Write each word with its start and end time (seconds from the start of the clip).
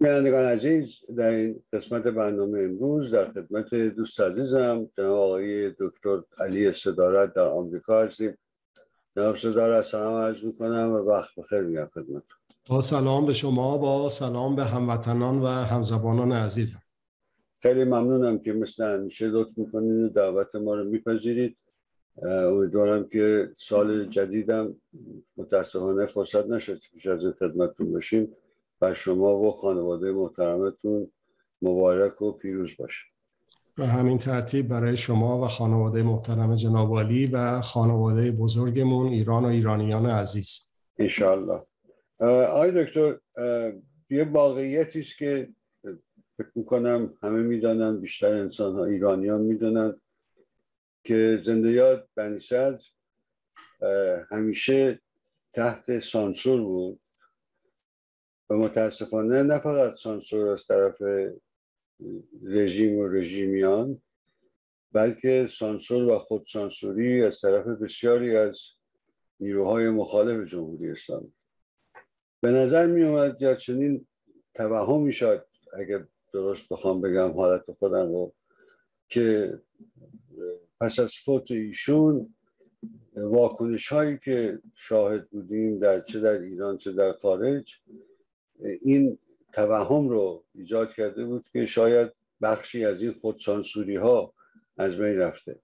بینندگان 0.00 0.44
عزیز 0.44 0.98
در 1.16 1.28
این 1.30 1.62
قسمت 1.72 2.02
برنامه 2.02 2.58
امروز 2.58 3.14
در 3.14 3.32
خدمت 3.32 3.74
دوست 3.74 4.20
عزیزم 4.20 4.90
جناب 4.96 5.18
آقای 5.18 5.70
دکتر 5.70 6.22
علی 6.40 6.72
صدارت 6.72 7.34
در 7.34 7.42
آمریکا 7.42 8.02
هستیم. 8.02 8.38
جناب 9.16 9.36
صدارت 9.36 9.84
سلام 9.84 10.14
عرض 10.14 10.44
می‌کنم 10.44 10.92
و 10.92 10.96
وقت 10.96 11.34
بخیر 11.36 11.60
میگم 11.60 11.90
خدمت 11.94 12.22
با 12.68 12.80
سلام 12.80 13.26
به 13.26 13.32
شما 13.32 13.78
با 13.78 14.08
سلام 14.08 14.56
به 14.56 14.64
هموطنان 14.64 15.38
و 15.42 15.46
همزبانان 15.46 16.32
عزیزم. 16.32 16.82
خیلی 17.58 17.84
ممنونم 17.84 18.38
که 18.38 18.52
مثل 18.52 18.84
همیشه 18.84 19.26
لطف 19.26 19.58
می‌کنید 19.58 20.04
و 20.04 20.08
دعوت 20.08 20.54
ما 20.54 20.74
رو 20.74 20.84
میپذیرید. 20.84 21.56
امیدوارم 22.22 23.08
که 23.08 23.52
سال 23.56 24.04
جدیدم 24.04 24.74
متاسفانه 25.36 26.06
فرصت 26.06 26.46
نشد 26.46 26.78
پیش 26.94 27.06
از 27.06 27.24
این 27.24 27.32
خدمتتون 27.32 27.92
باشیم. 27.92 28.34
بر 28.80 28.92
شما 28.92 29.36
و 29.38 29.52
خانواده 29.52 30.12
محترمتون 30.12 31.10
مبارک 31.62 32.22
و 32.22 32.32
پیروز 32.32 32.70
باشه. 32.78 33.04
به 33.76 33.86
همین 33.86 34.18
ترتیب 34.18 34.68
برای 34.68 34.96
شما 34.96 35.40
و 35.40 35.48
خانواده 35.48 36.02
محترم 36.02 36.56
جناب 36.56 36.90
و 37.32 37.60
خانواده 37.60 38.30
بزرگمون 38.30 39.06
ایران 39.06 39.44
و 39.44 39.48
ایرانیان 39.48 40.06
عزیز. 40.06 40.72
انشاءالله. 40.98 41.62
آقای 42.20 42.84
دکتر 42.84 43.18
یه 44.10 44.24
واقعیتی 44.24 45.00
است 45.00 45.18
که 45.18 45.48
فکر 46.36 46.50
می‌کنم 46.54 47.14
همه 47.22 47.42
می‌دانن 47.42 48.00
بیشتر 48.00 48.32
انسان 48.32 48.74
ها 48.74 48.84
ایرانیان 48.84 49.40
می‌دانن 49.40 50.00
که 51.04 51.38
زنده 51.42 51.70
یاد 51.70 52.08
بنی 52.14 52.40
همیشه 54.30 55.00
تحت 55.52 55.98
سانسور 55.98 56.62
بود. 56.62 57.00
و 58.50 58.56
متاسفانه 58.56 59.42
نه 59.42 59.58
فقط 59.58 59.92
سانسور 59.92 60.48
از 60.48 60.66
طرف 60.66 61.02
رژیم 62.42 62.98
و 62.98 63.08
رژیمیان 63.08 64.02
بلکه 64.92 65.46
سانسور 65.50 66.02
و 66.02 66.18
خودسانسوری 66.18 67.22
از 67.22 67.40
طرف 67.40 67.66
بسیاری 67.66 68.36
از 68.36 68.60
نیروهای 69.40 69.90
مخالف 69.90 70.48
جمهوری 70.48 70.90
اسلامی. 70.90 71.32
به 72.40 72.50
نظر 72.50 72.86
می 72.86 73.02
اومد 73.02 73.42
یا 73.42 73.54
چنین 73.54 74.06
توهمی 74.54 75.12
شد 75.12 75.46
اگر 75.72 76.06
درست 76.32 76.68
بخوام 76.68 77.00
بگم 77.00 77.32
حالت 77.32 77.72
خودم 77.72 78.12
رو 78.12 78.34
که 79.08 79.58
پس 80.80 80.98
از 80.98 81.14
فوت 81.14 81.50
ایشون 81.50 82.34
واکنش 83.16 83.88
هایی 83.88 84.18
که 84.18 84.58
شاهد 84.74 85.30
بودیم 85.30 85.78
در 85.78 86.00
چه 86.00 86.20
در 86.20 86.38
ایران 86.38 86.76
چه 86.76 86.92
در 86.92 87.12
خارج 87.12 87.74
این 88.80 89.18
توهم 89.52 90.08
رو 90.08 90.44
ایجاد 90.54 90.92
کرده 90.92 91.24
بود 91.24 91.48
که 91.48 91.66
شاید 91.66 92.12
بخشی 92.42 92.84
از 92.84 93.02
این 93.02 93.12
خودسانسوری 93.12 93.96
ها 93.96 94.34
از 94.76 94.96
بین 94.96 95.18
رفته. 95.18 95.60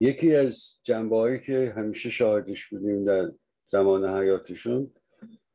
یکی 0.00 0.34
از 0.34 0.78
جنبه 0.82 1.16
هایی 1.16 1.40
که 1.40 1.72
همیشه 1.76 2.10
شاهدش 2.10 2.66
بودیم 2.68 3.04
در 3.04 3.32
زمان 3.64 4.04
حیاتشون 4.04 4.90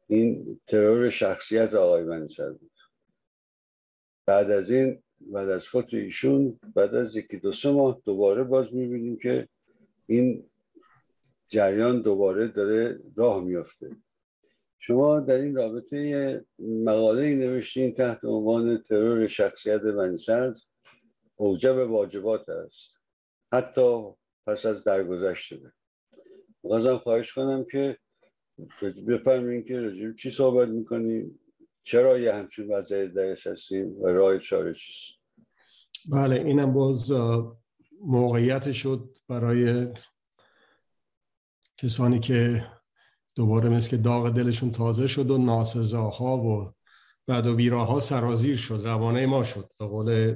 این 0.08 0.60
ترور 0.66 1.10
شخصیت 1.10 1.74
آقای 1.74 2.04
منصر 2.04 2.52
بود. 2.52 2.72
بعد 4.26 4.52
از 4.52 4.70
این 4.70 5.04
بعد 5.20 5.50
از 5.50 5.68
فوت 5.68 5.94
ایشون 5.94 6.60
بعد 6.76 6.96
از 6.96 7.16
یکی 7.16 7.38
دو 7.38 7.52
سه 7.52 7.72
ماه 7.72 8.02
دوباره 8.06 8.44
باز 8.44 8.74
می‌بینیم 8.74 9.18
که 9.18 9.48
این 10.06 10.50
جریان 11.48 12.02
دوباره 12.02 12.48
داره 12.48 13.00
راه 13.16 13.44
میافته. 13.44 13.98
شما 14.80 15.20
در 15.20 15.36
این 15.36 15.56
رابطه 15.56 16.46
مقاله 16.60 17.36
نوشتین 17.36 17.94
تحت 17.94 18.26
عنوان 18.26 18.78
ترور 18.78 19.28
شخصیت 19.28 19.82
منسد 19.82 20.58
اوجب 21.36 21.76
واجبات 21.76 22.50
است. 22.50 22.92
حتی 23.54 24.04
پس 24.48 24.66
از 24.66 24.84
درگذشته 24.84 25.58
به 25.58 25.72
بازم 26.62 26.98
خواهش 26.98 27.34
کنم 27.34 27.66
که 27.72 27.98
بفرمین 29.08 29.64
که 29.66 29.82
رجیم 29.82 30.14
چی 30.14 30.30
صحبت 30.30 30.68
می‌کنیم؟ 30.68 31.40
چرا 31.84 32.20
یه 32.20 32.34
همچین 32.34 32.68
وضعی 32.68 33.08
درش 33.08 33.48
هستیم 33.48 34.02
و 34.02 34.08
راه 34.08 34.38
چاره 34.38 34.74
چیست؟ 34.74 35.12
بله 36.12 36.36
اینم 36.36 36.74
باز 36.74 37.12
موقعیت 38.02 38.72
شد 38.72 39.18
برای 39.28 39.88
کسانی 41.78 42.20
که 42.20 42.66
دوباره 43.38 43.70
مثل 43.70 43.90
که 43.90 43.98
داغ 43.98 44.30
دلشون 44.30 44.72
تازه 44.72 45.08
شد 45.08 45.32
و 45.32 45.38
ناسزاها 45.38 46.38
و 46.38 46.72
بعد 47.28 47.48
و 47.48 47.56
بیراها 47.56 48.00
سرازیر 48.00 48.56
شد 48.56 48.82
روانه 48.84 49.26
ما 49.26 49.44
شد 49.44 49.70
به 49.80 49.86
قول 49.86 50.36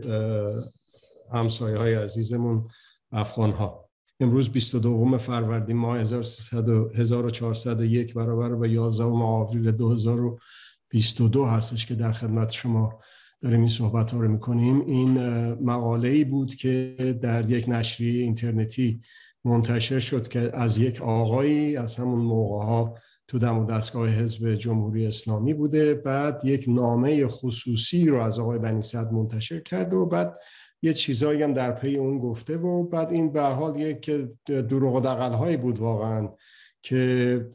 همسایه 1.34 1.78
های 1.78 1.94
عزیزمون 1.94 2.67
افغان 3.12 3.51
ها 3.51 3.89
امروز 4.19 4.50
22 4.50 5.17
فروردین 5.17 5.78
ماه 5.78 5.97
1401 5.97 8.13
برابر 8.13 8.50
با 8.50 8.67
11 8.67 9.03
آوریل 9.03 9.72
2022 9.72 11.45
هستش 11.45 11.85
که 11.85 11.95
در 11.95 12.12
خدمت 12.12 12.50
شما 12.50 13.00
داریم 13.41 13.59
این 13.59 13.69
صحبت 13.69 14.12
ها 14.12 14.19
رو 14.19 14.28
می‌کنیم. 14.28 14.81
این 14.81 15.19
مقاله 15.53 16.09
ای 16.09 16.23
بود 16.23 16.56
که 16.56 16.95
در 17.22 17.50
یک 17.50 17.69
نشریه 17.69 18.23
اینترنتی 18.23 19.01
منتشر 19.46 20.00
شد 20.00 20.28
که 20.28 20.50
از 20.53 20.78
یک 20.78 21.02
آقایی 21.02 21.78
از 21.78 21.96
همون 21.96 22.19
موقع 22.19 22.66
ها 22.66 22.97
تو 23.28 23.40
دم 23.40 23.59
و 23.59 23.66
دستگاه 23.66 24.09
حزب 24.09 24.56
جمهوری 24.56 25.07
اسلامی 25.07 25.53
بوده 25.53 25.94
بعد 25.94 26.46
یک 26.46 26.66
نامه 26.68 27.28
خصوصی 27.28 28.06
رو 28.06 28.22
از 28.22 28.40
آقای 28.40 28.59
بنی 28.59 28.81
صد 28.81 29.12
منتشر 29.12 29.59
کرده 29.59 29.96
و 29.96 30.06
بعد 30.06 30.38
یه 30.81 30.94
چیزایی 30.94 31.44
هم 31.44 31.53
در 31.53 31.72
پی 31.72 31.97
اون 31.97 32.19
گفته 32.19 32.57
و 32.57 32.84
بعد 32.84 33.12
این 33.12 33.31
به 33.31 33.41
حال 33.41 33.80
یک 33.80 34.12
دروغ 34.46 34.96
و 34.96 35.00
دقل 35.00 35.34
هایی 35.34 35.57
بود 35.57 35.80
واقعا 35.80 36.30
که 36.81 37.50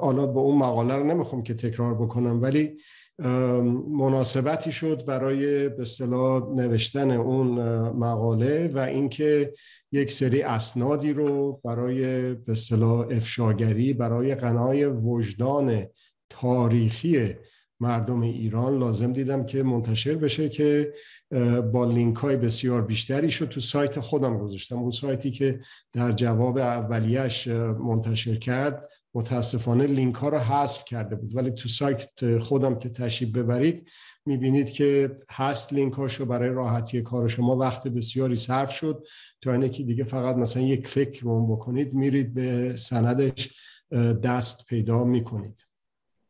حالا 0.00 0.26
با 0.26 0.40
اون 0.40 0.58
مقاله 0.58 0.96
رو 0.96 1.04
نمی‌خوام 1.04 1.42
که 1.42 1.54
تکرار 1.54 1.94
بکنم 1.94 2.42
ولی 2.42 2.78
مناسبتی 3.18 4.72
شد 4.72 5.04
برای 5.06 5.68
به 5.68 5.82
اصطلاح 5.82 6.54
نوشتن 6.56 7.10
اون 7.10 7.48
مقاله 7.88 8.70
و 8.74 8.78
اینکه 8.78 9.54
یک 9.92 10.12
سری 10.12 10.42
اسنادی 10.42 11.12
رو 11.12 11.60
برای 11.64 12.34
به 12.34 12.52
اصطلاح 12.52 13.06
افشاگری 13.10 13.92
برای 13.92 14.34
قنای 14.34 14.84
وجدان 14.84 15.86
تاریخی 16.30 17.34
مردم 17.80 18.20
ایران 18.20 18.78
لازم 18.78 19.12
دیدم 19.12 19.46
که 19.46 19.62
منتشر 19.62 20.14
بشه 20.14 20.48
که 20.48 20.92
با 21.72 21.84
لینک 21.84 22.16
های 22.16 22.36
بسیار 22.36 22.82
بیشتری 22.82 23.30
شد 23.30 23.48
تو 23.48 23.60
سایت 23.60 24.00
خودم 24.00 24.38
گذاشتم. 24.38 24.78
اون 24.78 24.90
سایتی 24.90 25.30
که 25.30 25.60
در 25.92 26.12
جواب 26.12 26.58
اولیش 26.58 27.48
منتشر 27.48 28.34
کرد 28.34 28.88
متاسفانه 29.14 29.86
لینک 29.86 30.14
ها 30.14 30.28
رو 30.28 30.38
حذف 30.38 30.84
کرده 30.84 31.16
بود. 31.16 31.36
ولی 31.36 31.50
تو 31.50 31.68
سایت 31.68 32.38
خودم 32.38 32.78
که 32.78 32.88
تشریف 32.88 33.30
ببرید 33.30 33.88
می‌بینید 34.26 34.70
که 34.70 35.18
هست 35.30 35.72
لینک 35.72 35.92
هاشو 35.92 36.24
برای 36.24 36.50
راحتی 36.50 37.02
کار 37.02 37.28
شما. 37.28 37.56
وقت 37.56 37.88
بسیاری 37.88 38.36
صرف 38.36 38.72
شد. 38.72 39.06
تا 39.42 39.52
اینه 39.52 39.68
که 39.68 39.82
دیگه 39.82 40.04
فقط 40.04 40.36
مثلا 40.36 40.62
یک 40.62 40.88
کلیک 40.88 41.18
رو 41.18 41.56
بکنید 41.56 41.94
میرید 41.94 42.34
به 42.34 42.76
سندش 42.76 43.54
دست 44.22 44.66
پیدا 44.66 45.04
می‌کنید. 45.04 45.64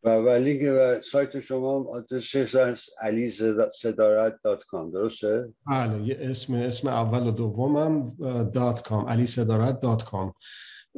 و 0.04 0.16
ولی 0.16 0.68
و 0.68 1.00
سایت 1.00 1.40
شما 1.40 1.84
آدرسش 1.90 2.54
از 2.54 2.82
علی 3.00 3.30
صدارت 3.70 4.34
دات 4.44 4.64
کام. 4.64 4.90
درسته؟ 4.90 5.48
بله 5.66 6.16
اسم 6.20 6.54
اسم 6.54 6.88
اول 6.88 7.26
و 7.26 7.30
دومم 7.30 8.16
dot 8.54 8.82
com. 8.82 9.06
علی 9.06 9.26
صدارت 9.26 9.80
dot 9.80 10.04
com. 10.04 10.34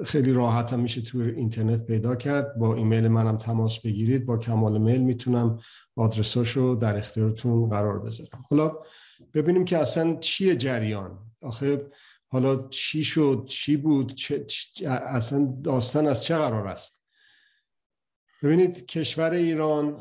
خیلی 0.04 0.32
راحت 0.32 0.72
هم 0.72 0.80
میشه 0.80 1.00
توی 1.00 1.30
اینترنت 1.30 1.86
پیدا 1.86 2.16
کرد. 2.16 2.54
با 2.58 2.74
ایمیل 2.74 3.08
منم 3.08 3.38
تماس 3.38 3.80
بگیرید. 3.80 4.26
با 4.26 4.38
کمال 4.38 4.80
میل 4.80 5.02
می‌تونم 5.02 5.58
آدرساشو 5.96 6.78
در 6.80 6.96
اختیارتون 6.96 7.68
قرار 7.68 7.98
بذارم. 7.98 8.44
حالا 8.50 8.78
ببینیم 9.34 9.64
که 9.64 9.78
اصلا 9.78 10.16
چیه 10.16 10.54
جریان. 10.54 11.18
آخه 11.42 11.86
حالا 12.28 12.68
چی 12.68 13.04
شد؟ 13.04 13.44
چی 13.48 13.76
بود؟ 13.76 14.14
چه، 14.14 14.46
اصلا 14.88 15.54
داستان 15.64 16.06
از 16.06 16.24
چه 16.24 16.36
قرار 16.36 16.66
است؟ 16.66 17.00
ببینید 18.42 18.86
کشور 18.86 19.30
ایران 19.30 19.96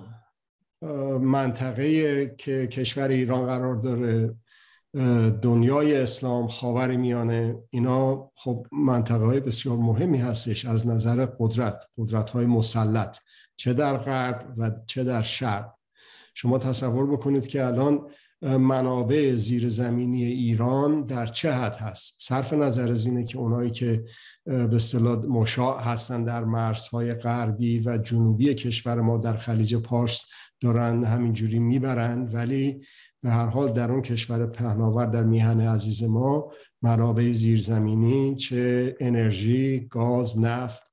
منطقه 1.21 2.35
که 2.38 2.68
کشور 2.68 3.07
ایران 3.07 3.45
قرار 3.45 3.75
داره. 3.75 4.35
دنیای 5.41 6.01
اسلام 6.01 6.47
خاور 6.47 6.95
میانه 6.95 7.56
اینا 7.69 8.31
خب 8.36 8.68
منطقه 8.71 9.25
های 9.25 9.39
بسیار 9.39 9.77
مهمی 9.77 10.18
هستش 10.18 10.65
از 10.65 10.88
نظر 10.88 11.25
قدرت 11.39 11.86
قدرت 11.97 12.30
های 12.30 12.45
مسلط 12.45 13.18
چه 13.56 13.74
در 13.74 13.97
غرب 13.97 14.53
و 14.57 14.71
چه 14.88 15.03
در 15.03 15.21
شرق. 15.21 15.74
شما 16.36 16.57
تصور 16.57 17.12
بکنید 17.12 17.47
که 17.47 17.65
الان 17.65 18.09
منابع 18.41 19.36
زیرزمینی 19.36 20.24
ایران 20.24 21.06
در 21.06 21.25
چه 21.25 21.51
حد 21.51 21.75
هست؟ 21.75 22.15
صرف 22.19 22.53
نظر 22.53 22.92
از 22.92 23.06
اینه 23.06 23.24
که 23.24 23.38
اونایی 23.38 23.71
که 23.71 24.06
به 24.45 24.75
اصطلاح 24.75 25.25
مشاع 25.25 25.81
هستن 25.81 26.24
در 26.24 26.44
مرزهای 26.44 27.13
غربی 27.13 27.80
و 27.80 27.97
جنوبی 27.97 28.53
کشور 28.53 29.01
ما 29.01 29.18
در 29.18 29.38
خلیج 29.38 29.75
پارس 29.75 30.24
دارن 30.62 31.03
همینجوری 31.03 31.59
می‌برند 31.59 32.35
ولی 32.35 32.81
به 33.21 33.30
هر 33.30 33.45
حال 33.45 33.74
در 33.74 33.92
اون 33.92 34.01
کشور 34.01 34.45
پهناور 34.45 35.06
در 35.06 35.24
میهن 35.24 35.62
عزیز 35.62 36.04
ما 36.04 36.51
منابع 36.81 37.31
زیرزمینی 37.31 38.36
چه 38.36 38.95
انرژی 39.00 39.88
گاز 39.88 40.39
نفت 40.39 40.83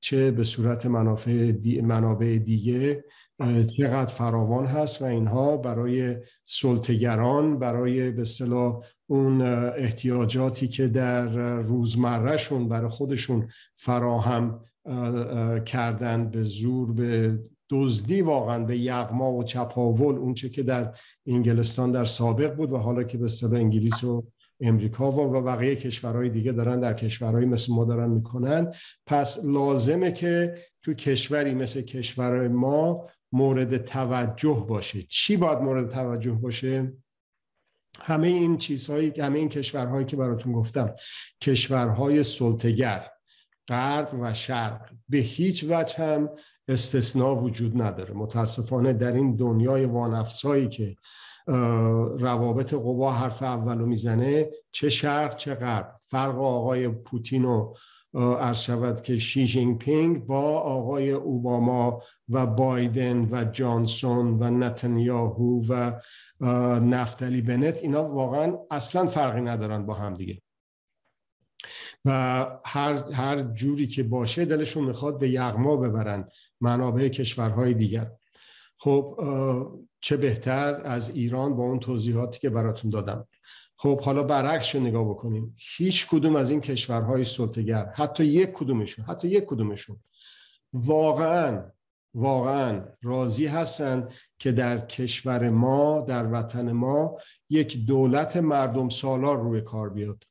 چه 0.00 0.30
به 0.30 0.44
صورت 0.44 0.86
منابع 1.82 2.38
دیگه 2.38 3.04
چقدر 3.76 4.14
فراوان 4.14 4.66
هست 4.66 5.02
و 5.02 5.04
اینها 5.04 5.56
برای 5.56 6.16
سلطگران 6.44 7.58
برای 7.58 8.10
به 8.10 8.22
اصطلاح 8.22 8.82
اون 9.06 9.40
احتیاجاتی 9.76 10.68
که 10.68 10.88
در 10.88 11.28
روزمرهشون 11.58 12.68
برای 12.68 12.90
خودشون 12.90 13.48
فراهم 13.76 14.60
کردن 15.66 16.30
به 16.30 16.42
زور 16.42 16.92
به 16.92 17.38
دزدی 17.70 18.22
واقعا 18.22 18.64
به 18.64 18.78
یغما 18.78 19.32
و 19.32 19.44
چپاول 19.44 20.16
اونچه 20.16 20.48
که 20.48 20.62
در 20.62 20.92
انگلستان 21.26 21.92
در 21.92 22.04
سابق 22.04 22.54
بود 22.54 22.72
و 22.72 22.76
حالا 22.78 23.02
که 23.02 23.18
به 23.18 23.24
اصطلاح 23.24 23.60
انگلیس 23.60 24.04
و 24.04 24.26
امریکا 24.60 25.12
و 25.12 25.42
بقیه 25.42 25.76
کشورهای 25.76 26.28
دیگه 26.28 26.52
دارن 26.52 26.80
در 26.80 26.94
کشورهای 26.94 27.44
مثل 27.44 27.72
ما 27.72 27.84
دارن 27.84 28.10
می‌کنن. 28.10 28.72
پس 29.06 29.38
لازمه 29.44 30.12
که 30.12 30.58
تو 30.82 30.94
کشوری 30.94 31.54
مثل 31.54 31.82
کشور 31.82 32.48
ما 32.48 33.08
مورد 33.32 33.84
توجه 33.84 34.64
باشه. 34.68 35.02
چی 35.02 35.36
باید 35.36 35.58
مورد 35.58 35.90
توجه 35.90 36.32
باشه؟ 36.32 36.92
همه 38.00 38.28
این 38.28 38.58
چیزهایی 38.58 39.12
همه 39.20 39.38
این 39.38 39.48
کشورهایی 39.48 40.06
که 40.06 40.16
براتون 40.16 40.52
گفتم. 40.52 40.94
کشورهای 41.40 42.22
سلطگر 42.22 43.10
غرب 43.68 44.08
و 44.20 44.34
شرق. 44.34 44.90
به 45.08 45.18
هیچ 45.18 45.64
وجه 45.68 45.96
هم 45.96 46.28
استثناء 46.68 47.34
وجود 47.34 47.82
نداره. 47.82 48.14
متاسفانه 48.14 48.92
در 48.92 49.12
این 49.12 49.36
دنیای 49.36 49.84
وانفسایی 49.84 50.68
که 50.68 50.96
روابط 52.18 52.74
قوا 52.74 53.12
حرف 53.12 53.42
اولو 53.42 53.86
می‌زنه 53.86 54.50
چه 54.72 54.88
شرق 54.88 55.36
چه 55.36 55.54
غرب. 55.54 56.00
فرق 56.02 56.38
آقای 56.38 56.88
پوتین 56.88 57.44
و 57.44 57.74
عرض 58.14 58.58
شود 58.58 59.02
که 59.02 59.18
شی 59.18 59.46
جینگ 59.46 59.78
پینگ 59.78 60.26
با 60.26 60.60
آقای 60.60 61.10
اوباما 61.10 62.02
و 62.28 62.46
بایدن 62.46 63.28
و 63.30 63.44
جانسون 63.44 64.38
و 64.42 64.50
نتانیاهو 64.50 65.64
و 65.68 65.92
نفتالی 66.80 67.42
بنت 67.42 67.82
اینا 67.82 68.04
واقعا 68.04 68.58
اصلا 68.70 69.06
فرقی 69.06 69.40
ندارن 69.40 69.86
با 69.86 69.94
هم 69.94 70.14
دیگه. 70.14 70.42
و 72.04 72.10
هر, 72.64 73.12
هر 73.12 73.42
جوری 73.42 73.86
که 73.86 74.02
باشه 74.02 74.44
دلشون 74.44 74.84
می‌خواد 74.84 75.18
به 75.18 75.30
یغما 75.30 75.76
ببرن. 75.76 76.28
منابع 76.60 77.08
کشورهای 77.08 77.74
دیگر. 77.74 78.10
خب 78.78 79.20
چه 80.00 80.16
بهتر 80.16 80.80
از 80.84 81.10
ایران 81.10 81.56
با 81.56 81.62
اون 81.62 81.80
توضیحاتی 81.80 82.38
که 82.38 82.50
براتون 82.50 82.90
دادم. 82.90 83.28
خب 83.76 84.00
حالا 84.00 84.22
برعکس 84.22 84.74
رو 84.74 84.80
نگاه 84.80 85.10
بکنیم. 85.10 85.56
هیچ 85.76 86.06
کدوم 86.06 86.36
از 86.36 86.50
این 86.50 86.60
کشورهای 86.60 87.24
سلطگر 87.24 87.92
حتی 87.94 88.24
یک 88.24 88.52
کدومشون 88.52 89.04
حتی 89.04 89.28
یک 89.28 89.44
کدومشون 89.44 89.96
واقعا 90.72 91.70
واقعا 92.14 92.84
راضی 93.02 93.46
هستن 93.46 94.08
که 94.38 94.52
در 94.52 94.86
کشور 94.86 95.50
ما 95.50 96.00
در 96.00 96.32
وطن 96.32 96.72
ما 96.72 97.18
یک 97.50 97.86
دولت 97.86 98.36
مردم 98.36 98.88
سالار 98.88 99.38
روی 99.38 99.60
کار 99.60 99.90
بیاد. 99.90 100.24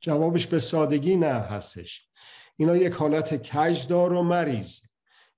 جوابش 0.00 0.46
به 0.46 0.58
سادگی 0.58 1.16
نه 1.16 1.26
هستش. 1.26 2.08
اینا 2.60 2.76
یک 2.76 2.92
حالت 2.92 3.50
کجدار 3.50 4.12
و 4.12 4.22
مریض. 4.22 4.78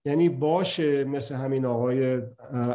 یعنی 0.05 0.29
باشه 0.29 1.05
مثل 1.05 1.35
همین 1.35 1.67
آقای 1.67 2.23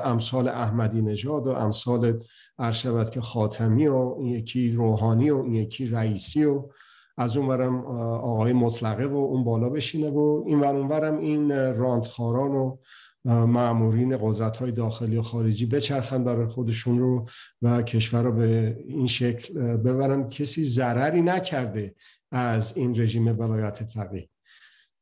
امثال 0.03 0.47
احمدی 0.47 1.01
نژاد 1.01 1.47
و 1.47 1.49
امثال 1.49 2.23
ارشبت 2.59 3.11
که 3.11 3.21
خاتمی 3.21 3.87
و 3.87 4.15
این 4.19 4.27
یکی 4.27 4.71
روحانی 4.71 5.29
و 5.29 5.37
این 5.37 5.53
یکی 5.53 5.87
رئیسی 5.87 6.45
و 6.45 6.69
از 7.17 7.37
اونورم 7.37 7.85
آقای 7.85 8.53
مطلقه 8.53 9.05
و 9.05 9.15
اون 9.15 9.43
بالا 9.43 9.69
بشینه 9.69 10.09
و 10.09 10.43
این 10.45 10.63
اونورم 10.63 11.17
این 11.17 11.75
راندخاران 11.75 12.51
و 12.51 12.77
معمورین 13.25 14.17
قدرت 14.21 14.57
های 14.57 14.71
داخلی 14.71 15.17
و 15.17 15.21
خارجی 15.21 15.65
بچرخن 15.65 16.23
برای 16.23 16.47
خودشون 16.47 16.99
رو 16.99 17.25
و 17.61 17.81
کشور 17.81 18.21
رو 18.21 18.31
به 18.31 18.77
این 18.87 19.07
شکل 19.07 19.77
ببرن. 19.77 20.29
کسی 20.29 20.63
ضرری 20.63 21.21
نکرده 21.21 21.95
از 22.31 22.77
این 22.77 23.01
رژیم 23.01 23.39
ولایت 23.39 23.83
فقیه. 23.83 24.29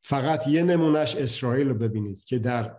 فقط 0.04 0.48
یه 0.48 0.64
نمونهش 0.64 1.16
اسرائیل 1.16 1.68
رو 1.68 1.74
ببینید 1.74 2.24
که 2.24 2.40
در 2.40 2.76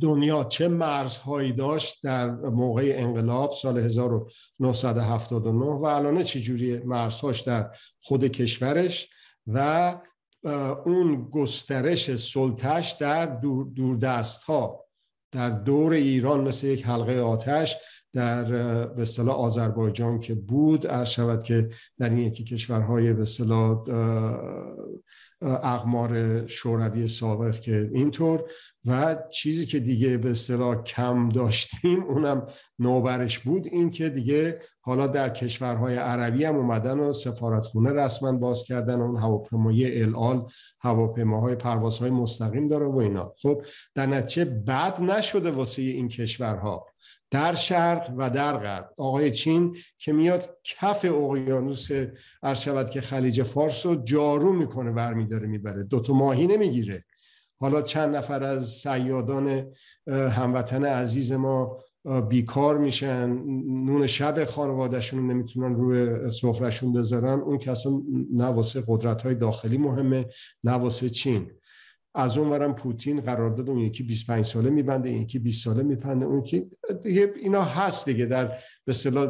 دنیا 0.00 0.44
چه 0.44 0.68
مرزهایی 0.68 1.52
داشت 1.52 2.02
در 2.02 2.30
موقع 2.30 2.92
انقلاب 2.96 3.52
سال 3.52 3.78
1979 3.78 5.64
و 5.64 5.84
الان 5.84 6.22
چجوری 6.22 6.78
مرزهاش 6.78 7.40
در 7.40 7.70
خود 8.00 8.24
کشورش 8.24 9.08
و 9.46 9.98
اون 10.84 11.28
گسترش 11.30 12.16
سلطش 12.16 12.90
در 13.00 13.26
دور, 13.26 13.96
دست 13.96 14.42
ها 14.42 14.84
در 15.32 15.50
دور 15.50 15.92
ایران 15.92 16.40
مثل 16.48 16.66
یک 16.66 16.86
حلقه 16.86 17.20
آتش 17.20 17.76
در 18.12 18.44
به 18.84 19.02
اصطلاح 19.02 19.36
آذربایجان 19.36 20.20
که 20.20 20.34
بود 20.34 20.86
عرض 20.86 21.08
شود 21.08 21.42
که 21.42 21.68
در 21.98 22.08
این 22.08 22.18
یکی 22.18 22.44
کشورهای 22.44 23.12
به 23.12 23.24
اقمار 25.42 26.46
شوروی 26.46 27.08
سابق 27.08 27.60
که 27.60 27.90
اینطور 27.94 28.44
و 28.86 29.16
چیزی 29.32 29.66
که 29.66 29.80
دیگه 29.80 30.18
به 30.18 30.30
اصطلاح 30.30 30.82
کم 30.82 31.28
داشتیم 31.28 32.02
اونم 32.02 32.46
نوبرش 32.78 33.38
بود. 33.38 33.66
این 33.66 33.90
که 33.90 34.08
دیگه 34.08 34.60
حالا 34.80 35.06
در 35.06 35.28
کشورهای 35.28 35.96
عربی 35.96 36.44
هم 36.44 36.56
اومدن 36.56 36.98
و 36.98 37.12
سفارتخونه 37.12 37.92
رسما 37.92 38.32
باز 38.32 38.64
کردن 38.64 39.00
اون 39.00 39.16
هواپیمای 39.16 40.02
الال 40.02 40.46
هواپیماهای 40.80 41.54
پروازهای 41.54 42.10
مستقیم 42.10 42.68
داره 42.68 42.86
و 42.86 42.98
اینا. 42.98 43.34
خب 43.42 43.62
در 43.94 44.06
نتیجه 44.06 44.44
بد 44.44 45.00
نشده 45.00 45.50
واسه 45.50 45.82
این 45.82 46.08
کشورها. 46.08 46.86
در 47.30 47.54
شرق 47.54 48.14
و 48.16 48.30
در 48.30 48.56
غرب. 48.56 48.90
آقای 48.98 49.30
چین 49.30 49.76
که 49.98 50.12
میاد 50.12 50.56
کف 50.64 51.04
اقیانوس 51.04 51.88
شود 52.54 52.90
که 52.90 53.00
خلیج 53.00 53.42
فارس 53.42 53.86
رو 53.86 54.04
جارو 54.04 54.52
می‌کنه 54.52 54.92
برمیداره 54.92 55.46
می‌بره. 55.46 55.84
دوتا 55.84 56.12
ماهی 56.12 56.46
نمی‌گیره. 56.46 57.04
حالا 57.60 57.82
چند 57.82 58.16
نفر 58.16 58.44
از 58.44 58.68
سیادان 58.68 59.66
هموطن 60.08 60.84
عزیز 60.84 61.32
ما 61.32 61.78
بیکار 62.28 62.78
میشن. 62.78 63.30
نون 63.66 64.06
شب 64.06 64.44
خانوادهشون 64.44 65.30
نمی‌تونن 65.30 65.74
روی 65.74 66.30
سفرشون 66.30 66.92
بذارن. 66.92 67.40
اون 67.40 67.58
که 67.58 67.70
اصلا 67.70 67.92
نه 68.32 68.44
واسه 68.44 68.84
قدرت 68.88 69.22
های 69.22 69.34
داخلی 69.34 69.78
مهمه 69.78 70.26
نه 70.64 70.72
واسه 70.72 71.08
چین. 71.08 71.50
از 72.14 72.38
اون 72.38 72.48
ورم 72.48 72.74
پوتین 72.74 73.20
قرارداد 73.20 73.70
اون 73.70 73.78
یکی 73.78 74.02
25 74.02 74.44
ساله 74.44 74.70
میبنده 74.70 75.08
این 75.08 75.22
یکی 75.22 75.38
20 75.38 75.64
ساله 75.64 75.82
میپنده 75.82 76.26
اون 76.26 76.38
یکی 76.38 76.70
دیگه 77.02 77.32
اینا 77.36 77.62
هست 77.62 78.08
دیگه. 78.08 78.26
در 78.26 78.44
به 78.46 78.56
اصطلاح 78.88 79.26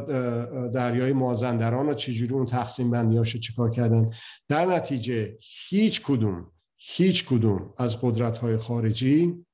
دریای 0.68 1.12
مازندران 1.12 1.88
و 1.88 1.94
چجوری 1.94 2.34
اون 2.34 2.46
تقسیم 2.46 2.90
بندیاشو 2.90 3.38
چیکار 3.38 3.70
کردن. 3.70 4.10
در 4.48 4.66
نتیجه 4.66 5.36
هیچ 5.68 6.02
کدوم 6.02 6.52
هیچ 6.76 7.28
کدوم 7.28 7.74
از 7.78 8.00
قدرت 8.02 8.38
های 8.38 8.56
خارجی 8.56 9.44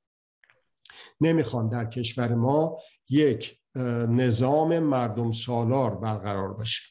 نمی‌خوان 1.20 1.68
در 1.68 1.84
کشور 1.84 2.34
ما 2.34 2.78
یک 3.08 3.58
نظام 4.08 4.78
مردم 4.78 5.32
سالار 5.32 5.94
برقرار 5.94 6.52
باشه 6.52 6.82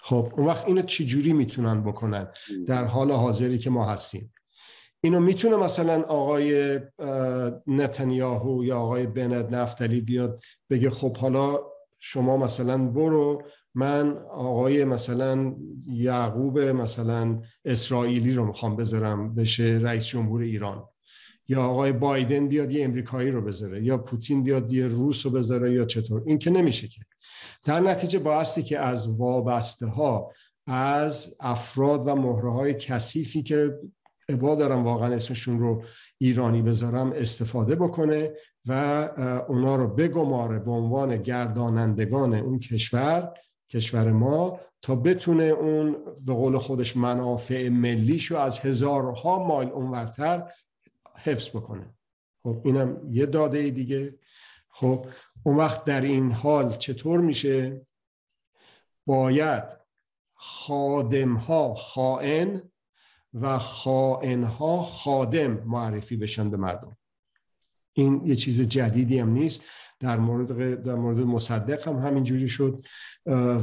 خب 0.00 0.32
اون 0.36 0.46
وقت 0.46 0.66
اینو 0.66 0.82
چجوری 0.82 1.32
می‌تونن 1.32 1.82
بکنن؟ 1.82 2.28
در 2.66 2.84
حال 2.84 3.12
حاضری 3.12 3.58
که 3.58 3.70
ما 3.70 3.84
هستیم. 3.84 4.32
اینو 5.00 5.20
می‌تونه 5.20 5.56
مثلا 5.56 6.02
آقای 6.02 6.80
نتانیاهو 7.66 8.64
یا 8.64 8.78
آقای 8.78 9.06
بنت 9.06 9.52
نفتلی 9.52 10.00
بیاد 10.00 10.40
بگه 10.70 10.90
خب 10.90 11.16
حالا 11.16 11.58
شما 11.98 12.36
مثلا 12.36 12.78
برو 12.78 13.42
من 13.74 14.18
آقای 14.30 14.84
مثلا 14.84 15.54
یعقوب 15.86 16.58
مثلا 16.58 17.42
اسرائیلی 17.64 18.34
رو 18.34 18.46
می‌خوام 18.46 18.76
بذارم 18.76 19.34
بشه 19.34 19.78
رئیس 19.82 20.06
جمهور 20.06 20.42
ایران. 20.42 20.84
یا 21.48 21.62
آقای 21.62 21.92
بایدن 21.92 22.48
بیاد 22.48 22.72
یه 22.72 22.84
امریکایی 22.84 23.30
رو 23.30 23.42
بذاره 23.42 23.84
یا 23.84 23.98
پوتین 23.98 24.42
بیاد 24.42 24.72
یه 24.72 24.86
روس 24.86 25.26
رو 25.26 25.32
بذاره 25.32 25.72
یا 25.72 25.84
چطور. 25.84 26.22
این 26.26 26.38
که 26.38 26.50
نمیشه 26.50 26.88
که. 26.88 27.00
در 27.64 27.80
نتیجه 27.80 28.18
بایستی 28.18 28.62
که 28.62 28.78
از 28.78 29.18
وابسته 29.18 29.86
ها 29.86 30.32
از 30.66 31.36
افراد 31.40 32.08
و 32.08 32.14
مهره 32.14 32.52
های 32.52 32.74
کثیفی 32.74 33.42
که 33.42 33.78
ابا 34.28 34.54
دارم 34.54 34.84
واقعا 34.84 35.14
اسمشون 35.14 35.58
رو 35.58 35.84
ایرانی 36.18 36.62
بذارم 36.62 37.12
استفاده 37.12 37.76
بکنه 37.76 38.32
و 38.66 38.72
اونا 39.48 39.76
رو 39.76 39.88
بگماره 39.88 40.58
به 40.58 40.70
عنوان 40.70 41.16
گردانندگان 41.16 42.34
اون 42.34 42.58
کشور 42.58 43.34
کشور 43.70 44.12
ما 44.12 44.60
تا 44.82 44.96
بتونه 44.96 45.44
اون 45.44 45.96
به 46.20 46.34
قول 46.34 46.58
خودش 46.58 46.96
منافع 46.96 47.68
ملیشو 47.68 48.36
از 48.36 48.60
هزارها 48.60 49.46
مایل 49.46 49.68
اونورتر 49.68 50.52
حفظ 51.18 51.48
بکنه. 51.56 51.94
خب 52.42 52.62
اینم 52.64 53.00
یه 53.10 53.26
داده 53.26 53.70
دیگه. 53.70 54.18
خب 54.68 55.06
اون 55.42 55.56
وقت 55.56 55.84
در 55.84 56.00
این 56.00 56.32
حال 56.32 56.70
چطور 56.70 57.20
میشه؟ 57.20 57.86
باید 59.06 59.64
خادم 60.34 61.34
ها 61.34 61.74
خائن 61.74 62.62
و 63.40 63.58
خائن 63.58 64.44
ها 64.44 64.82
خادم 64.82 65.50
معرفی 65.66 66.16
بشن 66.16 66.50
به 66.50 66.56
مردم. 66.56 66.96
این 67.92 68.26
یه 68.26 68.36
چیز 68.36 68.62
جدیدی 68.62 69.18
هم 69.18 69.30
نیست. 69.30 69.64
در 70.00 70.18
مورد 70.18 70.82
در 70.82 70.94
مورد 70.94 71.20
مصدق 71.20 71.88
هم 71.88 71.96
همینجوری 71.96 72.48
شد 72.48 72.84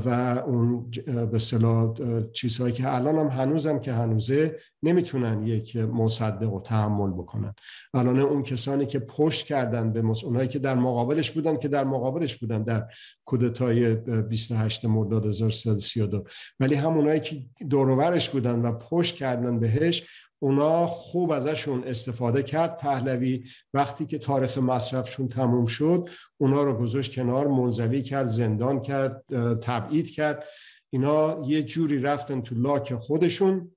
و 0.05 0.09
اون 0.45 0.91
به 1.05 1.35
اصطلاح 1.35 1.93
چیزهایی 2.33 2.73
که 2.73 2.95
الان 2.95 3.15
هم 3.15 3.27
هنوزم 3.27 3.79
که 3.79 3.93
هنوزه 3.93 4.59
نمی‌تونن 4.83 5.47
یک 5.47 5.75
مصدق 5.75 6.49
رو 6.49 6.61
تحمل 6.61 7.11
بکنن. 7.11 7.53
الان 7.93 8.19
اون 8.19 8.43
کسانی 8.43 8.85
که 8.85 8.99
پشت 8.99 9.45
کردن 9.45 9.93
به 9.93 10.01
مص... 10.01 10.23
اونایی 10.23 10.47
که 10.47 10.59
در 10.59 10.75
مقابلش 10.75 11.31
بودن 11.31 11.57
که 11.57 11.67
در 11.67 11.83
مقابلش 11.83 12.37
بودن 12.37 12.63
در 12.63 12.87
کودتای 13.25 13.95
28 13.95 14.85
مرداد 14.85 15.25
1332 15.25 16.23
ولی 16.59 16.75
همونایی 16.75 17.19
که 17.19 17.45
دورورش 17.69 18.29
بودن 18.29 18.61
و 18.61 18.71
پشت 18.71 19.15
کردن 19.15 19.59
بهش 19.59 20.07
اونا 20.39 20.87
خوب 20.87 21.31
ازشون 21.31 21.83
استفاده 21.83 22.43
کرد. 22.43 22.77
پهلوی 22.77 23.43
وقتی 23.73 24.05
که 24.05 24.17
تاریخ 24.17 24.57
مصرفشون 24.57 25.27
تموم 25.27 25.65
شد 25.65 26.09
اونا 26.37 26.63
رو 26.63 26.73
گذاشت 26.77 27.15
کنار 27.15 27.47
منزوی 27.47 28.01
کرد 28.01 28.27
زندان 28.27 28.81
کرد 28.81 29.23
تبعید 29.55 30.11
کرد. 30.11 30.43
اینا 30.89 31.41
یه 31.45 31.63
جوری 31.63 32.01
رفتن 32.01 32.41
تو 32.41 32.55
لاک 32.55 32.95
خودشون. 32.95 33.71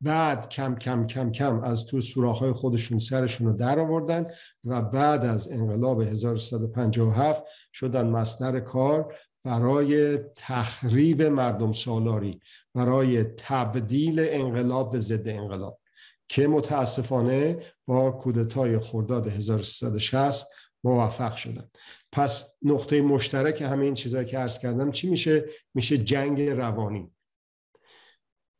بعد 0.00 0.48
کم 0.48 0.74
کم 0.74 1.06
کم 1.06 1.32
کم 1.32 1.60
از 1.60 1.86
تو 1.86 2.00
سوراخ‌های 2.00 2.52
خودشون 2.52 2.98
سرشون 2.98 3.46
رو 3.46 3.52
در 3.52 3.78
آوردن 3.78 4.26
و 4.64 4.82
بعد 4.82 5.24
از 5.24 5.52
انقلاب 5.52 6.00
1357 6.00 7.44
شدن 7.72 8.06
مصدر 8.06 8.60
کار. 8.60 9.14
برای 9.44 10.18
تخریب 10.36 11.22
مردم 11.22 11.72
سالاری 11.72 12.40
برای 12.74 13.24
تبدیل 13.24 14.20
انقلاب 14.20 14.92
به 14.92 14.98
ضد 14.98 15.28
انقلاب 15.28 15.80
که 16.28 16.46
متاسفانه 16.46 17.62
با 17.86 18.10
کودتای 18.10 18.78
خرداد 18.78 19.26
1360 19.26 20.46
موفق 20.84 21.36
شدن 21.36 21.68
پس 22.12 22.54
نقطه 22.62 23.02
مشترک 23.02 23.62
همه 23.62 23.84
این 23.84 23.94
چیزهایی 23.94 24.26
که 24.26 24.38
عرض 24.38 24.58
کردم 24.58 24.90
چی 24.90 25.10
میشه؟ 25.10 25.44
میشه 25.74 25.98
جنگ 25.98 26.42
روانی. 26.42 27.10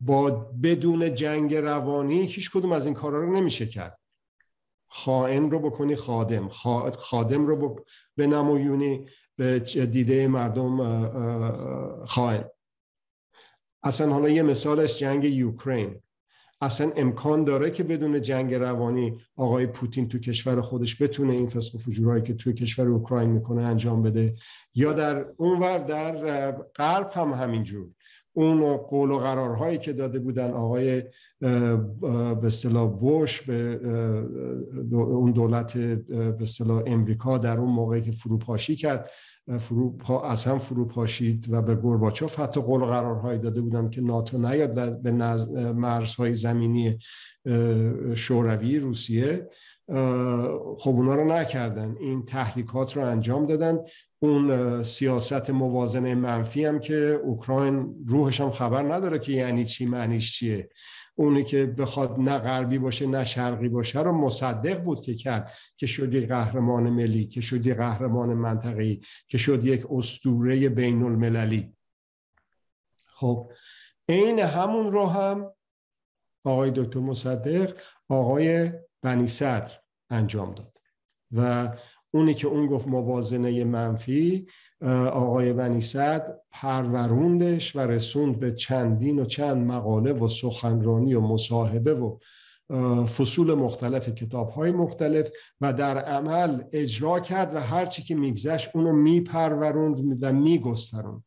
با 0.00 0.30
بدون 0.62 1.14
جنگ 1.14 1.54
روانی 1.54 2.26
هیچ 2.26 2.50
کدوم 2.50 2.72
از 2.72 2.86
این 2.86 2.94
کارا 2.94 3.20
رو 3.20 3.36
نمیشه 3.36 3.66
کرد. 3.66 3.98
خائن 4.90 5.50
رو 5.50 5.58
بکنی 5.58 5.96
خادم 5.96 6.48
خادم 6.98 7.46
رو 7.46 7.84
به 8.16 8.26
نمایونی. 8.26 9.06
به 9.38 9.58
دیده 9.92 10.28
مردم 10.28 10.76
خائن 12.04 12.44
اصلا 13.82 14.12
حالا 14.12 14.28
یه 14.28 14.42
مثالش 14.42 14.98
جنگ 14.98 15.24
یوکرین. 15.24 16.00
اصلا 16.60 16.92
امکان 16.96 17.44
داره 17.44 17.70
که 17.70 17.82
بدون 17.82 18.22
جنگ 18.22 18.54
روانی 18.54 19.20
آقای 19.36 19.66
پوتین 19.66 20.08
تو 20.08 20.18
کشور 20.18 20.60
خودش 20.60 21.02
بتونه 21.02 21.32
این 21.32 21.48
فسق 21.48 21.74
و 21.74 21.78
فجورهایی 21.78 22.22
که 22.22 22.34
توی 22.34 22.52
کشور 22.52 22.88
اوکراین 22.88 23.30
می‌کنه 23.30 23.62
انجام 23.62 24.02
بده؟ 24.02 24.34
یا 24.74 24.92
در 24.92 25.26
اونور 25.36 25.78
در 25.78 26.52
غرب 26.52 27.10
هم 27.14 27.32
همینجور. 27.32 27.88
اون 28.38 28.76
قول 28.76 29.10
و 29.10 29.18
قرارهایی 29.18 29.78
که 29.78 29.92
داده 29.92 30.18
بودن 30.18 30.50
آقای 30.50 31.02
به 31.40 32.46
اصطلاح 32.46 32.90
بوش 32.90 33.42
به 33.42 33.80
اون 34.92 35.32
دولت 35.32 35.78
به 35.78 36.42
اصطلاح 36.42 36.82
امریکا 36.86 37.38
در 37.38 37.58
اون 37.58 37.70
موقعی 37.70 38.02
که 38.02 38.12
فروپاشی 38.12 38.76
کرد 38.76 39.10
فرو 39.60 39.98
از 40.24 40.44
هم 40.44 40.58
فروپاشید 40.58 41.46
و 41.50 41.62
به 41.62 41.74
گورباچوف 41.74 42.40
حتی 42.40 42.60
قول 42.60 42.84
قرارهایی 42.84 43.38
داده 43.38 43.60
بودن 43.60 43.90
که 43.90 44.00
ناتو 44.00 44.38
نیاد 44.38 45.02
به 45.02 45.12
مرزهای 45.72 46.34
زمینی 46.34 46.98
شوروی 48.14 48.78
روسیه. 48.78 49.48
خب 50.78 50.90
اونا 50.90 51.14
رو 51.14 51.24
نکردن. 51.24 51.96
این 52.00 52.24
تحریکات 52.24 52.96
رو 52.96 53.04
انجام 53.04 53.46
دادن. 53.46 53.78
اون 54.18 54.82
سیاست 54.82 55.50
موازنه 55.50 56.14
منفی 56.14 56.64
هم 56.64 56.78
که 56.78 57.20
اوکراین 57.24 58.04
روحش 58.06 58.40
هم 58.40 58.50
خبر 58.50 58.94
نداره 58.94 59.18
که 59.18 59.32
یعنی 59.32 59.64
چی 59.64 59.86
معنیش 59.86 60.38
چیه. 60.38 60.68
اونی 61.14 61.44
که 61.44 61.66
بخواد 61.66 62.18
نه 62.18 62.38
غربی 62.38 62.78
باشه 62.78 63.06
نه 63.06 63.24
شرقی 63.24 63.68
باشه 63.68 64.00
رو 64.00 64.12
مصدق 64.12 64.82
بود 64.82 65.00
که 65.00 65.14
کرد. 65.14 65.52
که 65.76 65.86
شد 65.86 66.14
یک 66.14 66.28
قهرمان 66.28 66.90
ملی 66.90 67.26
که 67.26 67.40
شد 67.40 67.66
یک 67.66 67.76
قهرمان 67.76 68.28
منطقه‌ای 68.28 69.00
که 69.28 69.38
شد 69.38 69.64
یک 69.64 69.86
اسطوره 69.90 70.68
بین 70.68 71.02
المللی 71.02 71.76
خب 73.06 73.50
عین 74.08 74.38
همون 74.38 74.92
رو 74.92 75.06
هم 75.06 75.52
آقای 76.44 76.70
دکتر 76.70 77.00
مصدق 77.00 77.76
آقای 78.08 78.72
بنی 79.02 79.28
صدر 79.28 79.72
انجام 80.10 80.54
داد. 80.54 80.72
و 81.32 81.72
اونی 82.10 82.34
که 82.34 82.48
اون 82.48 82.66
گفت 82.66 82.88
موازنه 82.88 83.64
منفی 83.64 84.46
آقای 85.12 85.52
بنی 85.52 85.80
صد 85.80 86.40
پروروندش 86.50 87.76
و 87.76 87.80
رسوند 87.80 88.40
به 88.40 88.52
چندین 88.52 89.18
و 89.18 89.24
چند 89.24 89.66
مقاله 89.66 90.12
و 90.12 90.28
سخنرانی 90.28 91.14
و 91.14 91.20
مصاحبه 91.20 91.94
و 91.94 92.18
فصول 93.06 93.54
مختلف 93.54 94.08
کتاب 94.08 94.50
های 94.50 94.70
مختلف 94.70 95.30
و 95.60 95.72
در 95.72 95.98
عمل 95.98 96.62
اجرا 96.72 97.20
کرد 97.20 97.54
و 97.54 97.60
هرچی 97.60 98.02
که 98.02 98.14
میگذشت 98.14 98.70
اونو 98.74 98.92
میپروروند 98.92 100.24
و 100.24 100.32
میگستروند. 100.32 101.24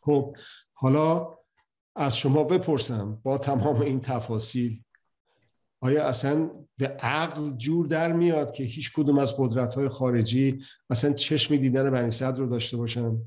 خب 0.00 0.36
حالا 0.72 1.38
از 1.96 2.16
شما 2.16 2.44
بپرسم 2.44 3.20
با 3.22 3.38
تمام 3.38 3.80
این 3.80 4.00
تفاصیل 4.00 4.82
آیا 5.84 6.04
اصلا 6.06 6.50
به 6.78 6.88
عقل 6.88 7.50
جور 7.50 7.86
در 7.86 8.12
میاد 8.12 8.52
که 8.52 8.64
هیچ 8.64 8.92
کدوم 8.92 9.18
از 9.18 9.34
قدرت 9.38 9.74
های 9.74 9.88
خارجی 9.88 10.64
اصلا 10.90 11.12
چشم 11.12 11.56
دیدن 11.56 11.90
بنی 11.90 12.10
صدر 12.10 12.38
رو 12.38 12.46
داشته 12.46 12.76
باشن؟ 12.76 13.18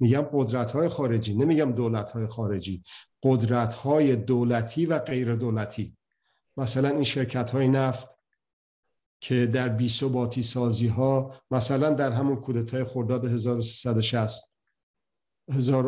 میگم 0.00 0.26
قدرت 0.32 0.70
های 0.70 0.88
خارجی 0.88 1.34
نمیگم 1.34 1.72
دولت 1.72 2.10
های 2.10 2.26
خارجی. 2.26 2.82
قدرت 3.22 3.74
های 3.74 4.16
دولتی 4.16 4.86
و 4.86 4.98
غیر 4.98 5.34
دولتی 5.34 5.96
مثلا 6.56 6.88
این 6.88 7.04
شرکت 7.04 7.50
های 7.50 7.68
نفت 7.68 8.08
که 9.20 9.46
در 9.46 9.68
بی 9.68 9.88
ثباتی 9.88 10.42
سازی 10.42 10.86
ها 10.86 11.34
مثلا 11.50 11.90
در 11.90 12.12
همون 12.12 12.36
کودتای 12.36 12.84
خرداد 12.84 13.24
1360 13.24 14.44
هزار 15.52 15.84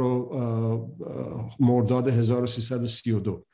مرداد 1.60 2.08
1332 2.08 3.46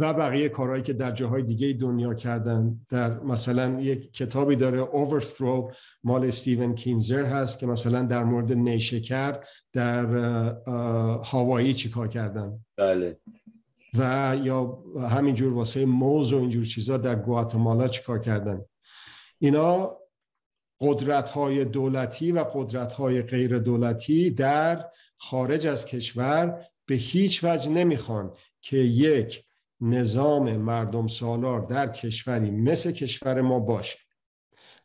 و 0.00 0.12
بقیه 0.14 0.48
کارهایی 0.48 0.82
که 0.82 0.92
در 0.92 1.10
جاهای 1.10 1.42
دیگه 1.42 1.72
دنیا 1.72 2.14
کردن. 2.14 2.80
در 2.88 3.20
مثلا 3.20 3.80
یک 3.80 4.12
کتابی 4.12 4.56
داره 4.56 4.84
Overthrow 4.84 5.74
مال 6.04 6.24
استیون 6.24 6.74
کینزر 6.74 7.24
هست 7.24 7.58
که 7.58 7.66
مثلا 7.66 8.02
در 8.02 8.24
مورد 8.24 8.52
نیشکر 8.52 9.40
در 9.72 10.06
هاوایی 11.24 11.74
چیکار 11.74 12.08
کردن. 12.08 12.64
بله. 12.76 13.18
و 13.98 14.36
یا 14.42 14.78
همینجور 15.10 15.52
واسه 15.52 15.86
موز 15.86 16.32
و 16.32 16.38
اینجور 16.38 16.64
چیزا 16.64 16.96
در 16.96 17.14
گواتمالا 17.14 17.88
چیکار 17.88 18.18
کردن. 18.18 18.60
اینا 19.38 19.96
قدرت 20.80 21.30
های 21.30 21.64
دولتی 21.64 22.32
و 22.32 22.44
قدرت 22.54 22.92
های 22.92 23.22
غیر 23.22 23.58
دولتی 23.58 24.30
در 24.30 24.86
خارج 25.18 25.66
از 25.66 25.86
کشور 25.86 26.66
به 26.86 26.94
هیچ 26.94 27.44
وجه 27.44 27.70
نمی‌خوان 27.70 28.32
که 28.60 28.76
یک 28.76 29.44
نظام 29.80 30.56
مردم 30.56 31.08
سالار 31.08 31.60
در 31.60 31.88
کشوری 31.88 32.50
مثل 32.50 32.92
کشور 32.92 33.40
ما 33.40 33.60
باشه. 33.60 33.98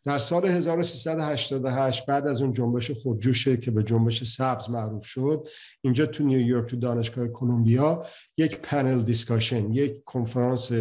در 0.05 0.19
سال 0.19 0.45
1388 0.45 2.05
بعد 2.05 2.27
از 2.27 2.41
اون 2.41 2.53
جنبش 2.53 2.91
خودجوشه 2.91 3.57
که 3.57 3.71
به 3.71 3.83
جنبش 3.83 4.23
سبز 4.23 4.69
معروف 4.69 5.05
شد 5.05 5.47
اینجا 5.81 6.05
تو 6.05 6.23
نیویورک 6.23 6.69
تو 6.69 6.75
دانشگاه 6.75 7.27
کلمبیا 7.27 8.05
یک 8.37 8.57
پنل 8.57 9.01
دیسکاشن 9.01 9.73
یک 9.73 10.03
کنفرانس 10.03 10.71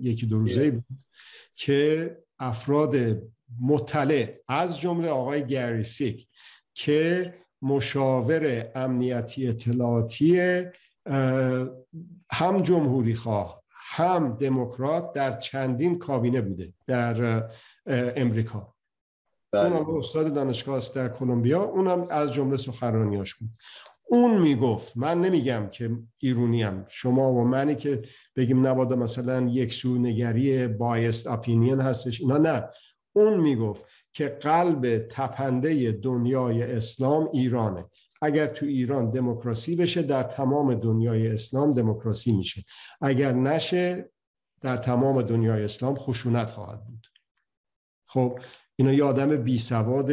یکی 0.00 0.26
دو 0.26 0.38
روزه 0.38 0.70
بود 0.70 0.84
که 1.56 2.16
افراد 2.38 2.96
مطلع 3.60 4.34
از 4.48 4.80
جمله 4.80 5.08
آقای 5.08 5.46
گری 5.46 5.84
که 6.74 7.34
مشاور 7.62 8.70
امنیتی 8.74 9.48
اطلاعاتی 9.48 10.40
هم 12.30 12.62
جمهوری 12.62 13.14
خواه 13.14 13.62
هم 13.68 14.36
دموکرات 14.36 15.12
در 15.12 15.38
چندین 15.38 15.98
کابینه 15.98 16.40
بوده 16.40 16.72
در 16.86 17.44
امریکا. 18.16 18.74
بله. 19.52 19.76
اونم 19.76 19.96
استاد 19.96 20.32
دانشگاه 20.32 20.76
است 20.76 20.94
در 20.94 21.08
کلمبیا 21.08 21.62
اونم 21.62 22.06
از 22.10 22.32
جمله 22.32 22.56
سخنرانیاش 22.56 23.34
بود. 23.34 23.50
اون 24.08 24.40
می‌گفت 24.40 24.96
من 24.96 25.20
نمیگم 25.20 25.68
که 25.72 25.90
ایرونیم. 26.18 26.84
شما 26.88 27.32
و 27.32 27.44
منی 27.44 27.76
که 27.76 28.02
بگیم 28.36 28.66
نبادا 28.66 28.96
مثلا 28.96 29.40
یک 29.40 29.72
سو 29.72 29.98
نگری 29.98 30.68
بایست 30.68 31.26
اپینین 31.26 31.80
هستش 31.80 32.20
اینا 32.20 32.38
نه. 32.38 32.68
اون 33.12 33.40
می‌گفت 33.40 33.86
که 34.12 34.28
قلب 34.28 34.98
تپنده 34.98 35.92
دنیای 35.92 36.62
اسلام 36.62 37.28
ایرانه. 37.32 37.84
اگر 38.22 38.46
تو 38.46 38.66
ایران 38.66 39.10
دموکراسی 39.10 39.76
بشه 39.76 40.02
در 40.02 40.22
تمام 40.22 40.74
دنیای 40.74 41.28
اسلام 41.28 41.72
دموکراسی 41.72 42.32
میشه. 42.32 42.64
اگر 43.00 43.32
نشه 43.32 44.10
در 44.60 44.76
تمام 44.76 45.22
دنیای 45.22 45.64
اسلام 45.64 45.94
خشونت 45.94 46.50
خواهد 46.50 46.84
بود. 46.84 47.06
خب 48.06 48.38
اینا 48.76 48.92
یه 48.92 49.04
آدم 49.04 49.36
بی 49.36 49.58
سواد 49.58 50.12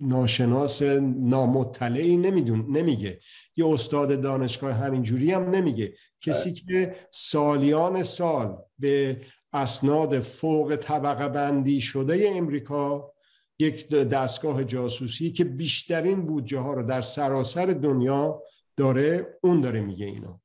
ناشناس 0.00 0.82
نامطلعی 0.82 2.16
نمیدون 2.16 2.66
نمیگه. 2.76 3.20
یه 3.56 3.66
استاد 3.66 4.20
دانشگاه 4.20 4.72
همینجوری 4.72 5.32
هم 5.32 5.50
نمیگه. 5.50 5.94
کسی 6.20 6.54
که 6.54 6.96
سالیان 7.10 8.02
سال 8.02 8.56
به 8.78 9.20
اسناد 9.52 10.20
فوق 10.20 10.76
طبقه 10.76 11.28
بندی 11.28 11.80
شده 11.80 12.30
امریکا 12.34 13.12
یک 13.58 13.88
دستگاه 13.88 14.64
جاسوسی 14.64 15.32
که 15.32 15.44
بیشترین 15.44 16.26
بودجه 16.26 16.58
ها 16.58 16.74
رو 16.74 16.82
در 16.82 17.00
سراسر 17.00 17.66
دنیا 17.66 18.42
داره 18.76 19.38
اون 19.42 19.60
داره 19.60 19.80
میگه 19.80 20.06
اینو. 20.06 20.38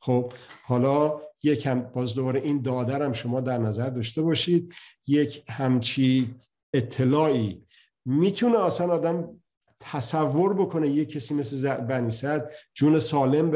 خب 0.00 0.32
حالا 0.64 1.20
یک 1.42 1.66
هم 1.66 1.80
باز 1.82 2.14
دوباره 2.14 2.40
این 2.40 2.62
دادرم 2.62 3.12
شما 3.12 3.40
در 3.40 3.58
نظر 3.58 3.90
داشته 3.90 4.22
باشید. 4.22 4.74
یک 5.06 5.44
همچی 5.48 6.34
اطلاعی. 6.74 7.66
می‌تونه 8.04 8.58
اصلا 8.58 8.92
آدم 8.92 9.40
تصور 9.80 10.54
بکنه 10.54 10.88
یک 10.88 11.10
کسی 11.10 11.34
مثل 11.34 11.76
بنی 11.76 12.10
صد 12.10 12.50
جون 12.74 12.98
سالم 12.98 13.50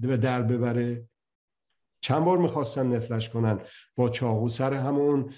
به 0.00 0.16
در 0.16 0.42
ببره؟ 0.42 1.08
چند 2.02 2.24
بار 2.24 2.38
می‌خواستن 2.38 2.96
نفلش 2.96 3.30
کنن؟ 3.30 3.58
با 3.96 4.08
چاقو 4.08 4.48
سر 4.48 4.74
همون 4.74 5.30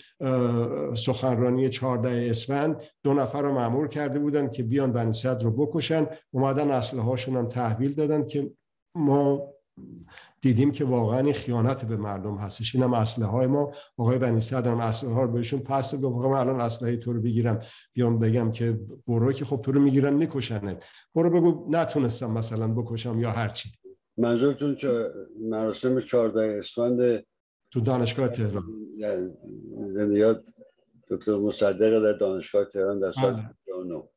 سخنرانی 0.97 1.69
14 1.69 2.27
اسفند 2.31 2.81
دو 3.03 3.15
نفر 3.15 3.43
رو 3.43 3.53
معمور 3.53 3.89
کرده 3.89 4.19
بودن 4.19 4.51
که 4.51 4.63
بیان 4.63 4.93
بنی 4.93 5.13
صد 5.13 5.43
رو 5.43 5.51
بکشن. 5.51 6.07
اومدن 6.31 6.71
اصله 6.71 7.03
هاشون 7.03 7.37
هم 7.37 7.49
تحویل 7.49 7.93
دادن 7.93 8.27
که 8.27 8.51
ما 8.95 9.55
دیدیم 10.41 10.73
که 10.73 10.85
واقعا 10.85 11.19
این 11.19 11.33
خیانت 11.33 11.85
به 11.85 11.97
مردم 11.97 12.37
هستش. 12.37 12.75
اینم 12.75 12.95
اسلحه 12.95 13.29
های 13.29 13.47
ما. 13.47 13.71
آقای 13.99 14.19
بنی 14.19 14.41
صدر 14.41 14.75
اسلحه 14.75 15.15
ها 15.15 15.23
رو 15.23 15.33
بهشون 15.33 15.61
پس 15.61 15.95
گفت 15.95 16.27
من 16.27 16.39
الان 16.39 16.61
اسلحه 16.61 16.97
تو 16.97 17.13
رو 17.13 17.21
بگیرم. 17.21 17.61
بیام 17.93 18.19
بگم 18.19 18.53
که 18.53 18.81
برو 19.07 19.33
که 19.33 19.45
خب 19.45 19.61
تو 19.63 19.73
رو 19.73 19.81
می‌گیرن 19.81 20.15
میکشنت. 20.15 20.85
برو 21.15 21.31
بگو 21.31 21.67
نتونستم 21.71 22.31
مثلا 22.31 22.69
بکشم 22.69 23.21
یا 23.21 23.31
هرچی. 23.31 23.73
منظورتون 24.17 24.75
چه؟ 24.75 25.11
مراسم 25.41 26.01
14 26.01 26.59
اسفند 26.59 27.25
تو 27.71 27.81
دانشگاه 27.81 28.29
تهران. 28.29 28.65
زندگیات 29.93 30.45
دکتر 31.09 31.37
مصدق 31.37 32.03
در 32.03 32.13
دانشگاه 32.19 32.65
تهران 32.65 33.01
در 33.01 33.11
سال 33.11 33.43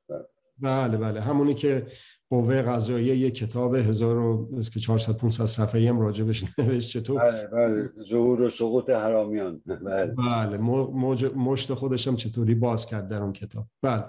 بله. 0.10 0.26
بله 0.60 0.98
بله. 0.98 1.22
همونی 1.22 1.54
که 1.54 1.88
قوه 2.30 2.62
قضاییه 2.62 3.16
یک 3.16 3.36
کتاب 3.36 3.76
هزار 3.76 4.18
و 4.18 4.62
400 4.82 5.18
500 5.18 5.46
صفحه‌ای 5.46 5.88
هم 5.88 6.00
راجبش 6.00 6.44
نوشت 6.58 6.90
چطور 6.90 7.22
بله 7.22 7.48
بله. 7.48 7.90
ظهور 8.10 8.42
و 8.42 8.50
سقوط 8.50 8.90
حرامیان. 8.90 9.62
بله. 9.66 10.16
بله. 10.16 10.58
موج 10.58 11.26
مشت 11.36 11.74
خودش 11.74 12.08
هم 12.08 12.16
چطوری 12.16 12.56
باز 12.56 12.86
کرد 12.86 13.08
در 13.08 13.22
اون 13.24 13.34
کتاب. 13.34 13.68
بله. 13.82 14.06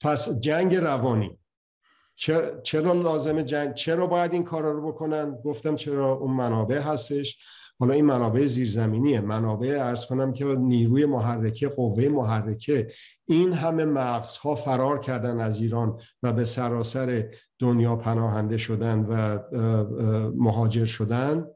پس 0.00 0.40
جنگ 0.40 0.76
روانی. 0.76 1.38
چرا 2.62 2.92
لازمه 2.92 3.42
جنگ؟ 3.42 3.74
چرا 3.74 4.06
باید 4.06 4.32
این 4.32 4.44
کارا 4.44 4.72
رو 4.72 4.92
بکنن؟ 4.92 5.38
گفتم 5.44 5.76
چرا 5.76 6.12
اون 6.12 6.36
منابع 6.36 6.78
هستش. 6.78 7.38
حالا 7.80 7.94
این 7.94 8.04
منابع 8.04 8.44
زیرزمینیه. 8.44 9.20
منابع 9.20 9.78
ارز 9.80 10.06
کنم 10.06 10.32
که 10.32 10.44
نیروی 10.44 11.06
محرکه 11.06 11.68
قوه 11.68 12.08
محرکه. 12.08 12.88
این 13.24 13.52
همه 13.52 13.84
مغزها 13.84 14.54
فرار 14.54 15.00
کردن 15.00 15.40
از 15.40 15.60
ایران 15.60 15.98
و 16.22 16.32
به 16.32 16.44
سراسر 16.44 17.28
دنیا 17.58 17.96
پناهنده 17.96 18.56
شدن 18.56 19.06
و 19.08 19.38
مهاجر 20.36 20.84
شدن. 20.84 21.46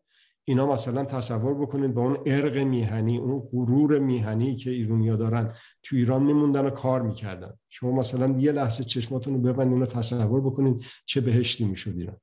اینا 0.49 0.73
مثلا 0.73 1.05
تصور 1.05 1.55
بکنید 1.55 1.95
با 1.95 2.03
اون 2.03 2.19
ارق 2.27 2.57
میهنی 2.59 3.19
اون 3.19 3.41
غرور 3.53 3.99
میهنی 3.99 4.57
که 4.57 4.71
ایرونیا 4.71 5.17
دارن 5.17 5.53
تو 5.83 5.97
ایران 5.97 6.23
میموندن 6.23 6.67
و 6.67 6.71
کار 6.71 7.03
می‌کردن. 7.03 7.53
شما 7.69 7.93
مثلا 7.93 8.39
یه 8.39 8.53
لحظه 8.53 8.85
چشماتون 8.85 9.35
رو 9.35 9.41
ببندین 9.41 9.83
و 9.83 9.87
تصور 9.87 10.41
بکنید 10.41 10.85
چه 11.07 11.21
بهشتی 11.21 11.65
می‌شد 11.65 11.95
ایران. 11.97 12.17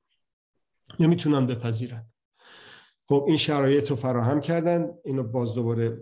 نمی‌تونن 1.00 1.48
بپذیرن. 1.48 2.06
خب 3.06 3.26
این 3.28 3.38
شرایط 3.38 3.90
رو 3.90 3.96
فراهم 3.96 4.42
کردن. 4.42 4.90
اینو 5.06 5.24
باز 5.24 5.56
دوباره 5.56 5.98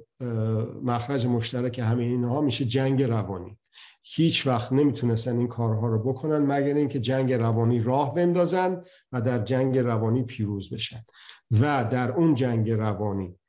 مخرج 0.84 1.26
مشترک 1.26 1.80
همه 1.80 2.04
اینها 2.04 2.42
میشه 2.42 2.66
جنگ 2.66 3.04
روانی. 3.04 3.58
هیچ 4.04 4.48
وقت 4.48 4.74
نمی‌تونستن 4.74 5.38
این 5.38 5.48
کارها 5.48 5.88
رو 5.88 6.00
بکنن 6.04 6.38
مگر 6.38 6.74
اینکه 6.74 7.00
جنگ 7.00 7.34
روانی 7.34 7.80
راه 7.80 8.14
بندازن 8.14 8.84
و 9.12 9.22
در 9.22 9.44
جنگ 9.44 9.78
روانی 9.78 10.24
پیروز 10.24 10.74
بشن. 10.74 11.06
و 11.52 11.86
در 11.92 12.12
اون 12.12 12.36
جنگ 12.36 12.72
روانی 12.72 13.40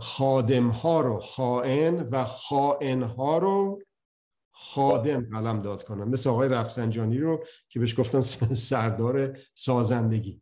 خادم 0.00 0.68
ها 0.68 1.00
رو 1.00 1.18
خائن 1.18 2.02
و 2.02 2.24
خائن 2.24 3.02
ها 3.02 3.38
رو 3.38 3.82
خادم 4.52 5.20
قلم 5.20 5.62
داد 5.62 5.84
کنن. 5.84 6.04
مثل 6.04 6.30
آقای 6.30 6.48
رفسنجانی 6.48 7.18
رو 7.18 7.44
که 7.68 7.80
بهش 7.80 8.00
گفتن 8.00 8.20
سردار 8.70 9.38
سازندگی. 9.54 10.40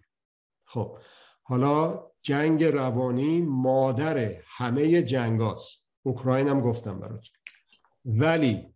خب 0.64 0.98
حالا 1.42 2.06
جنگ 2.22 2.64
روانی 2.64 3.40
مادر 3.40 4.18
همه 4.46 5.02
جنگاست. 5.02 5.84
اوکراین 6.02 6.48
هم 6.48 6.60
گفتم 6.60 7.00
برات 7.00 7.26
ولی 8.04 8.74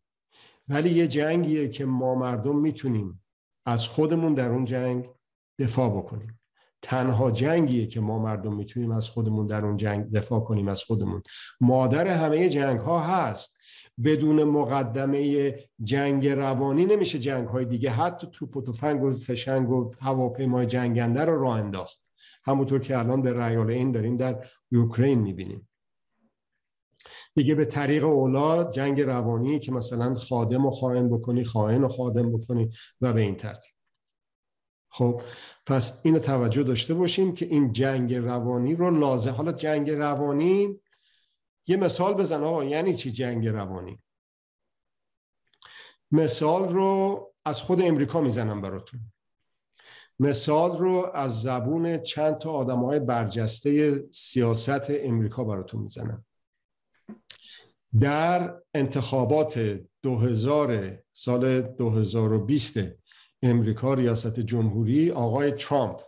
ولی 0.69 0.91
یه 0.91 1.09
جنگیه 1.09 1.69
که 1.69 1.85
ما 1.85 2.15
مردم 2.15 2.57
می‌تونیم 2.57 3.25
از 3.67 3.87
خودمون 3.87 4.35
در 4.35 4.49
اون 4.49 4.65
جنگ 4.65 5.11
دفاع 5.59 5.91
بکنیم. 5.91 6.41
تنها 6.83 7.31
جنگیه 7.31 7.87
که 7.87 8.01
ما 8.01 8.19
مردم 8.19 8.55
می‌تونیم 8.55 8.91
از 8.91 9.09
خودمون 9.09 9.47
در 9.47 9.65
اون 9.65 9.77
جنگ 9.77 10.11
دفاع 10.11 10.41
کنیم 10.41 10.69
از 10.69 10.83
خودمون. 10.83 11.23
مادر 11.61 12.07
همه 12.07 12.49
جنگ 12.49 12.79
ها 12.79 13.01
هست. 13.01 13.59
بدون 14.05 14.45
مقدمه 14.45 15.55
جنگ 15.85 16.29
روانی 16.29 16.87
نمیشه 16.87 17.19
جنگ 17.19 17.49
های 17.49 17.65
دیگه. 17.65 17.91
حتی 17.91 18.29
توپ 18.33 18.57
و 18.57 18.63
تفنگ 18.63 19.03
و 19.03 19.15
فشنگ 19.15 19.71
و 19.71 19.91
هواپیمای 20.01 20.67
جنگنده 20.67 21.25
رو 21.25 21.43
راه 21.43 21.57
انداخت. 21.57 21.99
همونطور 22.45 22.81
که 22.81 22.99
الان 22.99 23.23
به 23.23 23.43
ریال 23.43 23.71
این 23.71 23.93
داریم 23.93 24.15
در 24.15 24.47
اوکراین 24.73 25.21
می‌بینیم. 25.21 25.69
دیگه 27.35 27.55
به 27.55 27.65
طریق 27.65 28.05
اولا 28.05 28.71
جنگ 28.71 29.01
روانی 29.01 29.59
که 29.59 29.73
مثلا 29.73 30.15
خادم 30.15 30.67
و 30.67 30.71
خائن 30.71 31.09
بکنی 31.09 31.45
خائن 31.45 31.85
و 31.85 31.89
خادم 31.89 32.33
بکنی 32.33 32.71
و 33.01 33.13
به 33.13 33.21
این 33.21 33.37
ترتیب. 33.37 33.78
خب 34.91 35.21
پس 35.67 36.01
اینو 36.03 36.19
توجه 36.19 36.63
داشته 36.63 36.95
باشیم 36.95 37.35
که 37.35 37.47
این 37.47 37.73
جنگ 37.73 38.15
روانی 38.15 38.75
رو 38.75 38.99
لازم 38.99 39.33
حالا 39.33 39.53
جنگ 39.53 39.91
روانی 39.91 40.81
یه 41.67 41.77
مثال 41.77 42.15
بزن 42.15 42.43
آقا 42.43 42.65
یعنی 42.65 42.95
چی 42.95 43.13
جنگ 43.13 43.49
روانی؟ 43.49 43.99
مثال 46.11 46.69
رو 46.69 47.25
از 47.45 47.63
خود 47.63 47.83
امریکا 47.83 48.21
می‌زنم 48.21 48.61
براتون. 48.61 49.01
مثال 50.21 50.79
رو 50.79 51.11
از 51.15 51.43
زبون 51.43 51.99
چند 51.99 52.39
تا 52.39 52.51
آدم 52.51 52.85
های 52.85 53.01
برجسته 53.01 54.03
سیاست 54.11 54.91
امریکا 54.91 55.45
براتون 55.45 55.83
می‌زنم. 55.83 56.25
در 58.01 58.55
انتخابات 58.75 59.81
2000 60.03 60.99
سال 61.13 61.61
2020 61.61 62.79
امریکا 63.43 63.95
ریاست 63.95 64.41
جمهوری 64.41 65.11
آقای 65.11 65.53
ترامپ 65.53 66.01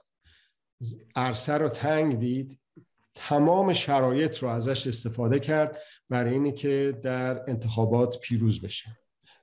عرصه 1.16 1.52
رو 1.52 1.68
تنگ 1.68 2.18
دید. 2.18 2.60
تمام 3.14 3.72
شرایط 3.72 4.38
رو 4.38 4.48
ازش 4.48 4.86
استفاده 4.86 5.38
کرد 5.38 5.78
برای 6.08 6.32
اینی 6.32 6.52
که 6.52 6.98
در 7.02 7.50
انتخابات 7.50 8.20
پیروز 8.20 8.60
بشه. 8.60 8.98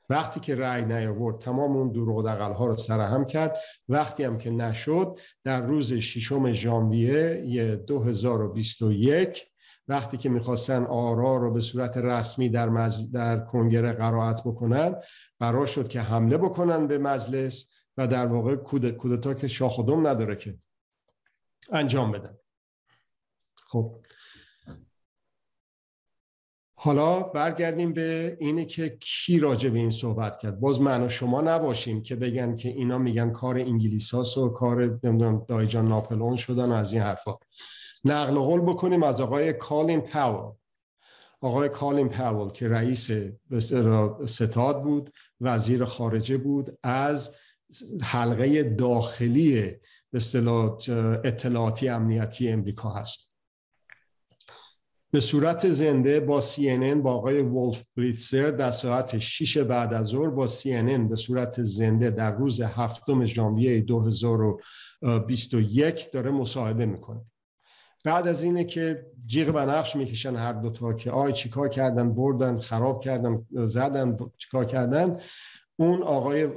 وقتی 0.10 0.39
که 0.39 0.56
رأی 0.56 0.86
نیاورد 0.86 1.39
تمام 1.39 1.78
اون 1.78 1.91
دروغ 1.91 2.28
ها 2.28 2.67
رو 2.67 2.78
سرهم 2.78 3.26
کرد. 3.26 3.58
وقتی 3.89 4.23
هم 4.23 4.38
که 4.38 4.50
نشد 4.50 5.19
در 5.43 5.62
روز 5.62 5.93
ششم 5.93 6.52
ژانویه 6.52 7.76
2021 7.76 9.45
وقتی 9.88 10.17
که 10.17 10.30
می‌خواستن 10.30 10.84
آرا 10.84 11.38
رو 11.38 11.54
به 11.54 11.62
صورت 11.62 11.97
رسمی 11.97 12.50
در, 12.50 12.89
در 13.13 13.39
کنگره 13.39 13.93
قرائت 13.93 14.41
بکنن 14.43 14.95
قرار 15.39 15.65
شد 15.65 15.88
که 15.88 16.02
حمله 16.02 16.38
بکنن 16.38 16.88
به 16.88 16.97
مجلس. 16.97 17.69
و 17.98 18.08
در 18.08 18.28
واقع 18.28 18.56
کودتا 18.92 19.34
که 19.34 19.48
شاخ 19.48 19.80
نداره 19.80 20.36
که 20.36 20.58
انجام 21.72 22.12
بدن 22.12 22.38
خب. 23.56 23.96
حالا 26.80 27.24
برگردیم 27.24 27.94
به 27.94 28.38
اینه 28.40 28.66
که 28.66 28.98
کی 29.00 29.40
راجع 29.40 29.70
به 29.70 29.80
این 29.80 29.90
صحبت 29.90 30.40
کرد. 30.40 30.60
باز 30.60 30.82
من 30.82 31.06
و 31.06 31.10
شما 31.10 31.42
نباشیم 31.42 32.04
که 32.04 32.16
بگن 32.16 32.56
که 32.56 32.70
اینا 32.70 32.98
میگن 32.98 33.32
کار 33.32 33.58
انگلیس 33.58 34.14
و 34.14 34.50
کار 34.50 35.00
نمی‌دونم 35.04 35.46
دایجان 35.48 35.88
ناپلون 35.88 36.36
شدن 36.36 36.72
و 36.72 36.74
از 36.74 36.94
این 36.94 37.02
حرفا. 37.02 37.36
نقل 38.06 38.36
قول 38.40 38.62
بکنیم 38.62 39.04
از 39.04 39.22
آقای 39.22 39.54
کالین 39.54 40.02
پاول. 40.02 40.54
آقای 41.42 41.70
کالین 41.70 42.10
پاول 42.10 42.52
که 42.52 42.70
رئیس 42.70 43.12
ستاد 44.26 44.84
بود 44.84 45.14
وزیر 45.42 45.86
خارجه 45.86 46.38
بود 46.38 46.78
از 46.84 47.36
حلقه 48.01 48.63
داخلی 48.63 49.71
به 50.12 50.19
اطلاعاتی 51.23 51.89
امنیتی 51.89 52.49
امریکا 52.49 52.89
هست. 52.89 53.34
به 55.12 55.19
صورت 55.19 55.69
زنده 55.69 56.19
با 56.19 56.41
CNN 56.41 56.97
با 57.03 57.13
آقای 57.13 57.41
ولف 57.41 57.84
بلیتزر 57.95 58.51
در 58.51 58.71
ساعت 58.71 59.19
6 59.19 59.58
بعد 59.58 59.93
از 59.93 60.06
ظهر 60.06 60.30
با 60.30 60.47
CNN 60.47 61.10
به 61.10 61.15
صورت 61.15 61.62
زنده 61.62 62.10
در 62.10 62.32
روز 62.32 62.62
هفتم 62.62 63.25
ژانویه 63.25 63.82
2021 63.82 66.12
داره 66.12 66.32
مصاحبه 66.32 66.86
می‌کنه. 66.86 67.21
بعد 68.06 68.27
از 68.27 68.43
اینه 68.43 68.63
که 68.63 69.06
جیغ 69.25 69.51
بنفش 69.51 69.95
می‌کشن 69.95 70.36
هر 70.36 70.53
دوتا 70.53 70.93
که 70.93 71.12
آی 71.12 71.34
چیکار 71.34 71.69
کردن 71.69 72.13
بردن 72.13 72.60
خراب 72.60 73.03
کردن 73.03 73.45
زدن 73.51 74.17
چیکار 74.38 74.65
کردن. 74.65 75.17
اون 75.80 76.04
آقای 76.04 76.50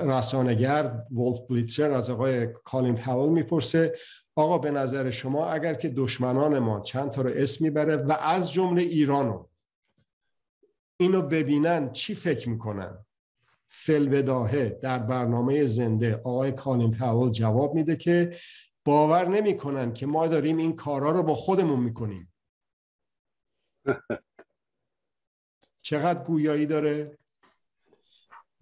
رسانگر 0.00 1.00
ولف 1.10 1.38
بلیتزر 1.50 1.90
از 1.90 2.10
آقای 2.10 2.46
کالین 2.46 2.94
پاول 2.94 3.28
می‌پرسه 3.28 3.94
آقا 4.36 4.58
به 4.58 4.70
نظر 4.70 5.10
شما 5.10 5.48
اگر 5.48 5.74
که 5.74 5.88
دشمنان 5.88 6.58
ما 6.58 6.80
چند 6.80 7.10
تا 7.10 7.22
رو 7.22 7.30
اسم 7.34 7.64
می‌بره 7.64 7.96
و 7.96 8.12
از 8.12 8.52
جمله 8.52 8.82
ایرانو 8.82 9.46
اینو 10.96 11.22
ببینن 11.22 11.92
چی 11.92 12.14
فکر 12.14 12.48
می‌کنن؟ 12.48 13.04
فلوداهه 13.68 14.68
در 14.68 14.98
برنامه 14.98 15.66
زنده 15.66 16.14
آقای 16.16 16.52
کالین 16.52 16.90
پاول 16.90 17.30
جواب 17.30 17.74
میده 17.74 17.96
که 17.96 18.36
باور 18.84 19.28
نمی‌کنن 19.28 19.92
که 19.92 20.06
ما 20.06 20.26
داریم 20.26 20.56
این 20.56 20.76
کارا 20.76 21.10
رو 21.10 21.22
با 21.22 21.34
خودمون 21.34 21.80
می‌کنیم. 21.80 22.32
چقدر 25.82 26.24
گویایی 26.24 26.66
داره؟ 26.66 27.18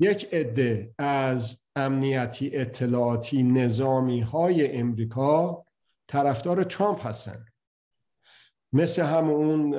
یک 0.02 0.28
عده 0.34 0.94
از 0.98 1.60
امنیتی 1.76 2.50
اطلاعاتی 2.56 3.42
نظامی 3.42 4.20
های 4.20 4.76
امریکا 4.76 5.64
طرفدار 6.08 6.64
ترامپ 6.64 7.06
هستن 7.06 7.44
مثل 8.72 9.02
همون 9.02 9.70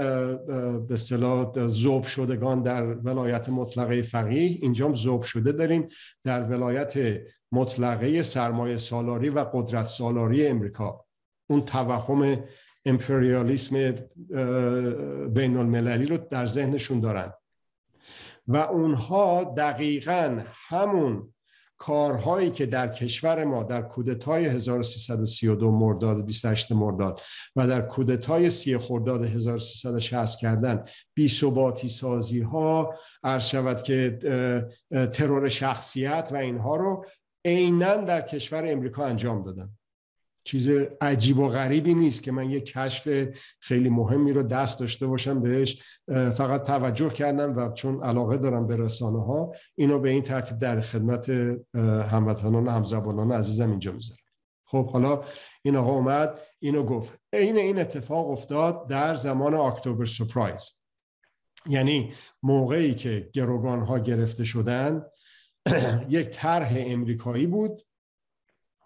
به 0.87 0.93
اصطلاح 0.93 1.67
زوب 1.67 2.03
شدگان 2.03 2.61
در 2.61 2.83
ولایت 2.83 3.49
مطلقه 3.49 4.01
فقیه. 4.01 4.57
اینجا 4.61 4.93
زوب 4.93 5.23
شده 5.23 5.51
داریم 5.51 5.87
در 6.23 6.43
ولایت 6.43 7.21
مطلقه 7.51 8.23
سرمایه 8.23 8.77
سالاری 8.77 9.29
و 9.29 9.39
قدرت 9.39 9.85
سالاری 9.85 10.47
امریکا. 10.47 11.05
اون 11.49 11.61
توهم 11.61 12.43
امپریالیسم 12.85 13.91
بین 15.33 15.57
المللی 15.57 16.05
رو 16.05 16.17
در 16.17 16.45
ذهنشون 16.45 16.99
دارن. 16.99 17.33
و 18.47 18.57
اونها 18.57 19.53
دقیقا 19.57 20.43
همون 20.67 21.33
کارهایی 21.77 22.51
که 22.51 22.65
در 22.65 22.87
کشور 22.87 23.43
ما 23.43 23.63
در 23.63 23.81
کودتای 23.81 24.45
1332 24.45 25.71
مرداد 25.71 26.25
28 26.25 26.71
مرداد 26.71 27.21
و 27.55 27.67
در 27.67 27.81
کودتای 27.81 28.49
سی 28.49 28.77
خرداد 28.77 29.23
1360 29.23 30.39
کردن 30.39 30.85
بی 31.13 31.29
ثباتی 31.29 31.89
سازی 31.89 32.41
ها 32.41 32.95
عرض 33.23 33.45
شود 33.45 33.81
که 33.81 34.17
ترور 35.13 35.49
شخصیت 35.49 36.29
و 36.33 36.35
اینها 36.35 36.75
رو 36.75 37.05
عینا 37.45 37.95
در 37.95 38.21
کشور 38.21 38.71
امریکا 38.71 39.05
انجام 39.05 39.43
دادن. 39.43 39.69
چیز 40.43 40.69
عجیب 41.01 41.39
و 41.39 41.47
غریبی 41.47 41.93
نیست 41.93 42.23
که 42.23 42.31
من 42.31 42.49
یک 42.49 42.65
کشف 42.65 43.27
خیلی 43.59 43.89
مهمی 43.89 44.33
رو 44.33 44.43
دست 44.43 44.79
داشته 44.79 45.07
باشم 45.07 45.41
بهش 45.41 45.83
فقط 46.07 46.63
توجه 46.63 47.09
کردم 47.09 47.57
و 47.57 47.73
چون 47.73 48.03
علاقه 48.03 48.37
دارم 48.37 48.67
به 48.67 48.77
رسانه 48.77 49.25
ها 49.25 49.51
اینو 49.75 49.99
به 49.99 50.09
این 50.09 50.23
ترتیب 50.23 50.59
در 50.59 50.81
خدمت 50.81 51.29
هموطنان 52.11 52.67
همزبانان 52.67 53.31
عزیزم 53.31 53.69
اینجا 53.69 53.91
می‌ذارم. 53.91 54.19
خب 54.65 54.89
حالا 54.89 55.23
این 55.63 55.75
آقا 55.75 55.91
اومد 55.91 56.39
اینو 56.59 56.83
گفت. 56.83 57.13
این 57.33 57.57
این 57.57 57.79
اتفاق 57.79 58.29
افتاد 58.29 58.87
در 58.87 59.15
زمان 59.15 59.53
اکتبر 59.53 60.05
سپرایز. 60.05 60.71
یعنی 61.65 62.13
موقعی 62.43 62.95
که 62.95 63.29
گروگان 63.33 63.81
ها 63.81 63.99
گرفته 63.99 64.43
شدن 64.43 65.03
یک 66.09 66.29
طرح 66.29 66.73
امریکایی 66.77 67.47
بود 67.47 67.85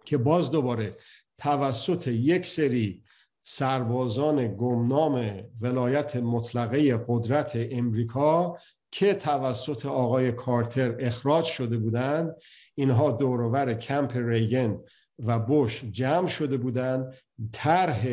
که 0.05 0.17
باز 0.17 0.51
دوباره 0.51 0.95
توسط 1.37 2.07
یک 2.07 2.47
سری 2.47 3.03
سربازان 3.43 4.55
گمنام 4.55 5.43
ولایت 5.61 6.15
مطلقه 6.15 7.03
قدرت 7.07 7.51
امریکا 7.71 8.57
که 8.91 9.13
توسط 9.13 9.85
آقای 9.85 10.31
کارتر 10.31 10.95
اخراج 10.99 11.45
شده 11.45 11.77
بودند 11.77 12.35
اینها 12.75 13.11
دورور 13.11 13.73
کمپ 13.73 14.11
ریگن 14.15 14.77
و 15.19 15.39
بوش 15.39 15.83
جمع 15.83 16.27
شده 16.27 16.57
بودند. 16.57 17.13
طرح 17.51 18.07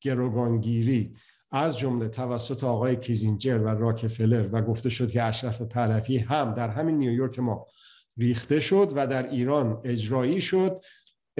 گروگانگیری 0.00 1.14
از 1.50 1.78
جمله 1.78 2.08
توسط 2.08 2.64
آقای 2.64 2.96
کیزینجر 2.96 3.58
و 3.58 3.68
راکفلر 3.68 4.48
و 4.52 4.62
گفته 4.62 4.90
شد 4.90 5.10
که 5.10 5.22
اشرف 5.22 5.62
پهلوی 5.62 6.18
هم 6.18 6.54
در 6.54 6.68
همین 6.68 6.98
نیویورک 6.98 7.38
ما 7.38 7.66
ریخته 8.16 8.60
شد 8.60 8.92
و 8.96 9.06
در 9.06 9.30
ایران 9.30 9.80
اجرایی 9.84 10.40
شد. 10.40 10.80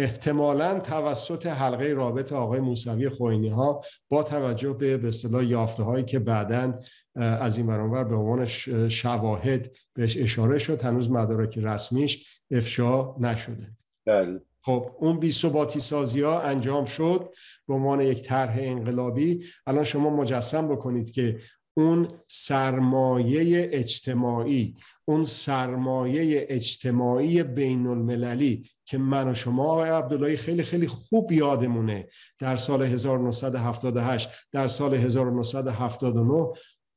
احتمالا 0.00 0.80
توسط 0.80 1.46
حلقه 1.46 1.92
رابط 1.92 2.32
آقای 2.32 2.60
موسوی 2.60 3.08
خوینی 3.08 3.48
ها 3.48 3.80
با 4.08 4.22
توجه 4.22 4.72
به 4.72 4.96
به 4.96 5.08
اصطلاح 5.08 5.44
یافته 5.44 5.82
هایی 5.82 6.04
که 6.04 6.18
بعدا 6.18 6.80
از 7.16 7.58
این 7.58 7.66
برانور 7.66 8.04
به 8.04 8.16
عنوان 8.16 8.46
شواهد 8.88 9.70
بهش 9.94 10.16
اشاره 10.16 10.58
شد 10.58 10.82
هنوز 10.82 11.10
مدارک 11.10 11.58
رسمیش 11.58 12.40
افشا 12.50 13.14
نشده. 13.18 13.76
بله. 14.06 14.40
خب 14.62 14.90
اون 14.98 15.20
بی 15.20 15.32
ثباتی 15.32 15.80
سازی 15.80 16.20
ها 16.20 16.42
انجام 16.42 16.84
شد 16.84 17.30
به 17.68 17.74
عنوان 17.74 18.00
یک 18.00 18.22
طرح 18.22 18.56
انقلابی. 18.58 19.44
الان 19.66 19.84
شما 19.84 20.10
مجسم 20.10 20.68
بکنید 20.68 21.10
که 21.10 21.38
اون 21.80 22.08
سرمایه 22.26 23.68
اجتماعی 23.72 24.76
اون 25.04 25.24
سرمایه 25.24 26.46
اجتماعی 26.48 27.42
بین 27.42 27.86
المللی 27.86 28.70
که 28.84 28.98
من 28.98 29.28
و 29.28 29.34
شما 29.34 29.64
آقای 29.64 29.90
عبداللهی 29.90 30.36
خیلی 30.36 30.62
خیلی 30.62 30.86
خوب 30.86 31.32
یادمونه 31.32 32.08
در 32.38 32.56
سال 32.56 32.82
1978 32.82 34.28
در 34.52 34.68
سال 34.68 34.94
1979 34.94 36.52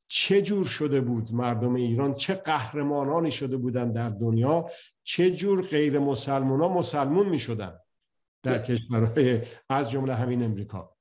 چه 0.08 0.42
جور 0.42 0.66
شده 0.66 1.00
بود 1.00 1.32
مردم 1.32 1.74
ایران؟ 1.74 2.14
چه 2.14 2.34
قهرمانانی 2.34 3.32
شده 3.32 3.56
بودن 3.56 3.92
در 3.92 4.08
دنیا؟ 4.08 4.70
چه 5.04 5.30
جور 5.30 5.62
غیر 5.62 5.98
مسلمان 5.98 6.60
ها 6.60 6.68
مسلمون 6.68 7.28
می 7.28 7.40
شدن 7.40 7.78
در 8.42 8.58
کشورهای 8.62 9.40
از 9.68 9.90
جمله 9.90 10.14
همین 10.14 10.42
امریکا؟ 10.42 10.96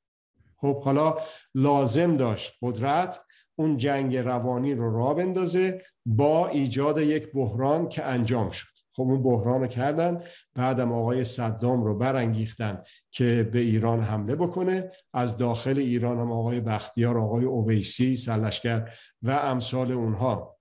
خب 0.58 0.84
حالا 0.84 1.18
لازم 1.56 2.18
داشت 2.18 2.54
قدرت 2.62 3.20
اون 3.56 3.78
جنگ 3.78 4.18
روانی 4.18 4.74
رو 4.74 4.98
را 4.98 5.14
بندازه 5.14 5.82
با 6.06 6.48
ایجاد 6.48 6.98
یک 6.98 7.32
بحران 7.32 7.90
که 7.90 8.06
انجام 8.06 8.50
شد. 8.50 8.68
خب 8.96 9.02
اون 9.02 9.24
بحران 9.24 9.62
رو 9.62 9.68
کردن 9.68 10.24
بعدم 10.56 10.92
آقای 10.92 11.24
صدام 11.24 11.84
رو 11.84 11.98
برانگیختن 11.98 12.84
که 13.12 13.50
به 13.54 13.60
ایران 13.60 14.02
حمله 14.02 14.36
بکنه. 14.36 14.92
از 15.14 15.38
داخل 15.38 15.78
ایران 15.78 16.20
هم 16.20 16.32
آقای 16.32 16.62
بختیار 16.62 17.18
آقای 17.18 17.46
اویسی 17.46 18.16
سلشگر 18.16 18.94
و 19.22 19.32
امثال 19.32 19.92
اونها 19.92 20.58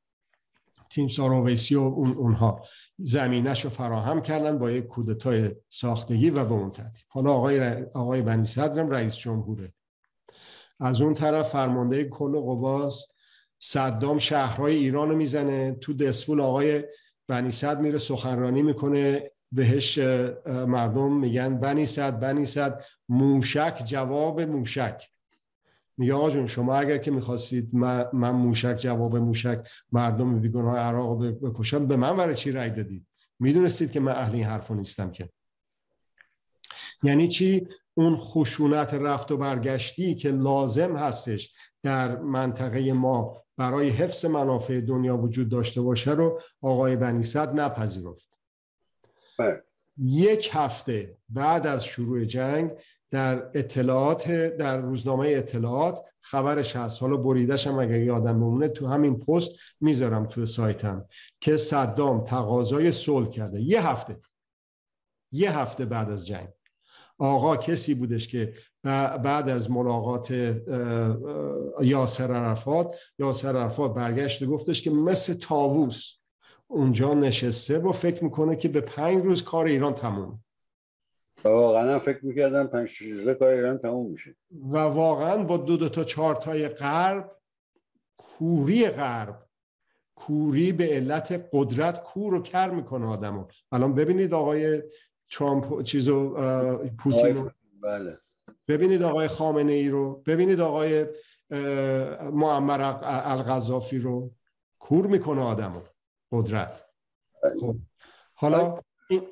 تیمسار 0.91 1.35
اویسی 1.35 1.75
و 1.75 1.81
اون 1.81 2.13
اونها 2.13 2.65
زمینش 2.99 3.65
رو 3.65 3.71
فراهم 3.71 4.23
کردن 4.23 4.59
با 4.59 4.71
یک 4.71 4.87
کودتای 4.87 5.51
ساختگی 5.69 6.31
و 6.31 6.45
به 6.45 6.53
اون 6.53 6.71
ترتیب. 6.71 7.07
حالا 7.09 7.33
آقای, 7.33 7.83
آقای 7.95 8.23
بنی 8.23 8.45
صدرم 8.45 8.91
رئیس 8.91 9.17
جمهوره. 9.17 9.73
از 10.83 11.03
اون 11.03 11.15
طرف 11.15 11.49
فرمانده 11.49 12.05
کل 12.05 12.41
قواست 12.41 13.15
صدام 13.59 14.19
شهرهای 14.19 14.77
ایران 14.77 15.09
رو 15.09 15.17
می‌زنه. 15.17 15.77
تو 15.81 15.95
دسفول 15.95 16.41
آقای 16.41 16.85
بنی 17.29 17.51
صد 17.51 17.81
میره 17.81 17.99
سخنرانی 17.99 18.63
می‌کنه. 18.63 19.31
بهش 19.53 19.99
مردم 20.47 21.13
میگن 21.13 21.59
بنی 21.59 21.87
صد 21.87 22.21
بنی 22.21 22.45
صد. 22.45 22.85
موشک 23.09 23.83
جواب 23.85 24.41
موشک. 24.41 25.09
میگه 25.97 26.15
آقا 26.15 26.31
جون 26.31 26.47
شما 26.47 26.77
اگر 26.77 26.99
که 26.99 27.11
می‌خواستید 27.11 27.75
من, 27.75 28.31
موشک 28.31 28.77
جواب 28.77 29.17
موشک 29.17 29.69
مردم 29.93 30.41
بیگناه 30.41 30.79
عراق 30.79 31.25
بکشم 31.25 31.87
به 31.87 31.97
من 31.97 32.17
برای 32.17 32.35
چی 32.35 32.53
رای 32.53 32.71
دادید؟ 32.71 33.07
می‌دونستید 33.39 33.93
که 33.93 34.01
من 34.01 34.13
اهل 34.13 34.35
این 34.35 34.45
حرفو 34.45 34.75
نیستم 34.75 35.11
که. 35.11 35.29
یعنی 37.03 37.29
چی؟ 37.29 37.69
اون 37.95 38.17
خشونت 38.17 38.95
رفت 38.95 39.33
و 39.33 39.37
برگشتی 39.37 40.15
که 40.15 40.31
لازم 40.31 40.97
هستش 40.97 41.55
در 41.83 42.19
منطقه 42.19 42.93
ما 42.93 43.43
برای 43.57 43.89
حفظ 43.89 44.25
منافع 44.25 44.81
دنیا 44.81 45.17
وجود 45.17 45.49
داشته 45.49 45.81
باشه 45.81 46.11
رو 46.11 46.41
آقای 46.63 46.97
بنیصد 46.97 47.61
نپذیرفت. 47.61 48.39
بله. 49.39 49.63
یک 49.99 50.51
هفته 50.53 51.17
بعد 51.29 51.67
از 51.67 51.85
شروع 51.85 52.25
جنگ 52.25 52.71
در 53.11 53.51
اطلاعات 53.55 54.31
در 54.57 54.77
روزنامه 54.77 55.29
اطلاعات 55.29 56.05
خبرش 56.21 56.77
هست 56.77 57.03
حالا 57.03 57.17
بریدش 57.17 57.67
هم 57.67 57.79
اگر 57.79 58.01
یادم 58.01 58.41
بمونه 58.41 58.69
تو 58.69 58.87
همین 58.87 59.19
پست 59.19 59.59
می‌ذارم 59.81 60.27
تو 60.27 60.47
سایتم 60.47 61.05
که 61.41 61.57
صدام 61.57 62.25
تقاضای 62.25 62.93
صلح 62.93 63.31
کرده. 63.31 63.61
یه 63.61 63.87
هفته. 63.87 64.21
یه 65.33 65.59
هفته 65.59 65.85
بعد 65.85 66.11
از 66.11 66.27
جنگ. 66.27 66.49
آقا 67.23 67.57
کسی 67.57 67.95
بودش 67.95 68.29
که 68.29 68.55
بعد 69.23 69.49
از 69.49 69.71
ملاقات 69.71 70.31
یاسر 71.81 72.33
عرفات 72.35 72.97
یاسر 73.19 73.57
عرفات 73.57 73.95
برگشت 73.95 74.43
و 74.43 74.47
گفتش 74.47 74.83
که 74.83 74.91
مثل 74.91 75.35
تاووس 75.35 76.15
اونجا 76.67 77.15
نشسته 77.15 77.79
و 77.79 77.93
فکر 77.93 78.25
می‌کنه 78.25 78.57
که 78.57 78.69
به 78.69 78.81
پنج 78.81 79.25
روز 79.25 79.43
کار 79.43 79.67
ایران 79.67 79.95
تموم. 79.95 80.45
واقعا 81.45 81.99
فکر 81.99 82.27
می‌کردم 82.27 82.67
پنج 82.67 82.91
روزه 83.01 83.35
کار 83.35 83.49
ایران 83.49 83.79
تموم 83.79 84.11
میشه. 84.11 84.37
و 84.71 84.79
واقعا 84.79 85.45
با 85.45 85.57
دو 85.57 85.77
دو 85.77 85.89
تا 85.89 86.05
چارتای 86.05 86.69
غرب 86.69 87.37
کوری 88.17 88.89
غرب 88.89 89.47
کوری 90.15 90.73
به 90.73 90.85
علت 90.87 91.49
قدرت 91.53 92.03
کور 92.03 92.35
و 92.35 92.43
کر 92.43 92.71
می‌کنه 92.71 93.07
آدمو. 93.07 93.45
الان 93.73 93.95
ببینید 93.95 94.35
آقای 94.35 94.83
ترامپ 95.33 95.83
چیزو 95.83 96.37
پوتین 96.99 97.51
بله. 97.83 98.19
ببینید 98.69 99.03
آقای 99.03 99.29
خامنه 99.29 99.73
ای 99.73 99.89
رو. 99.89 100.23
ببینید 100.27 100.61
آقای 100.61 101.07
معمر 102.33 102.95
الغذافی 103.03 103.99
رو. 103.99 104.31
کور 104.79 105.07
می‌کنه 105.07 105.43
آدمو. 105.43 105.81
قدرت. 106.33 106.85
خب. 107.61 107.77
حالا 108.35 108.79
این 109.09 109.27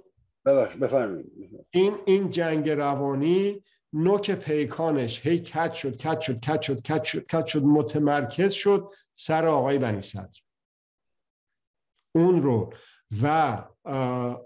این 1.71 1.95
این 2.05 2.31
جنگ 2.31 2.71
روانی 2.71 3.65
نوک 3.93 4.31
پیکانش. 4.31 5.27
هی 5.27 5.39
کت 5.39 5.75
شد 5.75 5.97
کت 5.97 6.21
شد 6.21 6.41
کت 6.41 6.63
شد 6.63 6.83
کت 6.83 7.05
شد 7.05 7.27
کت 7.27 7.47
شد 7.47 7.63
متمرکز 7.63 8.53
شد 8.53 8.93
سر 9.15 9.47
آقای 9.47 9.79
بنی 9.79 10.01
صدر. 10.01 10.41
اون 12.15 12.43
رو 12.43 12.73
و 13.23 13.59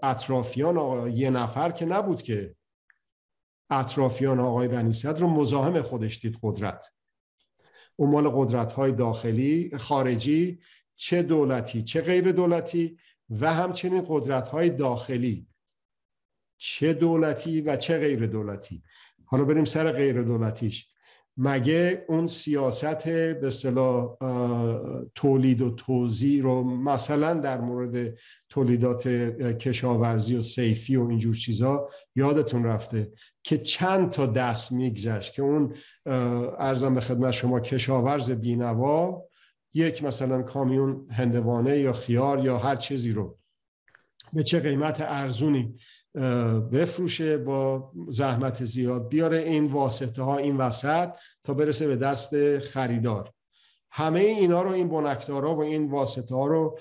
اطرافیان 0.03 0.77
آقای 0.77 1.11
یه 1.11 1.29
نفر 1.29 1.71
که 1.71 1.85
نبود 1.85 2.21
که 2.21 2.55
اطرافیان 3.69 4.39
آقای 4.39 4.67
بنی 4.67 4.91
صدر 4.91 5.19
رو 5.19 5.27
مزاحم 5.27 5.81
خودش 5.81 6.19
دید 6.19 6.37
قدرت. 6.41 6.91
اون 7.95 8.09
مال 8.09 8.29
قدرت 8.29 8.73
های 8.73 8.91
داخلی 8.91 9.71
خارجی 9.77 10.59
چه 10.95 11.23
دولتی 11.23 11.83
چه 11.83 12.01
غیر 12.01 12.31
دولتی 12.31 12.97
و 13.29 13.53
همچنین 13.53 14.05
قدرت 14.09 14.47
های 14.47 14.69
داخلی. 14.69 15.47
چه 16.57 16.93
دولتی 16.93 17.61
و 17.61 17.75
چه 17.75 17.99
غیر 17.99 18.25
دولتی. 18.27 18.83
حالا 19.25 19.45
بریم 19.45 19.65
سر 19.65 19.91
غیر 19.91 20.21
دولتیش. 20.21 20.89
مگه 21.37 22.05
اون 22.07 22.27
سیاست 22.27 23.07
به 23.07 23.47
اصطلاح 23.47 24.17
تولید 25.15 25.61
و 25.61 25.69
توزیع 25.69 26.43
رو 26.43 26.63
مثلا 26.63 27.33
در 27.33 27.61
مورد 27.61 28.17
تولیدات 28.49 29.07
کشاورزی 29.57 30.35
و 30.35 30.41
سیفی 30.41 30.95
و 30.95 31.07
اینجور 31.07 31.35
چیزا 31.35 31.89
یادتون 32.15 32.63
رفته 32.63 33.11
که 33.43 33.57
چند 33.57 34.09
تا 34.09 34.25
دست 34.25 34.71
میگذشت 34.71 35.33
که 35.33 35.41
اون 35.41 35.75
ارزم 36.57 36.93
به 36.93 37.01
خدمت 37.01 37.31
شما 37.31 37.59
کشاورز 37.59 38.31
بینوا 38.31 39.25
یک 39.73 40.03
مثلا 40.03 40.41
کامیون 40.41 41.07
هندوانه 41.11 41.79
یا 41.79 41.93
خیار 41.93 42.45
یا 42.45 42.57
هر 42.57 42.75
چیزی 42.75 43.11
رو 43.11 43.37
به 44.33 44.43
چه 44.43 44.59
قیمت 44.59 45.01
ارزونی 45.01 45.75
بفروشه 46.71 47.37
با 47.37 47.91
زحمت 48.09 48.63
زیاد 48.63 49.07
بیاره 49.07 49.37
این 49.37 49.65
واسطه 49.65 50.23
ها 50.23 50.37
این 50.37 50.57
وسط 50.57 51.09
تا 51.43 51.53
برسه 51.53 51.87
به 51.87 51.95
دست 51.95 52.59
خریدار. 52.59 53.33
همه 53.91 54.19
اینا 54.19 54.61
رو 54.61 54.71
این 54.71 54.89
بنکدارا 54.89 55.55
و 55.55 55.59
این 55.59 55.91
واسطه 55.91 56.35
ها 56.35 56.47
رو 56.47 56.79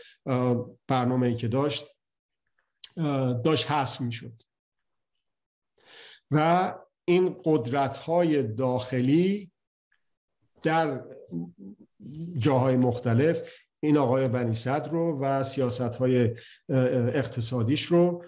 برنامه 0.88 1.26
ای 1.26 1.34
که 1.34 1.48
داشت 1.48 1.84
داشت 3.44 3.70
حذف 3.70 4.00
می‌شد. 4.00 4.42
و 6.30 6.74
این 7.04 7.36
قدرت 7.44 7.96
های 7.96 8.42
داخلی 8.42 9.50
در 10.62 11.04
جاهای 12.38 12.76
مختلف 12.76 13.50
این 13.80 13.96
آقای 13.96 14.28
بنی 14.28 14.54
صدر 14.54 14.90
رو 14.90 15.20
و 15.20 15.42
سیاست 15.42 15.80
های 15.80 16.36
اقتصادیش 16.68 17.82
رو 17.82 18.24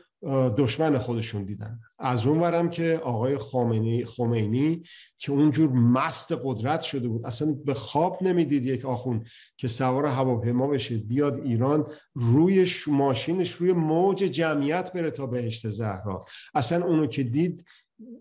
دشمن 0.58 0.98
خودشون 0.98 1.44
دیدن. 1.44 1.80
از 1.98 2.26
اون 2.26 2.40
ورم 2.40 2.70
که 2.70 3.00
آقای 3.04 3.38
خامنی 3.38 4.04
خمینی 4.04 4.82
که 5.18 5.32
اونجور 5.32 5.70
مست 5.70 6.32
قدرت 6.44 6.80
شده 6.80 7.08
بود 7.08 7.26
اصلا 7.26 7.52
به 7.52 7.74
خواب 7.74 8.18
نمی‌دید 8.22 8.66
یک 8.66 8.84
آخون 8.84 9.24
که 9.56 9.68
سوار 9.68 10.06
هواپیما 10.06 10.66
بشه 10.66 10.96
بیاد 10.96 11.40
ایران 11.40 11.86
روی 12.14 12.66
ماشینش 12.86 13.52
روی 13.52 13.72
موج 13.72 14.16
جمعیت 14.18 14.92
بره 14.92 15.10
تا 15.10 15.26
بهشت 15.26 15.68
زهرا. 15.68 16.24
اصلا 16.54 16.86
اونو 16.86 17.06
که 17.06 17.22
دید 17.22 17.64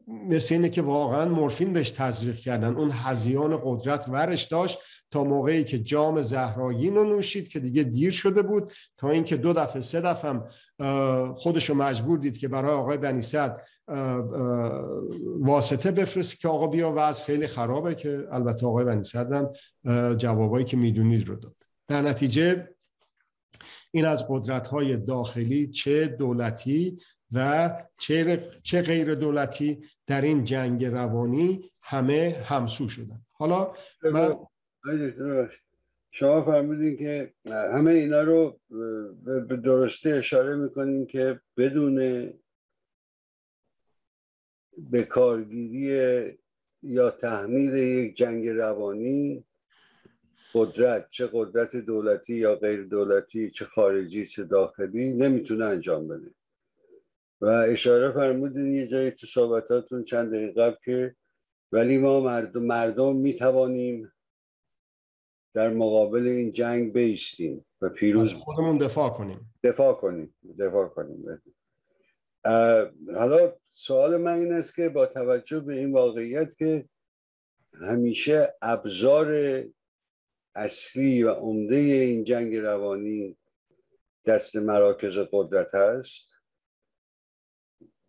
مثل 0.07 0.55
اینه 0.55 0.69
که 0.69 0.81
واقعا 0.81 1.25
مورفین 1.25 1.73
بهش 1.73 1.91
تزریق 1.91 2.35
کردن. 2.35 2.75
اون 2.75 2.91
هزیان 2.91 3.61
قدرت 3.63 4.05
ورش 4.09 4.43
داشت 4.43 4.79
تا 5.11 5.23
موقعی 5.23 5.63
که 5.63 5.79
جام 5.79 6.21
زهرایی 6.21 6.89
رو 6.89 7.03
نوشید 7.03 7.47
که 7.47 7.59
دیگه 7.59 7.83
دیر 7.83 8.11
شده 8.11 8.41
بود 8.41 8.73
تا 8.97 9.09
اینکه 9.09 9.37
دو 9.37 9.53
دفعه 9.53 9.81
سه 9.81 10.01
دفعه 10.01 10.31
هم 10.31 10.47
خودشو 11.35 11.73
مجبور 11.73 12.17
دید 12.17 12.37
که 12.37 12.47
برای 12.47 12.75
آقای 12.75 12.97
بنی 12.97 13.21
واسطه 15.39 15.91
بفرست 15.91 16.39
که 16.39 16.47
آقا 16.47 16.67
بیا 16.67 16.93
وضع 16.97 17.23
خیلی 17.23 17.47
خرابه 17.47 17.95
که 17.95 18.27
البته 18.31 18.65
آقای 18.65 18.85
بنی 18.85 19.03
هم 19.13 19.51
جوابایی 20.15 20.65
که 20.65 20.77
می‌دونید 20.77 21.27
رو 21.27 21.35
داد. 21.35 21.55
در 21.87 22.01
نتیجه 22.01 22.69
این 23.91 24.05
از 24.05 24.25
قدرت 24.29 24.67
های 24.67 24.97
داخلی 24.97 25.67
چه 25.67 26.07
دولتی 26.07 26.97
و 27.35 27.69
چه 28.63 28.81
غیر 28.81 29.15
دولتی 29.15 29.83
در 30.07 30.21
این 30.21 30.43
جنگ 30.43 30.85
روانی 30.85 31.71
همه 31.81 32.43
همسو 32.45 32.89
شدن. 32.89 33.21
حالا 33.31 33.71
من 34.03 34.35
شما 36.11 36.41
فرمودین 36.45 36.97
که 36.97 37.33
همه 37.45 37.91
اینا 37.91 38.21
رو 38.21 38.59
به 39.47 39.57
درستی 39.63 40.11
اشاره 40.11 40.55
می‌کنین 40.55 41.05
که 41.05 41.39
بدون 41.57 41.95
به 44.77 45.03
کارگیری 45.03 46.37
یا 46.83 47.09
تحمیل 47.09 47.73
یک 47.73 48.15
جنگ 48.15 48.47
روانی 48.47 49.43
قدرت 50.53 51.09
چه 51.09 51.29
قدرت 51.33 51.75
دولتی 51.75 52.35
یا 52.35 52.55
غیر 52.55 52.83
دولتی 52.83 53.49
چه 53.49 53.65
خارجی 53.65 54.25
چه 54.25 54.43
داخلی 54.43 55.09
نمی‌تونه 55.09 55.65
انجام 55.65 56.07
بده. 56.07 56.31
و 57.41 57.45
اشاره 57.45 58.11
فرمودین 58.11 58.73
یه 58.73 58.87
جایی 58.87 59.11
تو 59.11 59.27
صحبتاتون 59.27 60.03
چند 60.03 60.31
دقیقه 60.33 60.61
قبل 60.61 60.75
که 60.85 61.15
ولی 61.71 61.97
ما 61.97 62.19
مردم, 62.19 62.63
مردم 62.63 63.15
می‌توانیم 63.15 64.11
در 65.53 65.69
مقابل 65.69 66.27
این 66.27 66.51
جنگ 66.51 66.93
بیستیم 66.93 67.65
و 67.81 67.89
پیروز 67.89 68.33
خودمون 68.33 68.77
دفاع 68.77 69.09
کنیم. 69.09 69.53
دفاع 69.63 69.93
کنیم 69.93 70.35
دفاع 70.59 70.87
کنیم. 70.87 71.41
حالا 73.15 73.53
سوال 73.71 74.17
من 74.17 74.33
این 74.33 74.53
است 74.53 74.75
که 74.75 74.89
با 74.89 75.05
توجه 75.05 75.59
به 75.59 75.73
این 75.73 75.91
واقعیت 75.91 76.57
که 76.57 76.89
همیشه 77.73 78.53
ابزار 78.61 79.63
اصلی 80.55 81.23
و 81.23 81.29
عمده 81.29 81.75
این 81.75 82.23
جنگ 82.23 82.55
روانی 82.55 83.37
دست 84.25 84.55
مراکز 84.55 85.17
قدرت 85.31 85.75
هست 85.75 86.34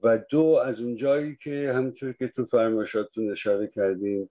و 0.06 0.18
دو 0.18 0.44
از 0.44 0.80
اونجایی 0.80 1.36
که 1.42 1.72
همونطور 1.74 2.12
که 2.12 2.28
تو 2.28 2.44
فرمایشاتون 2.44 3.32
اشاره 3.32 3.66
کردیم 3.66 4.30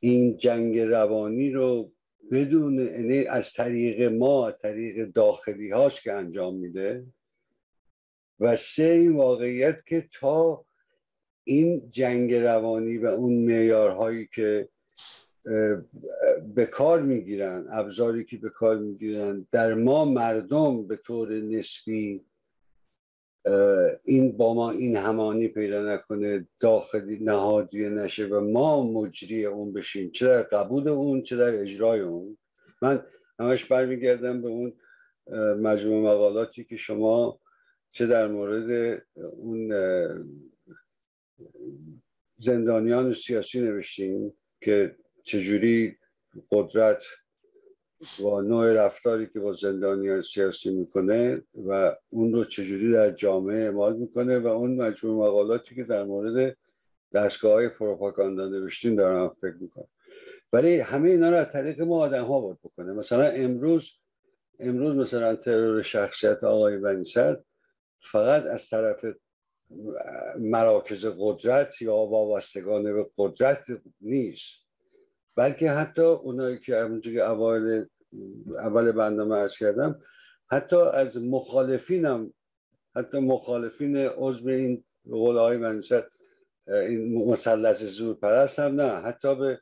این 0.00 0.36
جنگ 0.36 0.78
روانی 0.78 1.50
رو 1.50 1.92
بدون 2.30 2.78
یعنی 2.78 3.26
از 3.26 3.52
طریق 3.52 4.02
ما 4.02 4.52
طریق 4.52 5.06
داخلی 5.06 5.70
هاش 5.70 6.02
که 6.02 6.12
انجام 6.12 6.56
میده 6.56 7.06
و 8.40 8.56
سه 8.56 8.82
این 8.82 9.16
واقعیت 9.16 9.86
که 9.86 10.08
تا 10.20 10.64
این 11.44 11.90
جنگ 11.90 12.34
روانی 12.34 12.98
و 12.98 13.06
اون 13.06 13.32
معیارهایی 13.34 14.28
که 14.34 14.68
به 16.54 16.66
کار 16.66 17.02
می‌گیرن 17.02 17.66
ابزاری 17.70 18.24
که 18.24 18.36
به 18.36 18.50
کار 18.50 18.78
می‌گیرن 18.78 19.46
در 19.52 19.74
ما 19.74 20.04
مردم 20.04 20.86
به 20.86 20.96
طور 20.96 21.40
نسبی 21.40 22.24
این 24.04 24.36
با 24.36 24.54
ما 24.54 24.70
این 24.70 24.96
همانی 24.96 25.48
پیدا 25.48 25.94
نکنه 25.94 26.48
داخلی 26.60 27.18
نهادی 27.18 27.88
نشه 27.88 28.26
و 28.26 28.40
ما 28.40 28.92
مجری 28.92 29.46
اون 29.46 29.72
بشیم. 29.72 30.10
چه 30.10 30.26
در 30.26 30.42
قبول 30.42 30.88
اون 30.88 31.22
چه 31.22 31.36
در 31.36 31.54
اجرای 31.54 32.00
اون. 32.00 32.38
من 32.82 33.04
همش 33.38 33.64
برمیگردم 33.64 34.42
به 34.42 34.48
اون 34.48 34.72
مجموع 35.62 36.12
مقالاتی 36.12 36.64
که 36.64 36.76
شما 36.76 37.40
چه 37.90 38.06
در 38.06 38.28
مورد 38.28 39.02
اون 39.14 39.72
زندانیان 42.34 43.12
سیاسی 43.12 43.60
نوشتیم 43.60 44.32
که 44.60 44.96
چجوری 45.24 45.96
قدرت 46.50 47.04
و 48.20 48.40
نوع 48.40 48.72
رفتاری 48.72 49.26
که 49.26 49.40
با 49.40 49.52
زندانیان 49.52 50.22
سیاسی 50.22 50.70
می‌کنه 50.70 51.42
و 51.66 51.96
اون 52.10 52.32
رو 52.32 52.44
چجوری 52.44 52.92
در 52.92 53.10
جامعه 53.10 53.64
اعمال 53.64 53.96
می‌کنه 53.96 54.38
و 54.38 54.46
اون 54.46 54.76
مجموع 54.76 55.28
مقالاتی 55.28 55.74
که 55.74 55.84
در 55.84 56.04
مورد 56.04 56.56
دستگاه 57.14 57.52
های 57.52 57.68
پروپاگاندا 57.68 58.48
نوشتیم 58.48 58.96
دارم 58.96 59.36
فکر 59.40 59.56
می‌کنم. 59.60 59.88
ولی 60.52 60.80
همه 60.80 61.08
اینا 61.08 61.30
رو 61.30 61.36
از 61.36 61.52
طریق 61.52 61.80
ما 61.80 62.00
آدم 62.00 62.24
ها 62.24 62.40
باید 62.40 62.58
بکنه. 62.64 62.92
مثلا 62.92 63.24
امروز 63.24 63.90
امروز 64.60 64.96
مثلا 64.96 65.36
ترور 65.36 65.82
شخصیت 65.82 66.44
آقای 66.44 66.78
بنیسر 66.78 67.38
فقط 68.00 68.46
از 68.46 68.68
طرف 68.68 69.04
مراکز 70.38 71.06
قدرت 71.18 71.82
یا 71.82 71.94
وابستگان 71.94 72.82
به 72.82 73.06
قدرت 73.18 73.66
نیست. 74.00 74.69
بلکه 75.36 75.70
حتی 75.70 76.02
اونایی 76.02 76.58
که 76.58 76.76
همونجور 76.76 77.14
که 77.14 77.22
اول 77.22 77.86
اول 78.56 78.92
برنامه 78.92 79.34
ارز 79.34 79.56
کردم 79.56 80.02
حتی 80.50 80.76
از 80.76 81.16
مخالفینم 81.16 82.32
حتی 82.96 83.18
مخالفین 83.18 83.96
عضو 83.96 84.48
این 84.48 84.84
قول 85.10 85.36
های 85.36 85.64
این 86.68 87.24
مثلث 87.30 87.82
زور 87.82 88.14
پرست 88.14 88.58
هم 88.58 88.80
نه. 88.80 88.92
حتی 88.92 89.34
به 89.34 89.60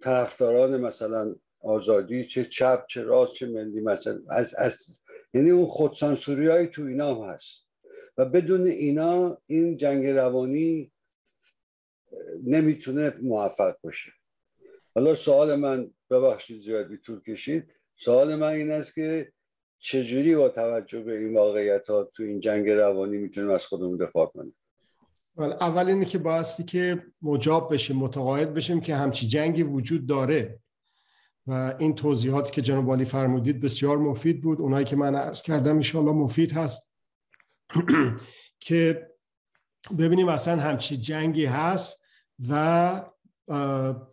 طرفداران 0.00 0.80
مثلا 0.80 1.34
آزادی 1.60 2.24
چه 2.24 2.44
چپ 2.44 2.86
چه 2.86 3.02
راست 3.02 3.34
چه 3.34 3.46
ملی 3.46 3.80
مثلا 3.80 4.20
از, 4.28 4.54
از 4.54 5.02
یعنی 5.34 5.50
اون 5.50 5.66
خودسانسوری 5.66 6.46
های 6.46 6.66
تو 6.66 6.82
اینا 6.82 7.14
هم 7.14 7.30
هست. 7.34 7.68
و 8.16 8.24
بدون 8.24 8.66
اینا 8.66 9.38
این 9.46 9.76
جنگ 9.76 10.06
روانی 10.06 10.92
نمی‌تونه 12.44 13.14
موفق 13.22 13.76
باشه. 13.82 14.12
حالا 14.94 15.14
سوال 15.14 15.54
من 15.54 15.90
ببخشید 16.10 16.60
زیادی 16.60 16.96
طول 16.96 17.20
کشید. 17.20 17.72
سوال 17.96 18.34
من 18.34 18.52
این 18.52 18.70
است 18.70 18.94
که 18.94 19.32
چجوری 19.78 20.36
با 20.36 20.48
توجه 20.48 21.00
به 21.00 21.18
این 21.18 21.34
واقعیت 21.34 21.90
ها 21.90 22.04
تو 22.04 22.22
این 22.22 22.40
جنگ 22.40 22.68
روانی 22.68 23.18
می‌تونیم 23.18 23.50
از 23.50 23.66
خودمون 23.66 23.96
دفاع 23.96 24.26
کنیم؟ 24.26 24.56
اول 25.38 25.86
اینه 25.86 26.04
که 26.04 26.18
بایستی 26.18 26.64
که 26.64 27.02
مجاب 27.22 27.74
بشیم 27.74 27.96
متقاعد 27.96 28.54
بشیم 28.54 28.80
که 28.80 28.94
همچی 28.94 29.28
جنگی 29.28 29.62
وجود 29.62 30.06
داره. 30.06 30.60
و 31.46 31.74
این 31.78 31.94
توضیحاتی 31.94 32.52
که 32.52 32.62
جناب 32.62 32.92
علی 32.92 33.04
فرمودید 33.04 33.60
بسیار 33.60 33.98
مفید 33.98 34.42
بود. 34.42 34.60
اونایی 34.60 34.84
که 34.84 34.96
من 34.96 35.14
عرض 35.14 35.42
کردم 35.42 35.76
انشاءالله 35.76 36.12
مفید 36.12 36.52
هست. 36.52 36.94
که 38.66 39.08
ببینیم 39.98 40.28
اصلا 40.28 40.56
همچی 40.56 40.96
جنگی 40.96 41.44
هست 41.44 42.02
و 42.48 43.04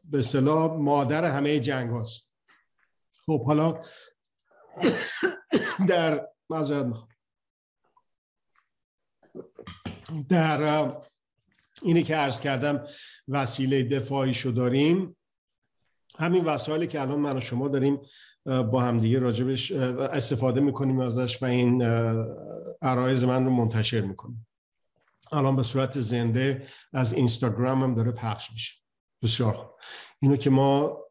به 0.04 0.22
صلاح 0.22 0.78
مادر 0.78 1.26
همه 1.26 1.60
جنگ 1.60 1.92
هست 1.92 2.32
خب 3.26 3.46
حالا 3.46 3.80
در 5.88 6.28
مذارت 6.50 6.94
در 10.30 10.92
اینی 11.82 12.04
که 12.04 12.16
عرض 12.16 12.40
کردم 12.40 12.88
وسیله 13.28 13.84
دفاعی 13.84 14.34
شو 14.34 14.50
داریم. 14.50 15.18
همین 16.18 16.46
وسایلی 16.46 16.88
که 16.88 17.02
الان 17.02 17.20
من 17.20 17.38
و 17.38 17.42
شما 17.42 17.68
داریم 17.68 18.02
با 18.46 18.82
همدیگه 18.82 19.20
راجبش 19.20 19.72
استفاده 19.72 20.62
می‌کنیم 20.62 21.00
ازش 21.00 21.44
و 21.44 21.46
این 21.46 21.82
عرایز 22.82 23.24
من 23.24 23.46
رو 23.46 23.52
منتشر 23.52 24.02
می‌کنیم. 24.02 24.48
الان 25.32 25.56
به 25.56 25.64
صورت 25.64 26.00
زنده 26.00 26.68
از 26.94 27.14
اینستاگرام 27.14 27.84
هم 27.84 27.96
داره 27.96 28.12
پخش 28.12 28.52
میشه. 28.52 28.85
بسیار 29.26 29.74
اینو 30.20 30.38
که 30.38 30.50
ما 30.50 31.02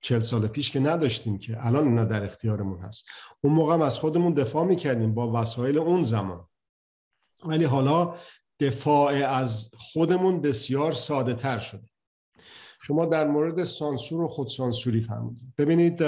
چل 0.00 0.20
سال 0.20 0.48
پیش 0.48 0.70
که 0.70 0.80
نداشتیم 0.80 1.38
که 1.38 1.66
الان 1.66 1.84
اینا 1.84 2.04
در 2.04 2.24
اختیارمون 2.24 2.80
هست. 2.80 3.04
اون 3.40 3.52
موقع 3.52 3.82
از 3.82 3.98
خودمون 3.98 4.34
دفاع 4.34 4.64
می‌کردیم 4.64 5.14
با 5.14 5.40
وسایل 5.40 5.78
اون 5.78 6.02
زمان. 6.02 6.48
ولی 7.44 7.64
حالا 7.64 8.14
دفاع 8.60 9.12
از 9.12 9.70
خودمون 9.76 10.40
بسیار 10.40 10.92
ساده 10.92 11.34
تر 11.34 11.58
شده. 11.58 11.88
شما 12.82 13.06
در 13.06 13.26
مورد 13.26 13.64
سانسور 13.64 14.22
و 14.22 14.28
خودسانسوری 14.28 15.00
فرمودید. 15.00 15.54
ببینید 15.58 16.02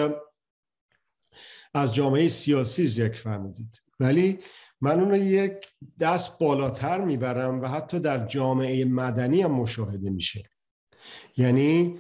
از 1.75 1.95
جامعه 1.95 2.29
سیاسی 2.29 2.87
ذکر 2.87 3.19
فرمودید. 3.19 3.83
ولی 4.01 4.39
من 4.81 5.01
اون 5.01 5.11
رو 5.11 5.17
یک 5.17 5.53
دست 6.01 6.39
بالاتر 6.39 7.01
می‌برم 7.01 7.63
و 7.63 7.67
حتی 7.67 8.01
در 8.01 8.27
جامعه 8.27 8.85
مدنی 8.85 9.43
هم 9.43 9.53
مشاهده 9.53 10.11
میشه. 10.11 10.51
یعنی 11.37 11.99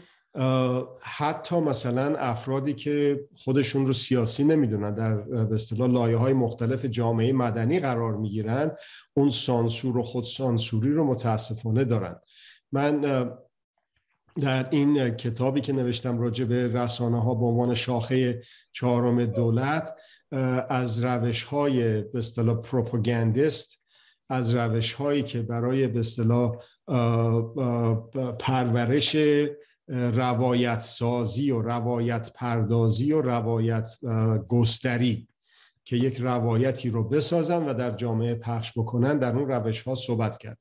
حتی 1.02 1.60
مثلا 1.60 2.16
افرادی 2.16 2.74
که 2.74 3.20
خودشون 3.36 3.86
رو 3.86 3.92
سیاسی 3.92 4.44
نمی‌دونن 4.44 4.94
در 4.94 5.16
به 5.20 5.54
اصطلاح 5.54 5.90
لایه 5.90 6.16
های 6.16 6.32
مختلف 6.32 6.84
جامعه 6.84 7.32
مدنی 7.32 7.80
قرار 7.80 8.16
می‌گیرن 8.16 8.70
اون 9.14 9.30
سانسور 9.30 9.98
و 9.98 10.02
خود 10.02 10.24
سانسوری 10.24 10.92
رو 10.92 11.04
متاسفانه 11.04 11.84
دارن. 11.84 12.16
من 12.72 13.00
در 14.40 14.70
این 14.70 15.10
کتابی 15.10 15.60
که 15.60 15.72
نوشتم 15.72 16.18
راجع 16.18 16.44
به 16.44 16.68
رسانه 16.68 17.22
ها 17.22 17.34
به 17.34 17.44
عنوان 17.44 17.74
شاخه 17.74 18.42
چهارم 18.72 19.24
دولت 19.24 19.94
از 20.68 21.04
روش 21.04 21.42
های 21.42 22.02
به 22.02 22.18
اصطلاح 22.18 22.60
پروپاگاندیست 22.60 23.79
از 24.30 24.54
روش 24.54 24.92
هایی 24.92 25.22
که 25.22 25.42
برای 25.42 25.86
به 25.86 26.00
اصطلاح 26.00 26.56
پرورش 28.38 29.16
روایت 29.88 30.80
سازی 30.80 31.50
و 31.50 31.62
روایت 31.62 32.30
پردازی 32.34 33.12
و 33.12 33.22
روایت 33.22 33.90
گستری 34.48 35.28
که 35.84 35.96
یک 35.96 36.16
روایتی 36.16 36.90
رو 36.90 37.08
بسازن 37.08 37.68
و 37.68 37.74
در 37.74 37.90
جامعه 37.90 38.34
پخش 38.34 38.72
بکنن 38.76 39.18
در 39.18 39.36
اون 39.36 39.48
روش 39.48 39.82
ها 39.82 39.94
صحبت 39.94 40.38
کرد. 40.38 40.58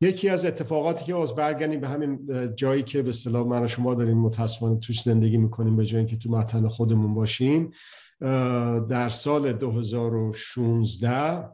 یکی 0.00 0.28
از 0.28 0.46
اتفاقاتی 0.46 1.04
که 1.04 1.16
از 1.16 1.34
برگردیم 1.34 1.80
به 1.80 1.88
همین 1.88 2.28
جایی 2.56 2.82
که 2.82 3.02
به 3.02 3.08
اصطلاح 3.08 3.46
من 3.46 3.64
و 3.64 3.68
شما 3.68 3.94
داریم 3.94 4.18
متاسفانه 4.18 4.78
توش 4.78 5.02
زندگی 5.02 5.36
می‌کنیم 5.36 5.76
به 5.76 5.86
جای 5.86 5.98
اینکه 5.98 6.16
تو 6.16 6.30
متن 6.30 6.68
خودمون 6.68 7.14
باشیم 7.14 7.70
در 8.88 9.08
سال 9.08 9.52
2016 9.52 11.48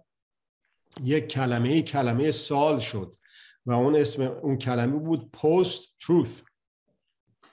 یک 1.03 1.29
کلمه 1.29 1.83
کلمه 1.83 2.31
سال 2.31 2.79
شد 2.79 3.17
و 3.67 3.73
اون 3.73 3.97
اسم 3.97 4.23
اون 4.23 4.59
کلمه 4.59 4.99
بود 4.99 5.31
پست 5.31 5.99
تروث 6.01 6.43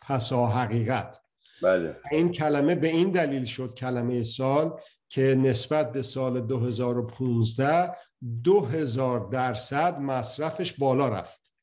پسا 0.02 0.47
حقیقت. 0.47 1.21
بله. 1.62 1.95
این 2.12 2.32
کلمه 2.32 2.76
به 2.76 2.88
این 2.88 3.12
دلیل 3.12 3.45
شد 3.45 3.73
کلمه 3.73 4.23
سال 4.23 4.79
که 5.10 5.21
نسبت 5.21 5.92
به 5.92 6.02
سال 6.02 6.42
2015 6.42 7.96
2000 8.44 9.29
درصد 9.29 10.00
مصرفش 10.00 10.73
بالا 10.73 11.10
رفت 11.10 11.54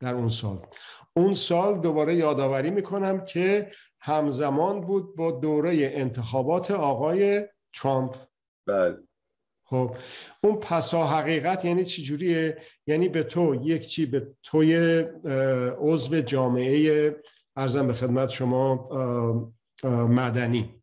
در 0.00 0.14
اون 0.14 0.28
سال. 0.28 0.58
اون 1.16 1.34
سال 1.34 1.80
دوباره 1.80 2.14
یادآوری 2.14 2.70
می‌کنم 2.70 3.24
که 3.24 3.70
همزمان 4.00 4.80
بود 4.80 5.16
با 5.16 5.30
دوره 5.30 5.90
انتخابات 5.94 6.70
آقای 6.70 7.46
ترامپ. 7.74 8.16
بله. 8.66 8.98
خب 9.70 9.96
اون 10.42 10.56
پسا 10.56 11.06
حقیقت 11.06 11.64
یعنی 11.64 11.84
چی 11.84 12.02
جوریه؟ 12.02 12.58
یعنی 12.86 13.08
به 13.08 13.22
تو 13.22 13.54
یک 13.64 13.86
چی 13.86 14.06
به 14.06 14.28
توی 14.42 14.76
عضو 15.78 16.20
جامعه 16.20 17.16
ارزم 17.56 17.86
به 17.86 17.92
خدمت 17.92 18.28
شما 18.28 18.88
مدنی. 19.84 20.82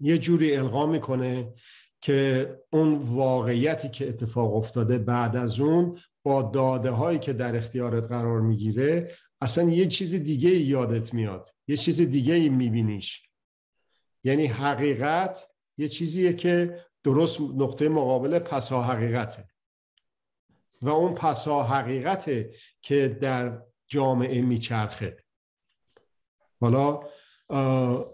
یه 0.00 0.18
جوری 0.18 0.56
القا 0.56 0.86
می‌کنه 0.86 1.54
که 2.00 2.50
اون 2.72 2.94
واقعیتی 2.94 3.88
که 3.88 4.08
اتفاق 4.08 4.54
افتاده 4.54 4.98
بعد 4.98 5.36
از 5.36 5.60
اون 5.60 5.98
با 6.22 6.42
داده 6.42 6.90
هایی 6.90 7.18
که 7.18 7.32
در 7.32 7.56
اختیارت 7.56 8.06
قرار 8.06 8.40
می‌گیره 8.40 9.10
اصلا 9.40 9.70
یه 9.70 9.86
چیز 9.86 10.14
دیگه 10.14 10.50
یادت 10.50 11.14
میاد. 11.14 11.54
یه 11.68 11.76
چیز 11.76 12.00
دیگه 12.00 12.48
میبینیش. 12.48 13.22
یعنی 14.24 14.46
حقیقت 14.46 15.48
یه 15.78 15.88
چیزیه 15.88 16.32
که 16.32 16.80
درست 17.08 17.40
نقطه 17.40 17.88
مقابل 17.88 18.38
پسا 18.38 18.82
حقیقته. 18.82 19.44
و 20.82 20.88
اون 20.88 21.14
پسا 21.14 21.62
حقیقته 21.62 22.50
که 22.82 23.08
در 23.08 23.62
جامعه 23.86 24.42
میچرخه. 24.42 25.16
حالا 26.60 27.00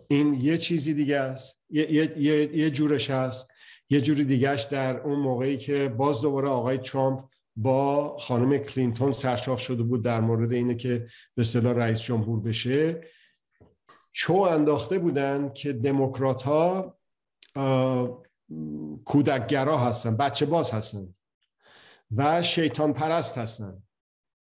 این 0.09 0.35
یه 0.35 0.59
چیزی 0.59 0.95
دیگه 0.95 1.17
است. 1.17 1.63
یه, 1.71 1.93
یه،, 1.93 2.57
یه،, 2.57 2.71
جورش 2.71 3.11
هست 3.11 3.51
یه 3.91 4.01
جوری 4.01 4.25
دیگهش 4.25 4.63
در 4.63 5.01
اون 5.01 5.19
موقعی 5.19 5.59
که 5.59 5.89
باز 5.89 6.21
دوباره 6.21 6.49
آقای 6.49 6.79
ترامپ 6.79 7.21
با 7.57 8.19
خانم 8.19 8.59
کلینتون 8.59 9.13
سرشاخ 9.13 9.59
شده 9.59 9.83
بود 9.83 10.05
در 10.05 10.21
مورد 10.21 10.53
اینه 10.53 10.75
که 10.75 11.07
به 11.35 11.43
اصطلاح 11.43 11.73
رئیس 11.73 12.01
جمهور 12.01 12.41
بشه 12.41 13.01
چو 14.13 14.35
انداخته 14.35 14.99
بودن 14.99 15.53
که 15.55 15.73
دموکرات 15.73 16.43
ها 16.43 16.99
کودکگرا 19.05 19.79
هستن 19.79 20.17
بچه 20.17 20.47
باز 20.47 20.71
هستن 20.71 21.15
و 22.17 22.43
شیطان 22.43 22.93
پرست 22.93 23.39
هستن. 23.39 23.83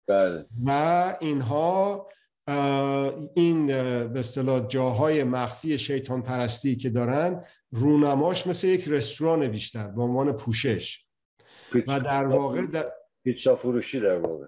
بله. 0.08 0.46
و 0.64 1.16
اینها 1.20 2.06
این 3.34 3.66
به 3.66 4.20
اصطلاح 4.20 4.66
جاهای 4.66 5.24
مخفی 5.24 5.78
شیطان 5.78 6.22
پرستی 6.22 6.76
که 6.76 6.90
دارن 6.90 7.44
رونماش 7.70 8.46
مثل 8.46 8.66
یک 8.66 8.88
رستوران 8.88 9.48
بیشتر 9.48 9.88
به 9.88 10.02
عنوان 10.02 10.32
پوشش. 10.32 11.06
و 11.86 12.00
در 12.00 12.26
واقع 12.26 12.66
در... 12.66 12.92
پیتزا 13.24 13.56
فروشی 13.56 14.00
در 14.00 14.18
واقع. 14.18 14.46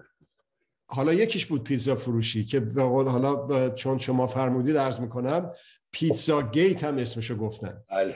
حالا 0.89 1.13
یکیش 1.13 1.45
بود 1.45 1.63
پیتزا 1.63 1.95
فروشی 1.95 2.45
که 2.45 2.59
به 2.59 2.83
قول 2.83 3.07
حالا 3.07 3.69
چون 3.69 3.97
شما 3.97 4.27
فرمودید 4.27 4.77
عرض 4.77 4.99
می‌کنم 4.99 5.51
پیتزا 5.91 6.41
گیت 6.41 6.83
هم 6.83 6.97
اسمشو 6.97 7.35
گفتن. 7.35 7.83
بله. 7.89 8.15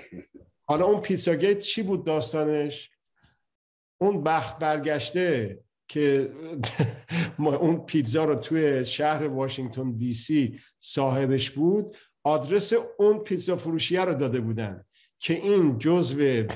حالا 0.71 0.85
اون 0.85 1.01
پیتزا 1.01 1.35
گیت 1.35 1.59
چی 1.59 1.83
بود 1.83 2.05
داستانش؟ 2.05 2.91
اون 4.01 4.23
بخت 4.23 4.59
برگشته 4.59 5.59
که 5.87 6.31
اون 7.39 7.85
پیتزا 7.85 8.25
رو 8.25 8.35
توی 8.35 8.85
شهر 8.85 9.27
واشنگتن 9.27 9.91
دی 9.91 10.13
سی 10.13 10.59
صاحبش 10.79 11.49
بود. 11.49 11.95
آدرس 12.23 12.73
اون 12.99 13.17
پیتزا 13.17 13.55
فروشیه 13.55 14.01
رو 14.01 14.13
داده 14.13 14.39
بودن 14.39 14.85
که 15.19 15.33
این 15.33 15.77
جزو 15.77 16.17
به 16.19 16.47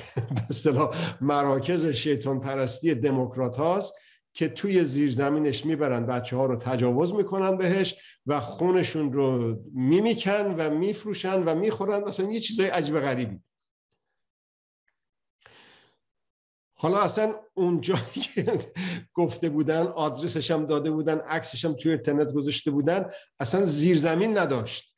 اصطلاح 0.50 1.18
مراکز 1.22 1.86
شیطان 1.86 2.40
پرستی 2.40 2.96
دموکرات 2.96 3.58
هاست 3.58 3.94
که 4.34 4.48
توی 4.48 4.86
زیرزمینش 4.86 5.66
می‌برن 5.66 6.06
بچه 6.06 6.38
ها 6.38 6.46
رو 6.46 6.56
تجاوز 6.56 7.14
می‌کنن 7.14 7.58
بهش 7.58 7.96
و 8.26 8.40
خونشون 8.40 9.14
رو 9.14 9.60
میمیکن 9.74 10.56
و 10.58 10.70
میفروشن 10.70 11.44
و 11.44 11.56
می‌خورن. 11.56 12.04
اصلا 12.04 12.32
یه 12.32 12.40
چیزای 12.40 12.68
عجیب 12.68 13.00
غریبی. 13.00 13.40
حالا 16.78 17.02
اصلا 17.02 17.36
اون 17.54 17.82
جایی 17.82 18.04
که 18.04 18.60
گفته 19.14 19.50
بودن 19.50 19.88
آدرسش 19.88 20.52
هم 20.52 20.66
داده 20.66 20.92
بودن 20.92 21.18
عکسش 21.18 21.66
هم 21.66 21.74
توی 21.74 21.92
اینترنت 21.92 22.34
گذاشته 22.34 22.72
بودن 22.72 23.10
اصلا 23.40 23.66
زیرزمین 23.66 24.38
نداشت. 24.38 24.96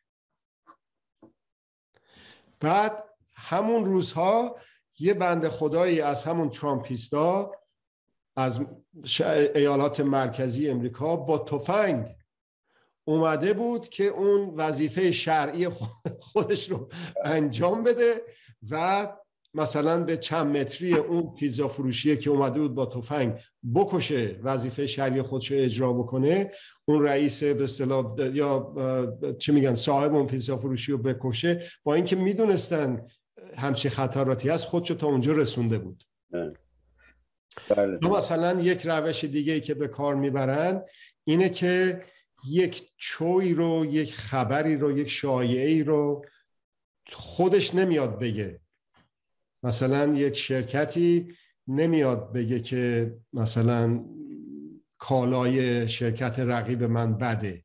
بعد 2.59 3.03
همون 3.35 3.85
روزها 3.85 4.55
یه 4.99 5.13
بند 5.13 5.47
خدایی 5.47 6.01
از 6.01 6.25
همون 6.25 6.49
ترامپیستا 6.49 7.51
از 8.35 8.65
ایالات 9.55 9.99
مرکزی 9.99 10.69
امریکا 10.69 11.15
با 11.15 11.37
تفنگ 11.37 12.15
اومده 13.03 13.53
بود 13.53 13.89
که 13.89 14.03
اون 14.03 14.53
وظیفه 14.55 15.11
شرعی 15.11 15.69
خودش 16.19 16.69
رو 16.69 16.89
انجام 17.25 17.83
بده 17.83 18.21
و 18.69 19.07
مثلا 19.53 20.03
به 20.03 20.17
چند 20.17 20.57
متری 20.57 20.93
اون 20.93 21.33
پیزا 21.35 21.67
فروشیه 21.67 22.15
که 22.15 22.29
اومده 22.29 22.59
بود 22.59 22.75
با 22.75 22.85
تفنگ 22.85 23.33
بکشه 23.75 24.39
وظیفه 24.43 24.87
شرعی 24.87 25.21
خودش 25.21 25.51
رو 25.51 25.57
اجرا 25.57 25.93
بکنه 25.93 26.51
اون 26.85 27.03
رئیس 27.03 27.43
به 27.43 27.63
اصطلاح 27.63 28.15
یا 28.33 28.73
چه 29.39 29.53
میگن 29.53 29.75
صاحب 29.75 30.15
اون 30.15 30.27
پیزا 30.27 30.57
فروشی 30.57 30.91
رو 30.91 30.97
بکشه 30.97 31.61
با 31.83 31.93
اینکه 31.93 32.15
می‌دونستن 32.15 33.07
همچین 33.57 33.91
خطراتی 33.91 34.49
هست 34.49 34.65
خودشو 34.65 34.95
تا 34.95 35.07
اونجا 35.07 35.33
رسونده 35.33 35.77
بود. 35.77 36.03
بله. 37.69 37.97
مثلا 38.07 38.61
یک 38.61 38.81
روش 38.85 39.23
دیگه 39.23 39.53
ای 39.53 39.61
که 39.61 39.73
به 39.73 39.87
کار 39.87 40.15
می‌برن 40.15 40.81
اینه 41.23 41.49
که 41.49 42.01
یک 42.49 42.91
چوی 42.97 43.53
رو 43.53 43.85
یک 43.85 44.13
خبری 44.13 44.77
رو 44.77 44.97
یک 44.97 45.09
شایعی 45.09 45.83
رو 45.83 46.25
خودش 47.13 47.75
نمیاد 47.75 48.19
بگه. 48.19 48.59
مثلا 49.63 50.13
یک 50.13 50.37
شرکتی 50.37 51.33
نمیاد 51.67 52.33
بگه 52.33 52.59
که 52.59 53.13
مثلا 53.33 54.05
کالای 54.97 55.87
شرکت 55.87 56.39
رقیب 56.39 56.83
من 56.83 57.17
بده. 57.17 57.63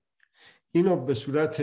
اینو 0.74 0.96
به 0.96 1.14
صورت 1.14 1.62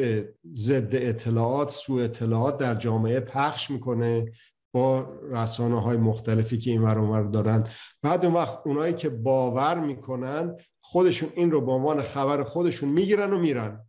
ضد 0.52 0.90
اطلاعات 0.96 1.70
سو 1.70 1.94
اطلاعات 1.94 2.58
در 2.58 2.76
جامعه 2.76 3.20
پخش 3.20 3.70
می‌کنه 3.70 4.32
با 4.72 5.20
رسانه 5.32 5.82
های 5.82 5.98
مختلفی 5.98 6.58
که 6.58 6.72
این 6.72 6.82
ور 6.82 7.24
دارن. 7.24 7.68
بعد 8.02 8.26
اون 8.26 8.34
وقت 8.34 8.60
اونایی 8.66 8.94
که 8.94 9.10
باور 9.10 9.80
می‌کنن 9.80 10.56
خودشون 10.82 11.30
این 11.36 11.52
رو 11.52 11.66
به 11.66 11.72
عنوان 11.72 12.02
خبر 12.02 12.44
خودشون 12.44 12.90
می‌گیرن 12.90 13.34
و 13.34 13.40
میرن. 13.40 13.86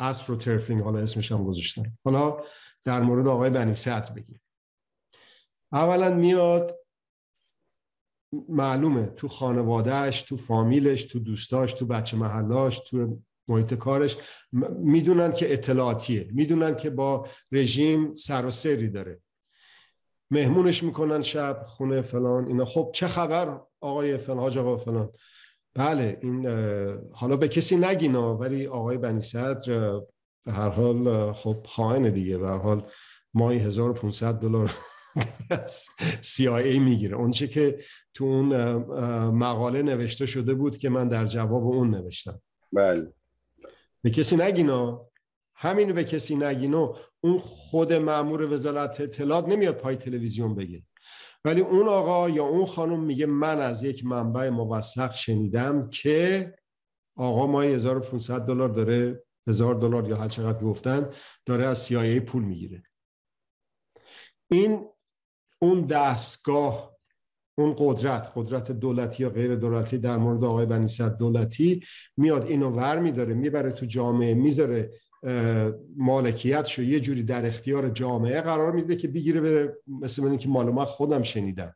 استرو 0.00 0.36
ترفینگ 0.36 0.82
حالا 0.82 0.98
اسمش 0.98 1.32
هم 1.32 1.44
گذاشتن 1.44 1.82
حالا 2.04 2.36
در 2.84 3.00
مورد 3.00 3.26
آقای 3.26 3.50
بنی 3.50 3.74
سعد 3.74 4.14
بگیم. 4.14 4.40
اولا 5.72 6.14
میاد 6.14 6.80
معلومه 8.48 9.06
تو 9.06 9.28
خانوادهش 9.28 10.22
تو 10.22 10.36
فامیلش 10.36 11.04
تو 11.04 11.18
دوستاش 11.18 11.72
تو 11.72 11.86
بچه 11.86 12.16
محلاش 12.16 12.78
تو 12.78 13.18
محیط 13.48 13.74
کارش 13.74 14.16
می‌دونن 14.78 15.32
که 15.32 15.52
اطلاعاتیه. 15.52 16.28
می‌دونن 16.32 16.76
که 16.76 16.90
با 16.90 17.26
رژیم 17.52 18.14
سر 18.14 18.46
و 18.46 18.50
سری 18.50 18.88
داره. 18.88 19.20
مهمونش 20.30 20.82
می‌کنن 20.82 21.22
شب 21.22 21.64
خونه 21.66 22.02
فلان 22.02 22.46
اینا. 22.46 22.64
خب 22.64 22.90
چه 22.94 23.08
خبر 23.08 23.60
آقای 23.80 24.18
فلان 24.18 24.38
حاج 24.38 24.58
آقا 24.58 24.76
فلان؟ 24.76 25.10
بله 25.74 26.18
این 26.22 26.46
حالا 27.12 27.36
به 27.36 27.48
کسی 27.48 27.76
نگینا 27.76 28.36
ولی 28.36 28.66
آقای 28.66 28.98
بنی 28.98 29.20
صدر 29.20 30.00
به 30.44 30.52
هر 30.52 30.68
حال 30.68 31.32
خب 31.32 31.66
خائن 31.68 32.10
دیگه. 32.10 32.38
به 32.38 32.46
هر 32.48 32.58
حال 32.58 32.90
ماهی 33.34 33.58
1500 33.58 34.34
دلار 34.34 34.74
CIA 36.22 36.78
می‌گیره. 36.78 37.16
اونچه 37.16 37.48
که 37.48 37.78
تو 38.14 38.24
اون 38.24 38.76
مقاله 39.28 39.82
نوشته 39.82 40.26
شده 40.26 40.54
بود 40.54 40.76
که 40.76 40.88
من 40.88 41.08
در 41.08 41.26
جواب 41.26 41.64
اون 41.64 41.90
نوشتم. 41.90 42.40
بله. 42.72 43.12
به 44.02 44.10
کسی 44.10 44.36
نگینا. 44.36 45.08
همینو 45.56 45.92
به 45.92 46.04
کسی 46.04 46.36
نگینو 46.36 46.94
اون 47.20 47.38
خود 47.38 47.92
معمور 47.92 48.52
وزارت 48.52 49.00
اطلاعات 49.00 49.48
نمیاد 49.48 49.76
پای 49.76 49.96
تلویزیون 49.96 50.54
بگه. 50.54 50.82
ولی 51.44 51.60
اون 51.60 51.88
آقا 51.88 52.30
یا 52.30 52.44
اون 52.44 52.66
خانم 52.66 53.00
میگه 53.00 53.26
من 53.26 53.60
از 53.60 53.82
یک 53.82 54.04
منبع 54.04 54.50
موثق 54.50 55.14
شنیدم 55.14 55.90
که 55.90 56.54
آقا 57.16 57.46
ما 57.46 57.62
1500 57.62 58.40
دلار 58.40 58.68
داره 58.68 59.24
هزار 59.48 59.74
دلار 59.74 60.08
یا 60.08 60.16
هر 60.16 60.28
چقدر 60.28 60.64
گفتن 60.64 61.08
داره 61.46 61.66
از 61.66 61.88
CIA 61.88 62.20
پول 62.20 62.44
می‌گیره. 62.44 62.82
این 64.50 64.86
اون 65.58 65.80
دستگاه 65.80 66.94
اون 67.58 67.74
قدرت 67.78 68.32
قدرت 68.36 68.72
دولتی 68.72 69.22
یا 69.22 69.30
غیر 69.30 69.54
دولتی 69.54 69.98
در 69.98 70.16
مورد 70.16 70.44
آقای 70.44 70.66
بنی 70.66 70.88
دولتی 71.18 71.82
میاد 72.16 72.46
اینو 72.46 72.70
ور 72.70 72.98
میداره 72.98 73.34
می‌بره 73.34 73.72
تو 73.72 73.86
جامعه 73.86 74.34
می‌ذاره 74.34 74.90
مالکیتشو 75.96 76.82
یه 76.82 77.00
جوری 77.00 77.22
در 77.22 77.46
اختیار 77.46 77.90
جامعه 77.90 78.40
قرار 78.40 78.72
میده 78.72 78.96
که 78.96 79.08
بگیره 79.08 79.40
بره 79.40 79.78
مثل 79.86 80.24
من 80.24 80.38
که 80.38 80.48
مال 80.48 80.70
ما 80.70 80.84
خودم 80.84 81.22
شنیدم. 81.22 81.74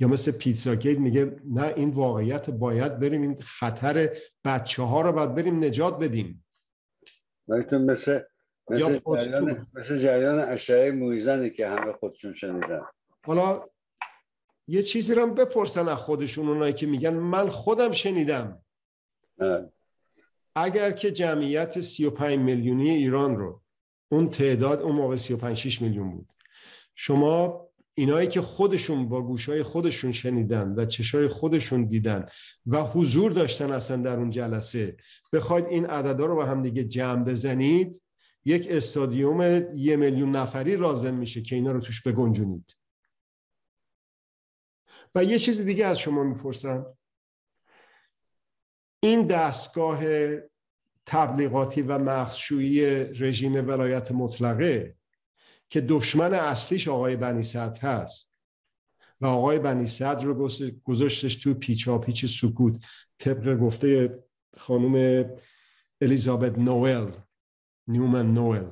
یا 0.00 0.08
مثل 0.08 0.30
پیتزا 0.30 0.74
گیت 0.74 0.98
میگه 0.98 1.36
نه 1.44 1.72
این 1.76 1.90
واقعیت 1.90 2.50
باید 2.50 2.98
بریم 2.98 3.22
این 3.22 3.36
خطر 3.40 4.10
بچه 4.44 4.82
ها 4.82 5.02
رو 5.02 5.12
باید 5.12 5.34
بریم 5.34 5.64
نجات 5.64 5.98
بدیم. 5.98 6.45
مثل 7.48 7.78
مثل 7.78 8.20
جریان 8.70 9.66
مثل 9.74 9.98
جریان 9.98 10.38
اشعه 10.38 10.90
مویزنی 10.90 11.50
که 11.50 11.68
همه 11.68 11.92
خودشون 11.92 12.32
شنیدن. 12.32 12.82
حالا 13.24 13.68
یه 14.68 14.82
چیزی 14.82 15.14
رو 15.14 15.26
بپرسن 15.26 15.88
از 15.88 15.98
خودشون 15.98 16.48
اونایی 16.48 16.72
که 16.72 16.86
میگن. 16.86 17.14
من 17.14 17.48
خودم 17.48 17.92
شنیدم. 17.92 18.62
اگر 20.56 20.90
که 20.90 21.10
جمعیت 21.10 21.80
35 21.80 22.38
میلیونی 22.38 22.90
ایران 22.90 23.36
رو 23.36 23.62
اون 24.08 24.30
تعداد 24.30 24.82
اون 24.82 24.94
موقع 24.94 25.16
35 25.16 25.56
6 25.56 25.82
میلیون 25.82 26.10
بود. 26.10 26.28
شما 26.94 27.65
اینایی 27.98 28.28
که 28.28 28.40
خودشون 28.40 29.08
با 29.08 29.22
گوشای 29.22 29.62
خودشون 29.62 30.12
شنیدن 30.12 30.74
و 30.76 30.84
چشای 30.84 31.28
خودشون 31.28 31.84
دیدن 31.84 32.26
و 32.66 32.82
حضور 32.82 33.32
داشتن 33.32 33.72
اصلا 33.72 33.96
در 33.96 34.16
اون 34.16 34.30
جلسه 34.30 34.96
بخواید 35.32 35.66
این 35.66 35.86
عددا 35.86 36.26
رو 36.26 36.36
با 36.36 36.44
هم 36.44 36.62
دیگه 36.62 36.84
جمع 36.84 37.24
بزنید 37.24 38.02
یک 38.44 38.66
استادیوم 38.70 39.40
یه 39.76 39.96
میلیون 39.96 40.36
نفری 40.36 40.76
لازم 40.76 41.14
میشه 41.14 41.42
که 41.42 41.56
اینا 41.56 41.72
رو 41.72 41.80
توش 41.80 42.02
بگنجونید. 42.02 42.76
و 45.14 45.24
یه 45.24 45.38
چیز 45.38 45.64
دیگه 45.64 45.86
از 45.86 45.98
شما 45.98 46.22
می‌پرسم. 46.22 46.86
این 49.00 49.26
دستگاه 49.26 50.02
تبلیغاتی 51.06 51.82
و 51.82 51.98
مخشویی 51.98 52.84
رژیم 53.04 53.68
ولایت 53.68 54.12
مطلقه 54.12 54.96
که 55.68 55.80
دشمن 55.80 56.34
اصلیش 56.34 56.88
آقای 56.88 57.16
بنی 57.16 57.42
صدر 57.42 57.80
هست. 57.80 58.36
و 59.20 59.26
آقای 59.26 59.58
بنی 59.58 59.86
صدر 59.86 60.24
رو 60.24 60.48
گذاشتش 60.84 61.34
تو 61.34 61.54
پیچا 61.54 61.98
پیچ 61.98 62.40
سکوت 62.40 62.84
طبق 63.18 63.58
گفته 63.58 64.18
خانم 64.58 65.24
الیزابت 66.00 66.58
نوئل 66.58 67.10
نیومن 67.88 68.34
نوئل 68.34 68.70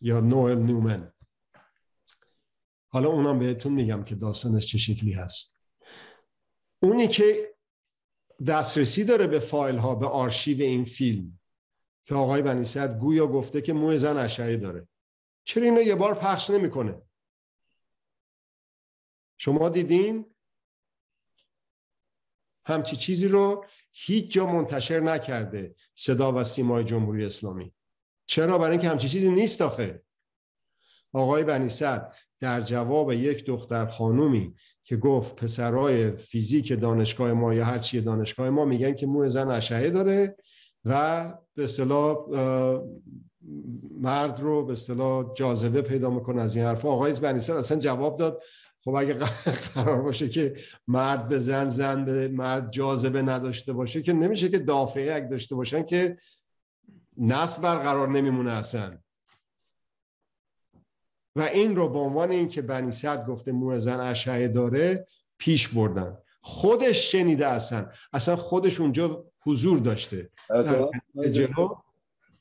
یا 0.00 0.20
نوئل 0.20 0.58
نیومن. 0.58 1.12
حالا 2.88 3.08
اونم 3.08 3.38
بهتون 3.38 3.72
میگم 3.72 4.04
که 4.04 4.14
داستانش 4.14 4.66
چه 4.66 4.78
شکلی 4.78 5.12
هست. 5.12 5.58
اونی 6.82 7.08
که 7.08 7.54
دسترسی 8.46 9.04
داره 9.04 9.26
به 9.26 9.38
فایل 9.38 9.76
ها 9.76 9.94
به 9.94 10.06
آرشیو 10.06 10.62
این 10.62 10.84
فیلم 10.84 11.38
که 12.04 12.14
آقای 12.14 12.42
بنیصد 12.42 12.98
گویا 12.98 13.26
گفته 13.26 13.60
که 13.60 13.72
موی 13.72 13.98
زن 13.98 14.16
اشعه 14.16 14.56
داره. 14.56 14.88
چرا 15.46 15.64
اینو 15.64 15.82
یه 15.82 15.94
بار 15.94 16.14
پخش 16.14 16.50
نمی‌کنه؟ 16.50 17.02
شما 19.38 19.68
دیدین؟ 19.68 20.34
همچی 22.64 22.96
چیزی 22.96 23.28
رو 23.28 23.66
هیچ 23.92 24.32
جا 24.32 24.46
منتشر 24.46 25.00
نکرده 25.00 25.74
صدا 25.94 26.32
و 26.32 26.44
سیمای 26.44 26.84
جمهوری 26.84 27.24
اسلامی. 27.24 27.74
چرا؟ 28.26 28.58
برای 28.58 28.70
اینکه 28.70 28.88
همچی 28.88 29.08
چیزی 29.08 29.30
نیست 29.30 29.62
آخه. 29.62 30.02
آقای 31.12 31.44
بنی 31.44 31.68
در 32.40 32.60
جواب 32.60 33.12
یک 33.12 33.44
دختر 33.44 33.86
خانومی 33.86 34.54
که 34.84 34.96
گفت 34.96 35.44
پسرای 35.44 36.16
فیزیک 36.16 36.80
دانشگاه 36.80 37.32
ما 37.32 37.54
یا 37.54 37.64
هر 37.64 37.78
چیه 37.78 38.00
دانشگاه 38.00 38.50
ما 38.50 38.64
میگن 38.64 38.94
که 38.94 39.06
مو 39.06 39.28
زن 39.28 39.50
اشعه 39.50 39.90
داره 39.90 40.36
و 40.84 41.32
به 41.54 41.64
اصطلاح 41.64 42.16
مرد 44.00 44.40
رو 44.40 44.64
به 44.66 44.72
اصطلاح 44.72 45.34
جاذبه 45.34 45.82
پیدا 45.82 46.10
می‌کنه 46.10 46.42
از 46.42 46.56
این 46.56 46.64
حرفا. 46.64 46.88
آقای 46.88 47.12
بنی 47.12 47.38
اصلا 47.38 47.78
جواب 47.78 48.18
داد. 48.18 48.42
خب 48.84 48.94
اگه 48.94 49.14
قرار 49.74 50.02
باشه 50.02 50.28
که 50.28 50.56
مرد 50.88 51.28
به 51.28 51.38
زن 51.38 51.68
زن 51.68 52.04
به 52.04 52.28
مرد 52.28 52.72
جاذبه 52.72 53.22
نداشته 53.22 53.72
باشه 53.72 54.02
که 54.02 54.12
نمیشه 54.12 54.48
که 54.48 54.58
دافعه 54.58 55.14
اگه 55.14 55.26
داشته 55.26 55.54
باشن 55.54 55.82
که 55.82 56.16
نسل 57.18 57.62
برقرار 57.62 58.08
نمیمونه 58.08 58.52
اصلا. 58.52 58.98
و 61.36 61.40
این 61.40 61.76
رو 61.76 61.88
به 61.88 61.98
عنوان 61.98 62.30
اینکه 62.30 62.62
بنی 62.62 62.90
صد 62.90 63.26
گفته 63.26 63.52
مو 63.52 63.78
زن 63.78 64.00
اشعه 64.00 64.48
داره 64.48 65.06
پیش 65.38 65.68
بردن. 65.68 66.16
خودش 66.40 67.12
شنیده 67.12 67.46
اصلا. 67.46 67.86
اصلا 68.12 68.36
خودش 68.36 68.80
اونجا 68.80 69.24
حضور 69.40 69.78
داشته. 69.78 70.30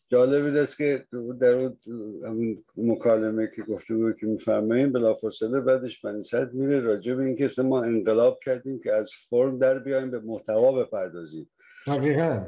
جالب 0.08 0.56
است 0.56 0.78
که 0.78 1.06
در 1.40 1.54
اون 1.54 2.64
مکالمه 2.78 3.52
که 3.56 3.62
گفته 3.62 3.96
بود 3.96 4.18
که 4.20 4.28
میفرماییم 4.28 4.92
بلافاصله 4.92 5.60
بعدش 5.60 6.02
بنی 6.02 6.24
صد 6.24 6.54
میره 6.54 6.80
راجع 6.80 7.14
به 7.14 7.24
اینکه 7.24 7.50
ما 7.58 7.84
انقلاب 7.84 8.40
کردیم 8.44 8.80
که 8.80 8.94
از 8.94 9.12
فرم 9.30 9.60
در 9.60 9.80
بیایم 9.80 10.12
به 10.12 10.20
محتوا 10.20 10.72
بپردازیم. 10.72 11.50
دقیقا. 11.88 12.46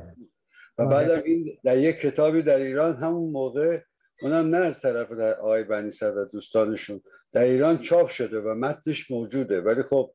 و 0.77 0.85
بعد 0.85 1.11
این 1.11 1.57
در 1.63 1.77
یک 1.77 1.95
کتابی 1.95 2.41
در 2.41 2.59
ایران 2.59 2.95
همون 2.95 3.31
موقع 3.31 3.81
اونم 4.21 4.55
نه 4.55 4.57
از 4.57 4.81
طرف 4.81 5.11
در 5.11 5.39
آقای 5.39 5.63
بنی 5.63 5.91
و 6.01 6.25
دوستانشون 6.25 7.01
در 7.31 7.43
ایران 7.43 7.77
چاپ 7.77 8.07
شده 8.07 8.39
و 8.39 8.53
متنش 8.53 9.11
موجوده. 9.11 9.61
ولی 9.61 9.83
خب 9.83 10.13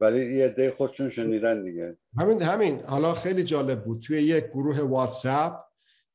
ولی 0.00 0.36
یه 0.36 0.44
عده 0.44 0.70
خودشون 0.70 1.10
شنیدن 1.10 1.64
دیگه. 1.64 1.96
همین 2.18 2.42
همین. 2.42 2.80
حالا 2.80 3.14
خیلی 3.14 3.44
جالب 3.44 3.84
بود. 3.84 4.02
توی 4.02 4.22
یک 4.22 4.44
گروه 4.44 4.80
واتساپ 4.80 5.67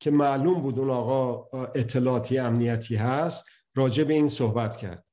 که 0.03 0.11
معلوم 0.11 0.61
بود 0.61 0.79
اون 0.79 0.89
آقا 0.89 1.47
اطلاعاتی 1.75 2.37
امنیتی 2.37 2.95
هست 2.95 3.45
راجع 3.75 4.03
به 4.03 4.13
این 4.13 4.27
صحبت 4.27 4.77
کرد. 4.77 5.05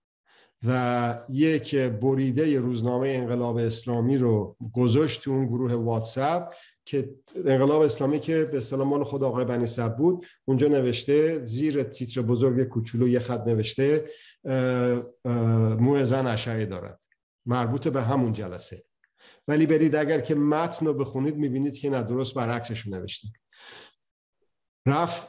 و 0.67 1.21
یک 1.29 1.75
بریده 1.75 2.59
روزنامه 2.59 3.09
انقلاب 3.09 3.57
اسلامی 3.57 4.19
رو 4.19 4.57
گذاشت 4.73 5.23
تو 5.23 5.31
اون 5.31 5.47
گروه 5.47 5.73
واتساپ 5.73 6.55
که 6.85 7.15
انقلاب 7.45 7.83
اسلامی 7.83 8.21
که 8.21 8.45
به 8.45 8.57
اصطلاح 8.57 8.89
مال 8.89 9.05
خود 9.05 9.25
آقای 9.25 9.45
بنی 9.45 9.67
صد 9.67 9.97
بود 9.97 10.27
اونجا 10.45 10.69
نوشته 10.69 11.39
زیر 11.39 11.83
تیتر 11.83 12.23
بزرگ 12.23 12.69
کوچولو 12.69 13.09
یه 13.09 13.19
خط 13.19 13.47
نوشته 13.47 14.05
مو 15.79 16.05
زن 16.05 16.27
اشعه 16.27 16.67
دارد. 16.67 17.01
مربوط 17.47 17.89
به 17.89 18.03
همون 18.03 18.33
جلسه. 18.33 18.85
ولی 19.49 19.67
برید 19.67 19.97
اگر 19.97 20.21
که 20.21 20.35
متن 20.35 20.87
رو 20.87 20.95
بخونید 20.95 21.37
می‌بینید 21.37 21.79
که 21.79 21.91
نه 21.91 22.03
درست 22.03 22.35
برعکسش 22.35 22.87
نوشته 22.87 23.29
رفت 24.87 25.29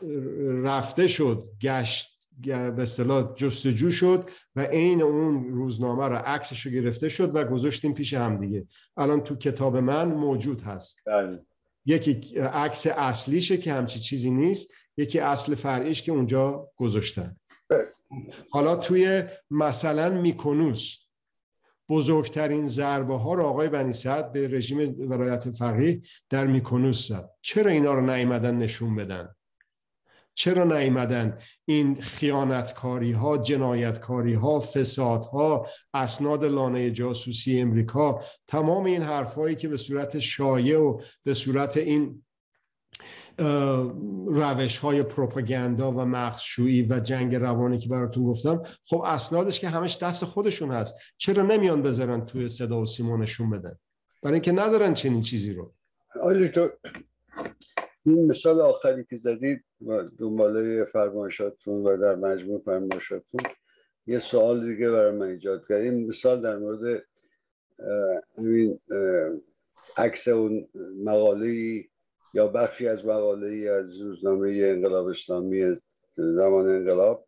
رفته 0.63 1.07
شد 1.07 1.47
گشت 1.61 2.11
به 2.41 2.81
اصطلاح 2.81 3.33
جستجو 3.35 3.91
شد 3.91 4.29
و 4.55 4.61
عین 4.61 5.01
اون 5.01 5.49
روزنامه 5.49 6.07
رو 6.07 6.15
عکسش 6.15 6.65
رو 6.65 6.71
گرفته 6.71 7.09
شد 7.09 7.35
و 7.35 7.43
گذاشتیم 7.43 7.93
پیش 7.93 8.13
هم 8.13 8.35
دیگه. 8.35 8.67
الان 8.97 9.21
تو 9.21 9.35
کتاب 9.35 9.77
من 9.77 10.07
موجود 10.07 10.61
هست. 10.61 10.99
بله. 11.05 11.45
یکی 11.85 12.39
عکس 12.39 12.87
اصلیشه 12.87 13.57
که 13.57 13.73
همچی 13.73 13.99
چیزی 13.99 14.31
نیست 14.31 14.71
یکی 14.97 15.19
اصل 15.19 15.55
فرعیش 15.55 16.01
که 16.01 16.11
اونجا 16.11 16.71
گذاشتن. 16.75 17.35
حالا 18.49 18.75
توی 18.75 19.23
مثلا 19.51 20.09
میکنوس 20.09 20.97
بزرگترین 21.89 22.67
ضربه 22.67 23.17
ها 23.17 23.33
رو 23.33 23.43
آقای 23.43 23.69
بنی 23.69 23.93
سعد 23.93 24.31
به 24.31 24.47
رژیم 24.47 25.09
ولایت 25.09 25.51
فقیه 25.51 26.01
در 26.29 26.47
میکنوس 26.47 27.07
زد. 27.07 27.29
چرا 27.41 27.71
اینا 27.71 27.93
رو 27.93 28.01
نیمدن 28.15 28.57
نشون 28.57 28.95
بدن؟ 28.95 29.35
چرا 30.33 30.63
نیمدن 30.63 31.37
این 31.65 32.01
خیانتکاری 32.01 33.11
ها 33.11 33.37
جنایتکاری 33.37 34.33
ها 34.33 34.59
فساد 34.59 35.25
ها 35.25 35.65
اسناد 35.93 36.45
لانه 36.45 36.91
جاسوسی 36.91 37.59
امریکا؟ 37.59 38.21
تمام 38.47 38.85
این 38.85 39.01
حرفهایی 39.01 39.55
که 39.55 39.67
به 39.67 39.77
صورت 39.77 40.19
شایع 40.19 40.79
و 40.79 41.01
به 41.23 41.33
صورت 41.33 41.77
این 41.77 42.23
روش 44.27 44.77
های 44.77 45.03
پروپاگاندا 45.03 45.91
و 45.91 46.05
مخشویی 46.05 46.87
و 46.89 46.99
جنگ 46.99 47.35
روانی 47.35 47.77
که 47.77 47.89
براتون 47.89 48.23
گفتم 48.23 48.61
خب 48.85 49.01
اسنادش 49.05 49.59
که 49.59 49.69
همش 49.69 49.97
دست 49.97 50.25
خودشون 50.25 50.71
هست. 50.71 50.95
چرا 51.17 51.43
نمیان 51.43 51.81
بذارن 51.81 52.25
توی 52.25 52.49
صدا 52.49 52.81
و 52.81 52.85
سیمونشون 52.85 53.49
بدن؟ 53.49 53.75
برای 54.23 54.33
اینکه 54.33 54.51
ندارن 54.51 54.93
چنین 54.93 55.21
چیزی 55.21 55.53
رو. 55.53 55.73
تو 56.53 56.69
این 58.05 58.25
مثال 58.25 58.61
آخری 58.61 59.05
که 59.09 59.15
زدید 59.15 59.63
و 59.85 60.03
دنباله 60.03 60.83
فرمایشاتون 60.83 61.83
و 61.83 61.97
در 61.97 62.15
مجموع 62.15 62.61
فرمایشاتون 62.65 63.41
یه 64.07 64.19
سوال 64.19 64.67
دیگه 64.67 64.89
برای 64.91 65.11
من 65.11 65.27
ایجاد 65.27 65.67
کرد. 65.69 65.81
این 65.81 66.07
مثال 66.07 66.41
در 66.41 66.57
مورد 66.57 67.03
این 68.37 68.79
عکس 69.97 70.27
اون 70.27 70.67
مقاله 71.03 71.83
یا 72.33 72.47
بخشی 72.47 72.87
از 72.87 73.05
مقاله 73.05 73.69
از 73.69 74.01
روزنامه 74.01 74.49
انقلاب 74.49 75.07
اسلامی 75.07 75.77
زمان 76.15 76.69
انقلاب. 76.69 77.27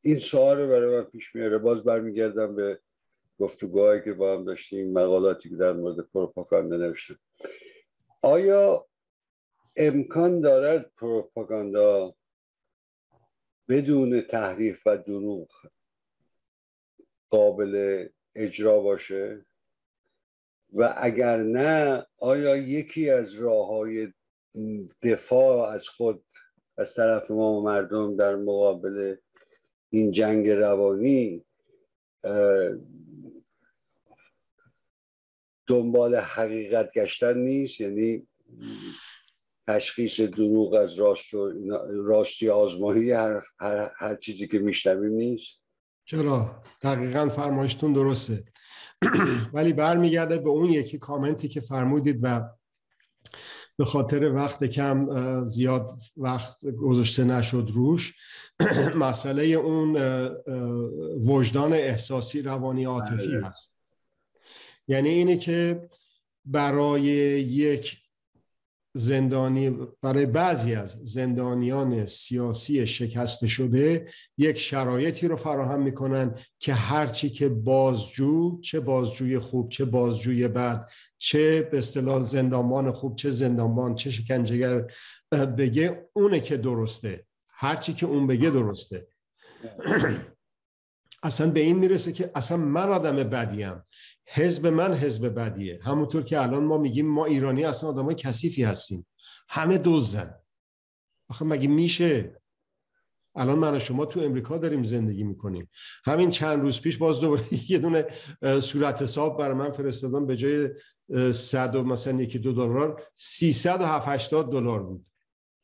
این 0.00 0.18
سوال 0.18 0.58
رو 0.58 0.68
برای 0.68 0.96
من 0.96 1.04
پیش 1.04 1.34
میاره. 1.34 1.58
باز 1.58 1.82
برمیگردم 1.82 2.54
به 2.54 2.78
گفتگوهایی 3.38 4.02
که 4.02 4.12
با 4.12 4.32
هم 4.36 4.44
داشتیم 4.44 4.92
مقالاتی 4.92 5.48
که 5.48 5.56
در 5.56 5.72
مورد 5.72 6.00
پروپاگاندا 6.14 6.76
نوشتم 6.76 7.18
آیا 8.22 8.86
امکان 9.82 10.40
دارد 10.40 10.92
پروپاگاندا 10.96 12.14
بدون 13.68 14.20
تحریف 14.20 14.86
و 14.86 14.96
دروغ 14.96 15.48
قابل 17.30 18.06
اجرا 18.34 18.80
باشه؟ 18.80 19.46
و 20.72 20.94
اگر 20.96 21.36
نه 21.36 22.06
آیا 22.18 22.56
یکی 22.56 23.10
از 23.10 23.34
راه 23.34 23.68
های 23.68 24.12
دفاع 25.02 25.68
از 25.68 25.88
خود 25.88 26.24
از 26.76 26.94
طرف 26.94 27.30
ما 27.30 27.52
و 27.52 27.64
مردم 27.64 28.16
در 28.16 28.36
مقابل 28.36 29.16
این 29.90 30.12
جنگ 30.12 30.48
روانی 30.48 31.44
دنبال 35.66 36.16
حقیقت 36.16 36.92
گشتن 36.92 37.38
نیست؟ 37.38 37.80
یعنی 37.80 38.26
تشخیص 39.68 40.20
دروغ 40.20 40.74
از 40.74 40.94
راست 40.94 41.34
و 41.34 41.52
راستی 41.90 42.48
آزمایی 42.48 43.12
هر, 43.12 43.42
هر, 43.60 43.90
هر 43.98 44.16
چیزی 44.16 44.48
که 44.48 44.58
میشنویم 44.58 45.12
نیست. 45.12 45.60
چرا؟ 46.04 46.62
دقیقا 46.82 47.28
فرمایشتون 47.28 47.92
درسته. 47.92 48.44
ولی 49.54 49.72
برمیگرده 49.72 50.38
به 50.38 50.48
اون 50.48 50.70
یکی 50.70 50.98
کامنتی 50.98 51.48
که 51.48 51.60
فرمودید 51.60 52.20
و 52.22 52.48
به 53.76 53.84
خاطر 53.84 54.32
وقت 54.32 54.64
کم 54.64 55.08
زیاد 55.44 55.90
وقت 56.16 56.66
گذاشته 56.66 57.24
نشد 57.24 57.70
روش. 57.72 58.14
مسئله 58.94 59.42
اون 59.44 59.96
وجدان 61.26 61.72
احساسی 61.72 62.42
روانی 62.42 62.84
عاطفی 62.84 63.28
بله. 63.28 63.46
هست. 63.46 63.74
یعنی 64.88 65.08
اینه 65.08 65.36
که 65.36 65.88
برای 66.44 67.02
یک 67.02 67.96
زندانی 68.94 69.76
برای 70.02 70.26
بعضی 70.26 70.74
از 70.74 70.90
زندانیان 70.90 72.06
سیاسی 72.06 72.86
شکسته 72.86 73.48
شده 73.48 74.08
یک 74.38 74.58
شرایطی 74.58 75.28
رو 75.28 75.36
فراهم 75.36 75.82
می‌کنن 75.82 76.34
که 76.58 76.74
هرچی 76.74 77.30
که 77.30 77.48
بازجو 77.48 78.60
چه 78.60 78.80
بازجوی 78.80 79.38
خوب 79.38 79.68
چه 79.68 79.84
بازجوی 79.84 80.48
بد 80.48 80.90
چه 81.18 81.62
به 81.62 81.78
اصطلاح 81.78 82.22
زندانبان 82.22 82.92
خوب 82.92 83.16
چه 83.16 83.30
زندانبان 83.30 83.94
چه 83.94 84.10
شکنجهگر 84.10 84.92
بگه 85.58 86.08
اونه 86.12 86.40
که 86.40 86.56
درسته. 86.56 87.26
هرچی 87.48 87.92
که 87.92 88.06
اون 88.06 88.26
بگه 88.26 88.50
درسته. 88.50 89.06
اصلا 91.22 91.50
به 91.50 91.60
این 91.60 91.78
می‌رسه 91.78 92.12
که 92.12 92.30
اصلا 92.34 92.56
من 92.56 92.88
آدم 92.88 93.16
بدیم. 93.16 93.82
حزب 94.32 94.66
من 94.66 94.94
حزب 94.94 95.34
بدیه. 95.34 95.80
همونطور 95.82 96.22
که 96.22 96.42
الان 96.42 96.64
ما 96.64 96.78
میگیم 96.78 97.06
ما 97.06 97.24
ایرانی 97.26 97.64
اصلا 97.64 97.88
آدم 97.88 98.04
های 98.04 98.14
کثیفی 98.14 98.62
هستیم. 98.62 99.06
همه 99.48 99.78
دوزن 99.78 100.34
آخه 101.28 101.44
مگه 101.44 101.68
میشه؟ 101.68 102.40
الان 103.34 103.58
من 103.58 103.76
و 103.76 103.78
شما 103.78 104.06
تو 104.06 104.20
امریکا 104.20 104.58
داریم 104.58 104.82
زندگی 104.82 105.24
می‌کنیم. 105.24 105.68
همین 106.04 106.30
چند 106.30 106.60
روز 106.60 106.80
پیش 106.80 106.98
باز 106.98 107.20
دوباره 107.20 107.42
یه 107.70 107.78
دونه 107.78 108.06
صورت 108.60 109.02
حساب 109.02 109.38
برای 109.38 109.54
من 109.54 109.70
فرستادن 109.70 110.26
به 110.26 110.36
جای 110.36 110.70
صد 111.32 111.76
و 111.76 111.82
مثلا 111.82 112.20
یکی 112.22 112.38
دو 112.38 112.52
دلار 112.52 113.02
380 113.16 114.52
دلار 114.52 114.82
بود. 114.82 115.06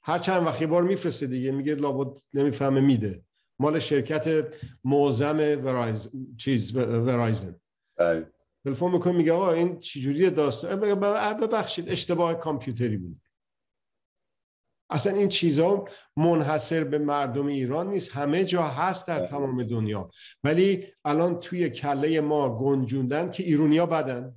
هر 0.03 0.19
چند 0.19 0.47
وقت 0.47 0.63
بار 0.63 0.83
میفرسته 0.83 1.27
دیگه 1.27 1.51
میگه 1.51 1.75
لابد 1.75 2.21
نمی‌فهمه 2.35 2.81
میده. 2.81 3.23
مال 3.59 3.79
شرکت 3.79 4.55
معظم 4.85 5.37
ورایز 5.39 6.11
چیز 6.37 6.77
ورایزن. 6.77 7.61
بله. 7.97 8.36
تلفن 8.67 8.91
می‌کنه 8.91 9.13
میگه 9.13 9.33
آقا 9.33 9.53
این 9.53 9.81
چجوری 9.81 10.31
داستان؟ 10.31 10.81
ببخشید 11.41 11.89
اشتباه 11.89 12.35
کامپیوتری 12.35 12.97
بود. 12.97 13.21
اصلا 14.91 15.13
این 15.17 15.29
چیزا 15.29 15.85
منحصر 16.17 16.85
به 16.85 16.99
مردم 16.99 17.47
ایران 17.47 17.91
نیست. 17.91 18.13
همه 18.13 18.45
جا 18.45 18.63
هست 18.63 19.09
در 19.09 19.27
تمام 19.27 19.63
دنیا. 19.63 20.11
ولی 20.45 20.87
الان 21.05 21.41
توی 21.41 21.71
کله 21.71 22.21
ما 22.21 22.57
گنجوندن 22.59 23.31
که 23.31 23.43
ایرونیا 23.43 23.87
بدن. 23.87 24.35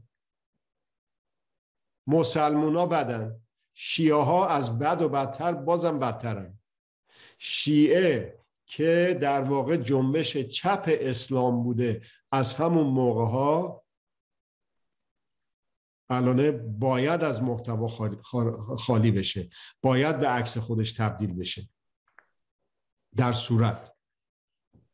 مسلمونا 2.08 2.86
بدن. 2.86 3.42
شیعه 3.74 4.16
ها 4.16 4.48
از 4.48 4.80
بد 4.80 5.02
و 5.02 5.10
بدتر 5.10 5.52
بازم 5.54 6.00
بدترن. 6.00 6.60
شیعه 7.38 8.40
که 8.66 9.18
در 9.22 9.42
واقع 9.42 9.78
جنبش 9.78 10.38
چپ 10.38 10.84
اسلام 10.88 11.64
بوده 11.64 12.02
از 12.32 12.54
همون 12.54 12.88
موقع 12.88 13.26
ها 13.26 13.84
الانه 16.10 16.52
باید 16.52 17.24
از 17.24 17.42
محتوا 17.42 17.88
خالی 18.78 19.12
بشه. 19.12 19.50
باید 19.82 20.20
به 20.20 20.28
عکس 20.28 20.58
خودش 20.58 20.94
تبدیل 20.94 21.34
بشه. 21.34 21.70
در 23.16 23.34
صورت. 23.34 23.96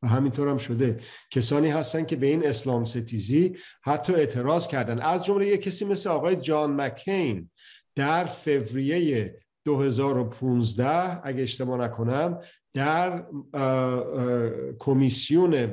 و 0.01 0.07
همینطور 0.07 0.47
هم 0.47 0.57
شده. 0.57 0.99
کسانی 1.31 1.69
هستن 1.69 2.05
که 2.05 2.15
به 2.15 2.27
این 2.27 2.47
اسلام 2.47 2.85
ستیزی 2.85 3.57
حتی 3.83 4.13
اعتراض 4.13 4.67
کردن. 4.67 4.99
از 4.99 5.25
جمله 5.25 5.47
یک 5.47 5.61
کسی 5.61 5.85
مثل 5.85 6.09
آقای 6.09 6.35
جان 6.35 6.81
مکین 6.81 7.49
در 7.95 8.25
فوریه 8.25 9.39
2015 9.65 11.21
اگه 11.23 11.43
اشتباه 11.43 11.77
نکنم 11.77 12.39
در 12.75 13.23
کمیسیون 14.79 15.65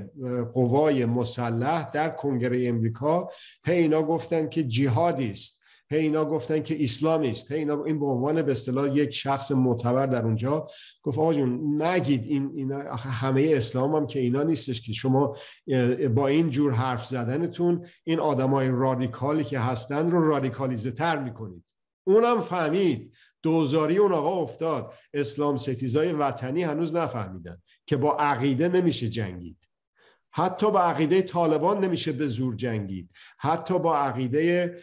قوای 0.54 1.04
مسلح 1.04 1.90
در 1.90 2.10
کنگره 2.10 2.68
امریکا 2.68 3.28
هی 3.64 3.78
اینا 3.78 4.02
گفتن 4.02 4.48
که 4.48 4.64
جهادی 4.64 5.30
است. 5.30 5.62
هی 5.90 5.98
اینا 5.98 6.24
گفتن 6.24 6.62
که 6.62 6.84
اسلامی 6.84 7.30
است. 7.30 7.52
هی 7.52 7.58
اینا 7.58 7.84
این 7.84 8.00
به 8.00 8.06
عنوان 8.06 8.42
به 8.42 8.52
اصطلاح 8.52 8.96
یک 8.96 9.10
شخص 9.10 9.52
معتبر 9.52 10.06
در 10.06 10.24
اونجا 10.24 10.66
گفت 11.02 11.18
آقا 11.18 11.34
جون 11.34 11.82
نگید 11.82 12.24
این 12.24 12.52
اینا 12.54 12.78
همه 12.96 13.52
اسلام 13.54 13.96
هم 13.96 14.06
که 14.06 14.18
اینا 14.18 14.42
نیستش 14.42 14.80
که 14.80 14.92
شما 14.92 15.36
با 16.14 16.28
این 16.28 16.50
جور 16.50 16.72
حرف 16.72 17.06
زدنتون 17.06 17.86
این 18.04 18.20
آدمای 18.20 18.68
رادیکالی 18.68 19.44
که 19.44 19.58
هستن 19.58 20.10
رو 20.10 20.28
رادیکالیزه 20.28 20.90
تر 20.90 21.18
می‌کنید. 21.18 21.64
اونم 22.06 22.40
فهمید. 22.40 23.12
دوزاری 23.42 23.98
اون 23.98 24.12
آقا 24.12 24.42
افتاد. 24.42 24.92
اسلام 25.14 25.56
ستیزای 25.56 26.12
وطنی 26.12 26.62
هنوز 26.62 26.94
نفهمیدن 26.94 27.62
که 27.86 27.96
با 27.96 28.16
عقیده 28.16 28.68
نمیشه 28.68 29.08
جنگید. 29.08 29.68
حتی 30.34 30.70
با 30.70 30.80
عقیده 30.80 31.22
طالبان 31.22 31.84
نمیشه 31.84 32.12
به 32.12 32.26
زور 32.26 32.56
جنگید. 32.56 33.10
حتی 33.38 33.78
با 33.78 33.96
عقیده 33.96 34.76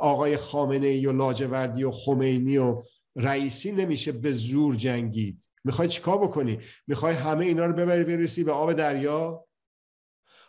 آقای 0.00 0.36
خامنه 0.36 0.86
ای 0.86 1.06
و 1.06 1.12
لاجوردی 1.12 1.84
و 1.84 1.90
خمینی 1.90 2.58
و 2.58 2.82
رئیسی 3.16 3.72
نمیشه 3.72 4.12
به 4.12 4.32
زور 4.32 4.74
جنگید. 4.74 5.44
می‌خوای 5.64 5.88
چیکار 5.88 6.18
بکنی؟ 6.18 6.58
می‌خوای 6.86 7.14
همه 7.14 7.44
اینا 7.44 7.66
رو 7.66 7.72
ببری 7.72 8.04
برسی 8.04 8.44
به 8.44 8.52
آب 8.52 8.72
دریا؟ 8.72 9.44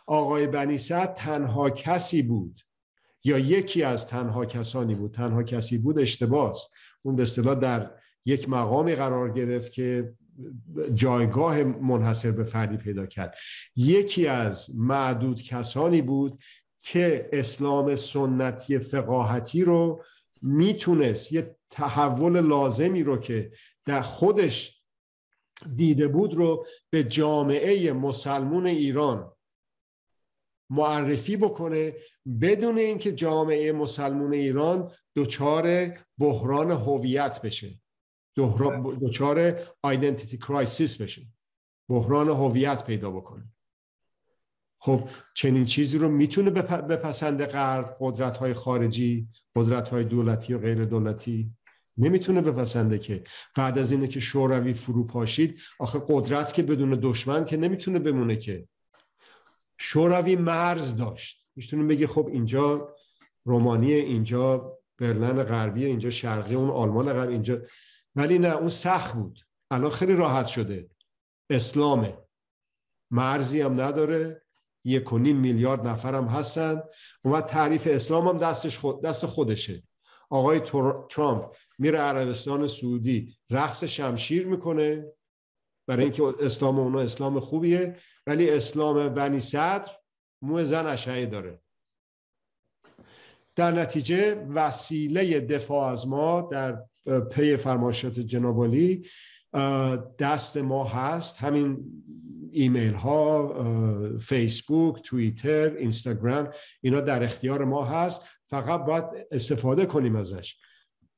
آقای 0.06 0.46
بنی 0.46 0.78
تنها 1.16 1.70
کسی 1.70 2.22
بود 2.22 2.60
یا 3.24 3.38
یکی 3.38 3.82
از 3.82 4.06
تنها 4.06 4.46
کسانی 4.46 4.94
بود 4.94 5.12
تنها 5.12 5.42
کسی 5.42 5.78
بود 5.78 5.98
اشتباس. 5.98 6.66
اون 7.02 7.16
به 7.16 7.22
اصطلاح 7.22 7.54
در 7.54 7.90
یک 8.24 8.48
مقامی 8.48 8.94
قرار 8.94 9.32
گرفت 9.32 9.72
که 9.72 10.14
جایگاه 10.94 11.64
منحصر 11.64 12.30
به 12.30 12.44
فردی 12.44 12.76
پیدا 12.76 13.06
کرد. 13.06 13.34
یکی 13.76 14.26
از 14.26 14.76
معدود 14.76 15.42
کسانی 15.42 16.02
بود 16.02 16.42
که 16.82 17.28
اسلام 17.32 17.96
سنتی 17.96 18.78
فقاهتی 18.78 19.64
رو 19.64 20.04
می‌تونست 20.42 21.32
یه 21.32 21.56
تحول 21.70 22.40
لازمی 22.40 23.02
رو 23.02 23.16
که 23.18 23.52
در 23.84 24.02
خودش 24.02 24.82
دیده 25.76 26.08
بود 26.08 26.34
رو 26.34 26.66
به 26.90 27.04
جامعه 27.04 27.92
مسلمون 27.92 28.66
ایران 28.66 29.32
معرفی 30.70 31.36
بکنه 31.36 31.94
بدون 32.40 32.78
اینکه 32.78 33.12
جامعه 33.12 33.72
مسلمون 33.72 34.32
ایران 34.32 34.90
دچار 35.16 35.94
بحران 36.18 36.70
هویت 36.70 37.40
بشه. 37.42 37.80
دچار 39.02 39.58
identity 39.82 40.38
crisis 40.38 41.02
بشه. 41.02 41.22
بحران 41.88 42.28
هویت 42.28 42.84
پیدا 42.84 43.10
بکنه. 43.10 43.44
خب 44.78 45.08
چنین 45.34 45.64
چیزی 45.64 45.98
رو 45.98 46.08
می‌تونه 46.08 46.50
بپسنده 46.50 47.46
غرب 47.46 47.96
قدرت 48.00 48.36
های 48.36 48.54
خارجی 48.54 49.28
قدرت 49.54 49.88
های 49.88 50.04
دولتی 50.04 50.54
و 50.54 50.58
غیر 50.58 50.84
دولتی؟ 50.84 51.50
نمی‌تونه 51.98 52.40
بپسنده 52.40 52.98
که. 52.98 53.24
بعد 53.56 53.78
از 53.78 53.92
اینه 53.92 54.08
که 54.08 54.20
شوروی 54.20 54.74
فرو 54.74 55.06
پاشید 55.06 55.60
آخه 55.78 56.02
قدرت 56.08 56.54
که 56.54 56.62
بدون 56.62 56.98
دشمن 57.02 57.44
که 57.44 57.56
نمی‌تونه 57.56 57.98
بمونه 57.98 58.36
که. 58.36 58.68
شوروی 59.82 60.36
مرز 60.36 60.96
داشت. 60.96 61.46
می‌تونیم 61.56 61.88
بگی 61.88 62.06
خب 62.06 62.26
اینجا 62.32 62.96
رومانی 63.44 63.92
اینجا 63.92 64.78
برلن 64.98 65.42
غربی 65.42 65.84
اینجا 65.84 66.10
شرقی 66.10 66.54
اون 66.54 66.70
آلمان 66.70 67.12
غربی 67.12 67.32
اینجا 67.32 67.58
ولی 68.14 68.38
نه 68.38 68.56
اون 68.56 68.68
سخت 68.68 69.14
بود. 69.14 69.40
الان 69.70 69.90
خیلی 69.90 70.16
راحت 70.16 70.46
شده. 70.46 70.90
اسلامه. 71.50 72.18
مرزی 73.10 73.60
هم 73.60 73.80
نداره. 73.80 74.42
یک 74.84 75.12
و 75.12 75.18
نیم 75.18 75.36
میلیارد 75.36 75.86
نفر 75.86 76.14
هم 76.14 76.24
هستن 76.24 76.82
و 77.24 77.40
تعریف 77.40 77.86
اسلام 77.90 78.28
هم 78.28 78.38
دستش 78.38 78.78
خود 78.78 79.02
دست 79.02 79.26
خودشه. 79.26 79.82
آقای 80.30 80.60
ترامپ 81.10 81.54
میره 81.78 81.98
عربستان 81.98 82.66
سعودی. 82.66 83.34
رقص 83.50 83.84
شمشیر 83.84 84.46
می‌کنه. 84.46 85.04
برای 85.90 86.04
اینکه 86.04 86.34
اسلام 86.40 86.78
اونا 86.78 87.00
اسلام 87.00 87.40
خوبیه 87.40 87.96
ولی 88.26 88.50
اسلام 88.50 89.08
بنی 89.08 89.40
صدر 89.40 89.90
مو 90.42 90.64
زن 90.64 90.86
اشعه 90.86 91.26
داره. 91.26 91.60
در 93.56 93.70
نتیجه 93.70 94.46
وسیله 94.54 95.40
دفاع 95.40 95.92
از 95.92 96.08
ما 96.08 96.48
در 96.52 96.82
پی 97.30 97.56
فرمایشات 97.56 98.20
جنابالی 98.20 99.06
دست 100.18 100.56
ما 100.56 100.84
هست. 100.84 101.36
همین 101.36 101.84
ایمیل 102.52 102.94
ها 102.94 103.54
فیسبوک 104.20 105.02
توییتر 105.02 105.76
اینستاگرام 105.76 106.48
اینا 106.80 107.00
در 107.00 107.22
اختیار 107.22 107.64
ما 107.64 107.84
هست. 107.84 108.22
فقط 108.46 108.84
باید 108.84 109.04
استفاده 109.30 109.86
کنیم 109.86 110.16
ازش. 110.16 110.56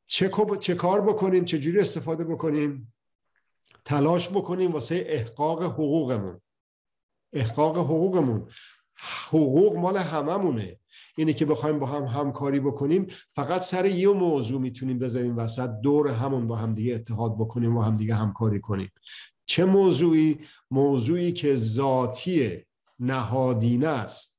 چه, 0.07 0.31
چه 0.61 0.75
کار 0.75 1.01
بکنیم؟ 1.01 1.45
چجوری 1.45 1.81
استفاده 1.81 2.25
بکنیم؟ 2.25 2.92
تلاش 3.85 4.29
بکنیم 4.29 4.73
واسه 4.73 5.05
احقاق 5.07 5.63
حقوقمون. 5.63 6.41
احقاق 7.33 7.79
حقوقمون. 7.79 8.49
حقوق 9.29 9.77
مال 9.77 9.97
هممونه. 9.97 10.79
اینه 11.17 11.33
که 11.33 11.47
بخوایم 11.47 11.79
با 11.79 11.87
هم 11.87 12.05
همکاری 12.05 12.61
بکنیم 12.61 13.07
فقط 13.33 13.61
سر 13.61 13.87
یه 13.87 14.09
موضوع 14.09 14.61
می‌تونیم 14.61 14.99
بذاریم 14.99 15.37
وسط 15.37 15.71
دور 15.83 16.09
همون 16.09 16.47
با 16.47 16.57
همدیگه 16.57 16.95
اتحاد 16.95 17.35
بکنیم 17.39 17.77
و 17.77 17.83
همدیگه 17.83 18.15
همکاری 18.15 18.61
کنیم. 18.61 18.93
چه 19.47 19.65
موضوعی؟ 19.65 20.39
موضوعی 20.71 21.33
که 21.33 21.57
ذاتی 21.57 22.65
نهادینه 22.99 23.89
است. 23.89 24.37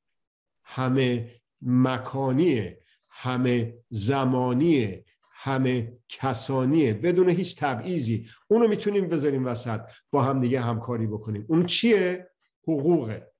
همه 0.63 1.41
مکانیه 1.61 2.79
همه 3.09 3.73
زمانیه. 3.89 5.05
همه 5.43 5.97
کسانیه. 6.09 6.93
بدون 6.93 7.29
هیچ 7.29 7.59
تبعیضی. 7.59 8.29
اونو 8.47 8.67
می‌تونیم 8.67 9.07
بذاریم 9.07 9.45
وسط. 9.45 9.81
با 10.11 10.23
هم 10.23 10.39
دیگه 10.39 10.61
همکاری 10.61 11.07
بکنیم. 11.07 11.45
اون 11.49 11.65
چیه؟ 11.65 12.29
حقوقه. 12.63 13.31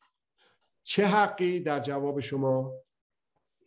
چه 0.84 1.08
حقی 1.08 1.60
در 1.60 1.80
جواب 1.80 2.20
شما؟ 2.20 2.74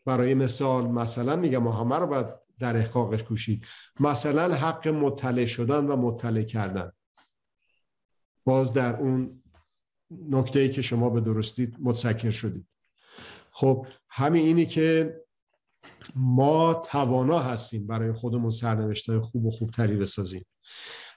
برای 0.04 0.34
مثال 0.34 0.86
مثلا 0.86 1.36
میگم 1.36 1.58
ما 1.58 1.72
همه 1.72 1.96
رو 1.96 2.06
باید 2.06 2.26
در 2.58 2.76
احقاقش 2.76 3.22
کوشید. 3.22 3.66
مثلا 4.00 4.54
حق 4.54 4.88
مطلع 4.88 5.46
شدن 5.46 5.86
و 5.86 5.96
مطلع 5.96 6.42
کردن. 6.42 6.92
باز 8.44 8.72
در 8.72 8.96
اون 8.96 9.42
نکته 10.10 10.60
ای 10.60 10.70
که 10.70 10.82
شما 10.82 11.10
به 11.10 11.20
درستی 11.20 11.72
متسکر 11.78 12.30
شدید. 12.30 12.66
خب 13.50 13.86
همین 14.08 14.46
اینی 14.46 14.66
که 14.66 15.16
ما 16.14 16.74
توانا 16.74 17.38
هستیم 17.38 17.86
برای 17.86 18.12
خودمون 18.12 18.50
سرنوشت 18.50 19.08
های 19.08 19.20
خوب 19.20 19.46
و 19.46 19.50
خوبتری 19.50 19.96
بسازیم. 19.96 20.46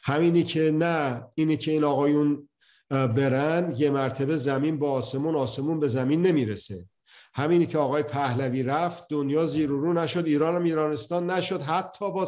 همینی 0.03 0.43
که 0.43 0.71
نه 0.71 1.27
اینی 1.35 1.57
که 1.57 1.71
این 1.71 1.83
آقایون 1.83 2.49
برن 2.89 3.73
یه 3.77 3.89
مرتبه 3.89 4.37
زمین 4.37 4.79
با 4.79 4.91
آسمون 4.91 5.35
آسمون 5.35 5.79
به 5.79 5.87
زمین 5.87 6.21
نمی‌رسه. 6.21 6.85
همینی 7.33 7.65
که 7.65 7.77
آقای 7.77 8.03
پهلوی 8.03 8.63
رفت 8.63 9.03
دنیا 9.09 9.45
زیر 9.45 9.69
رو 9.69 9.93
نشد 9.93 10.25
ایران 10.25 10.55
هم 10.55 10.63
ایرانستان 10.63 11.29
نشد 11.29 11.61
حتی 11.61 12.11
با 12.11 12.27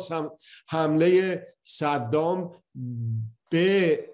حمله 0.68 1.48
صدام 1.64 2.52
به 3.50 4.06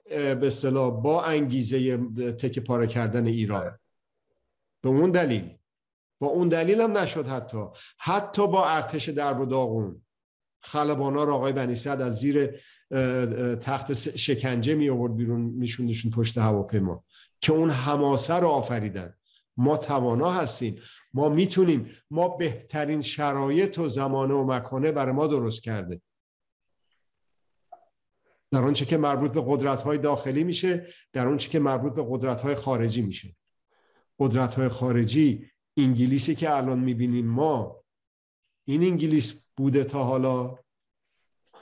به 0.42 0.50
با 0.72 1.24
انگیزه 1.24 1.98
تک 2.32 2.60
پاره 2.60 2.88
کردن 2.88 3.26
ایران. 3.26 3.80
به 4.82 4.90
اون 4.90 5.12
دلیل. 5.12 5.57
با 6.20 6.28
اون 6.28 6.47
دلیل 6.47 6.82
هم 6.82 6.97
نشد 6.97 7.28
حتی. 7.28 7.65
حتی 7.97 8.47
با 8.47 8.70
ارتش 8.70 9.09
درب 9.09 9.39
و 9.39 9.45
داغون. 9.45 10.01
خلبانا 10.61 11.24
را 11.24 11.36
آقای 11.36 11.53
بنی 11.53 11.72
از 11.86 12.20
زیر 12.20 12.59
تخت 13.55 13.93
شکنجه 13.93 14.76
می 14.76 14.89
آورد 14.89 15.15
بیرون 15.15 15.41
میشوندشون 15.41 16.11
پشت 16.11 16.38
هواپیما. 16.38 17.03
که 17.41 17.53
اون 17.53 17.70
حماسه 17.70 18.34
رو 18.34 18.47
آفریدن. 18.47 19.13
ما 19.57 19.78
توانا 19.78 20.32
هستیم. 20.32 20.82
ما 21.13 21.30
می‌تونیم. 21.30 21.89
ما 22.11 22.28
بهترین 22.28 23.01
شرایط 23.01 23.80
و 23.80 23.88
زمانه 23.88 24.34
و 24.34 24.43
مکانه 24.43 24.91
برای 24.91 25.11
ما 25.11 25.28
درست 25.28 25.63
کرده. 25.63 26.01
در 28.51 28.63
آنچه 28.63 28.86
که 28.86 28.97
مربوط 28.97 29.32
به 29.32 29.43
قدرت 29.47 29.82
های 29.82 29.97
داخلی 29.97 30.43
میشه 30.43 30.88
در 31.13 31.28
آنچه 31.28 31.49
که 31.49 31.59
مربوط 31.59 31.93
به 31.93 32.05
قدرت 32.09 32.41
های 32.41 32.55
خارجی 32.55 33.01
میشه. 33.01 33.36
قدرت 34.20 34.55
های 34.55 34.70
خارجی 34.70 35.51
انگلیسی 35.78 36.36
که 36.36 36.56
الان 36.56 36.80
می‌بینیم 36.80 37.28
ما 37.28 37.84
این 38.66 38.84
انگلیس 38.84 39.44
بوده 39.58 39.84
تا 39.84 40.04
حالا؟ 40.04 40.56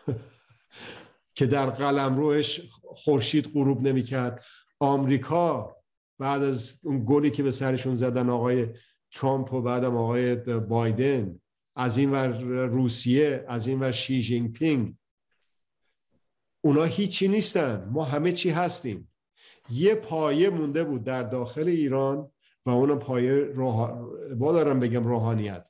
که 1.38 1.46
در 1.46 1.70
قلم 1.70 2.18
روش 2.18 2.62
خورشید 2.84 3.52
غروب 3.54 3.82
نمی‌کرد. 3.82 4.46
آمریکا 4.80 5.76
بعد 6.20 6.44
از 6.44 6.80
اون 6.84 7.06
گلی 7.08 7.32
که 7.32 7.44
به 7.44 7.52
سرشون 7.52 7.96
زدن 7.96 8.30
آقای 8.30 8.68
ترامپ 9.12 9.54
و 9.54 9.62
بعدم 9.62 9.96
آقای 9.96 10.36
بایدن 10.60 11.40
از 11.76 11.98
این 11.98 12.12
ور 12.12 12.28
روسیه 12.68 13.46
از 13.48 13.68
این 13.68 13.80
ور 13.80 13.92
شی 13.92 14.22
جینگ 14.22 14.54
پینگ 14.54 14.96
اونا 16.66 16.84
هیچی 16.84 17.28
نیستن. 17.28 17.90
ما 17.92 18.04
همه 18.04 18.32
چی 18.32 18.50
هستیم. 18.50 19.12
یه 19.70 19.96
پایه 19.96 20.50
مونده 20.50 20.84
بود 20.84 21.04
در 21.04 21.24
داخل 21.24 21.68
ایران. 21.68 22.32
و 22.66 22.70
اون 22.70 23.00
پایه 23.00 23.34
روح... 23.34 23.92
با 24.36 24.52
دارم 24.52 24.80
بگم 24.80 25.04
روحانیت. 25.04 25.68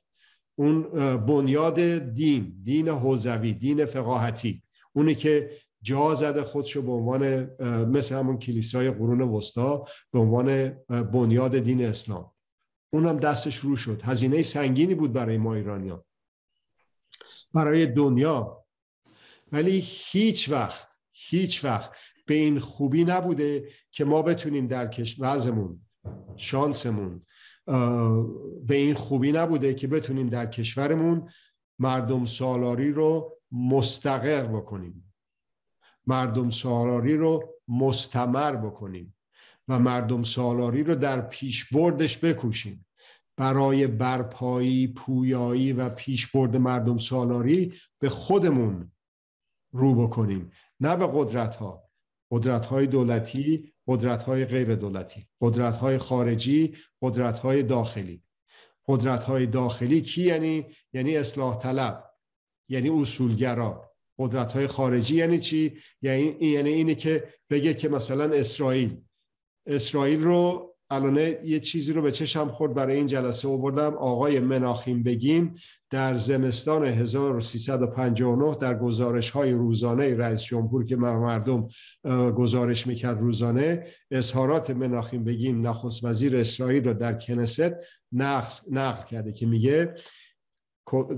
اون 0.58 0.82
بنیاد 1.16 1.80
دین 1.98 2.60
دین 2.62 2.88
حوزوی 2.88 3.52
دین 3.52 3.86
فقاهتی. 3.86 4.62
اونی 4.92 5.14
که 5.14 5.50
جا 5.82 6.14
زده 6.14 6.42
خودشو 6.42 6.82
به 6.82 6.92
عنوان 6.92 7.50
مثل 7.84 8.14
همون 8.14 8.38
کلیسای 8.38 8.90
قرون 8.90 9.20
وسطا 9.20 9.84
به 10.12 10.18
عنوان 10.18 10.68
بنیاد 10.88 11.58
دین 11.58 11.84
اسلام. 11.84 12.30
اونم 12.92 13.16
دستش 13.16 13.56
رو 13.56 13.76
شد. 13.76 14.02
هزینه 14.02 14.42
سنگینی 14.42 14.94
بود 14.94 15.12
برای 15.12 15.38
ما 15.38 15.54
ایرانیان. 15.54 16.04
برای 17.54 17.86
دنیا. 17.86 18.64
ولی 19.52 19.82
هیچ 19.84 20.50
وقت 20.50 20.88
هیچ 21.12 21.64
وقت 21.64 21.90
به 22.26 22.34
این 22.34 22.58
خوبی 22.58 23.04
نبوده 23.04 23.68
که 23.90 24.04
ما 24.04 24.22
بتونیم 24.22 24.66
در 24.66 24.90
وضعمون 25.18 25.85
شانسمون. 26.36 27.22
به 28.66 28.74
این 28.76 28.94
خوبی 28.94 29.32
نبوده 29.32 29.74
که 29.74 29.86
بتونیم 29.86 30.28
در 30.28 30.46
کشورمون 30.46 31.28
مردم 31.78 32.26
سالاری 32.26 32.92
رو 32.92 33.38
مستقر 33.52 34.46
بکنیم. 34.46 35.14
مردم 36.06 36.50
سالاری 36.50 37.16
رو 37.16 37.54
مستمر 37.68 38.56
بکنیم 38.56 39.14
و 39.68 39.78
مردم 39.78 40.22
سالاری 40.22 40.82
رو 40.82 40.94
در 40.94 41.20
پیشبردش 41.20 42.18
بکوشیم. 42.18 42.86
برای 43.36 43.86
برپایی 43.86 44.86
پویایی 44.86 45.72
و 45.72 45.88
پیشبرد 45.88 46.56
مردم 46.56 46.98
سالاری 46.98 47.74
به 47.98 48.08
خودمون 48.08 48.92
رو 49.72 49.94
بکنیم. 49.94 50.50
نه 50.80 50.96
به 50.96 51.10
قدرت 51.14 51.56
ها 51.56 51.88
قدرت 52.30 52.66
های 52.66 52.86
دولتی 52.86 53.72
قدرت 53.86 54.22
های 54.22 54.44
غیر 54.44 54.74
دولتی 54.74 55.28
قدرت 55.40 55.76
های 55.76 55.98
خارجی 55.98 56.76
قدرت 57.02 57.38
های 57.38 57.62
داخلی. 57.62 58.22
قدرت 58.88 59.24
های 59.24 59.46
داخلی 59.46 60.00
کی 60.00 60.22
یعنی؟ 60.22 60.66
یعنی 60.92 61.16
اصلاح 61.16 61.58
طلب 61.58 62.04
یعنی 62.68 62.88
اصولگرا. 62.88 63.92
قدرت 64.18 64.52
های 64.52 64.66
خارجی 64.66 65.14
یعنی 65.14 65.38
چی؟ 65.38 65.78
یعنی 66.02 66.36
یعنی 66.40 66.70
اینه 66.70 66.94
که 66.94 67.28
بگه 67.50 67.74
که 67.74 67.88
مثلا 67.88 68.34
اسرائیل. 68.34 68.96
اسرائیل 69.66 70.22
رو 70.22 70.75
الان 70.90 71.16
یه 71.44 71.60
چیزی 71.60 71.92
رو 71.92 72.02
به 72.02 72.12
چشم 72.12 72.48
خورد 72.48 72.74
برای 72.74 72.96
این 72.96 73.06
جلسه 73.06 73.48
آوردم. 73.48 73.94
آقای 73.94 74.40
مناخیم 74.40 75.02
بگیم 75.02 75.54
در 75.90 76.16
زمستان 76.16 76.84
1359 76.84 78.54
در 78.54 78.78
گزارش 78.78 79.30
های 79.30 79.52
روزانه 79.52 80.14
رئیس 80.14 80.42
جمهور 80.42 80.84
که 80.84 80.96
مردم 80.96 81.68
گزارش 82.36 82.86
می‌کرد 82.86 83.20
روزانه 83.20 83.86
اظهارات 84.10 84.70
مناخیم 84.70 85.24
بگیم 85.24 85.66
نخست 85.66 86.04
وزیر 86.04 86.36
اسرائیل 86.36 86.84
رو 86.84 86.94
در 86.94 87.14
کنست 87.18 87.60
نقل 88.12 89.06
کرده 89.10 89.32
که 89.32 89.46
میگه 89.46 89.94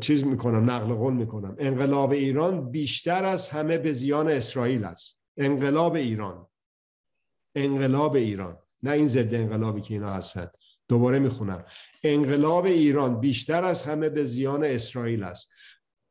چیز 0.00 0.24
می‌کنم 0.24 0.70
نقل 0.70 0.94
قول 0.94 1.14
می‌کنم. 1.14 1.56
انقلاب 1.58 2.10
ایران 2.10 2.70
بیشتر 2.70 3.24
از 3.24 3.48
همه 3.48 3.78
به 3.78 3.92
زیان 3.92 4.28
اسرائیل 4.28 4.84
است. 4.84 5.20
انقلاب 5.36 5.94
ایران. 5.94 6.46
انقلاب 7.54 8.14
ایران. 8.14 8.58
نه 8.82 8.90
این 8.90 9.06
ضد 9.06 9.34
انقلابی 9.34 9.80
که 9.80 9.94
اینا 9.94 10.10
هستن. 10.10 10.50
دوباره 10.88 11.18
می‌خونم. 11.18 11.64
انقلاب 12.04 12.64
ایران 12.64 13.20
بیشتر 13.20 13.64
از 13.64 13.82
همه 13.82 14.08
به 14.08 14.24
زیان 14.24 14.64
اسرائیل 14.64 15.22
است. 15.22 15.50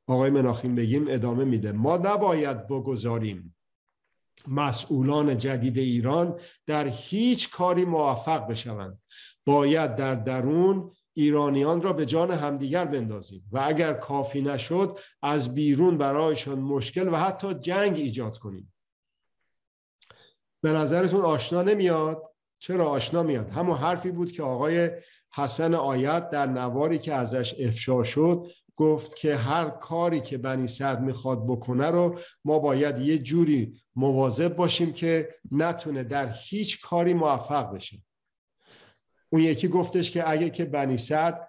آقای 0.08 0.30
مناخیم 0.30 0.76
بگیم 0.76 1.06
ادامه 1.10 1.44
میده. 1.44 1.72
ما 1.72 1.98
نباید 1.98 2.68
بگذاریم 2.68 3.56
مسئولان 4.48 5.38
جدید 5.38 5.78
ایران 5.78 6.40
در 6.66 6.88
هیچ 6.88 7.52
کاری 7.52 7.86
موفق 7.86 8.48
بشوند. 8.48 9.02
باید 9.46 9.96
در 9.96 10.16
درون 10.16 10.92
ایرانیان 11.14 11.82
را 11.82 11.94
به 11.94 12.06
جان 12.06 12.32
همدیگر 12.32 12.86
بندازیم 12.86 13.44
و 13.52 13.64
اگر 13.66 13.94
کافی 13.94 14.42
نشد 14.42 15.00
از 15.22 15.56
بیرون 15.56 15.98
برایشان 15.98 16.60
مشکل 16.60 17.08
و 17.08 17.16
حتی 17.16 17.54
جنگ 17.54 17.98
ایجاد 17.98 18.38
کنیم. 18.38 18.74
به 20.62 20.72
نظرتون 20.72 21.22
آشنا 21.22 21.62
نمیاد؟ 21.62 22.24
چرا 22.60 22.86
آشنا 22.86 23.24
میاد؟ 23.24 23.50
همون 23.50 23.78
حرفی 23.78 24.12
بود 24.12 24.32
که 24.32 24.44
آقای 24.44 24.90
حسن 25.34 25.74
آیت 25.74 26.30
در 26.30 26.46
نواری 26.46 26.98
که 26.98 27.14
ازش 27.14 27.56
افشا 27.60 28.04
شد 28.04 28.48
گفت 28.76 29.16
که 29.16 29.36
هر 29.36 29.70
کاری 29.70 30.20
که 30.20 30.38
بنی 30.38 30.68
سعد 30.68 31.02
می‌خواد 31.02 31.48
بکنه 31.48 31.88
رو 31.88 32.20
ما 32.46 32.60
باید 32.60 33.00
یه 33.00 33.18
جوری 33.18 33.82
مواظب 33.96 34.56
باشیم 34.56 34.94
که 34.94 35.30
نتونه 35.52 36.04
در 36.04 36.34
هیچ 36.44 36.82
کاری 36.82 37.14
موفق 37.14 37.76
بشه. 37.76 37.98
اون 39.30 39.42
یکی 39.42 39.68
گفتش 39.68 40.12
که 40.12 40.30
اگه 40.30 40.50
که 40.50 40.66
بنی 40.66 40.98
سعد 40.98 41.48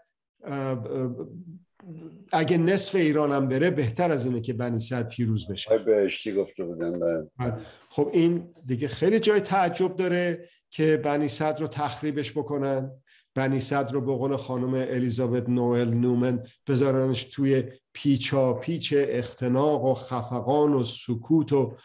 اگه 2.32 2.58
نصف 2.58 2.94
ایران 2.94 3.32
هم 3.32 3.48
بره 3.48 3.70
بهتر 3.70 4.12
از 4.12 4.26
اینه 4.26 4.40
که 4.40 4.52
بنی 4.52 4.78
سعد 4.78 5.08
پیروز 5.08 5.46
بشه. 5.46 5.78
بهشتی 5.78 6.32
گفته 6.32 6.64
بودن 6.64 6.98
بله. 6.98 7.54
خب 7.88 8.10
این 8.12 8.54
دیگه 8.66 8.88
خیلی 8.88 9.20
جای 9.20 9.40
تعجب 9.40 9.96
داره. 9.96 10.48
که 10.70 10.96
بنی 10.96 11.28
صد 11.28 11.60
رو 11.60 11.66
تخریبش 11.66 12.32
بکنن. 12.32 12.90
بنی 13.34 13.60
صد 13.60 13.92
رو 13.92 14.00
به 14.00 14.12
قول 14.12 14.36
خانم 14.36 14.74
الیزابت 14.74 15.48
نوئل 15.48 15.94
نومن 15.94 16.42
بذارنش 16.66 17.22
توی 17.22 17.64
پیچا 17.92 18.52
پیچ 18.52 18.94
اختناق 18.96 19.84
و 19.84 19.94
خفقان 19.94 20.74
و 20.74 20.84
سکوت 20.84 21.52
و 21.52 21.76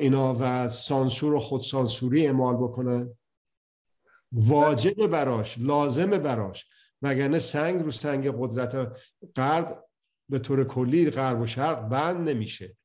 اینا 0.00 0.36
و 0.40 0.68
سانسور 0.68 1.34
و 1.34 1.40
خودسانسوری 1.40 2.26
اعمال 2.26 2.56
بکنن. 2.56 3.10
واجب 4.32 5.06
براش 5.06 5.56
لازم 5.58 6.10
براش. 6.10 6.66
وگرنه 7.02 7.38
سنگ 7.38 7.82
رو 7.82 7.90
سنگ 7.90 8.34
قدرت 8.38 8.98
غرب 9.36 9.84
به 10.28 10.38
طور 10.38 10.64
کلی 10.64 11.10
غرب 11.10 11.40
و 11.40 11.46
شرق 11.46 11.88
بند 11.88 12.28
نمیشه. 12.28 12.76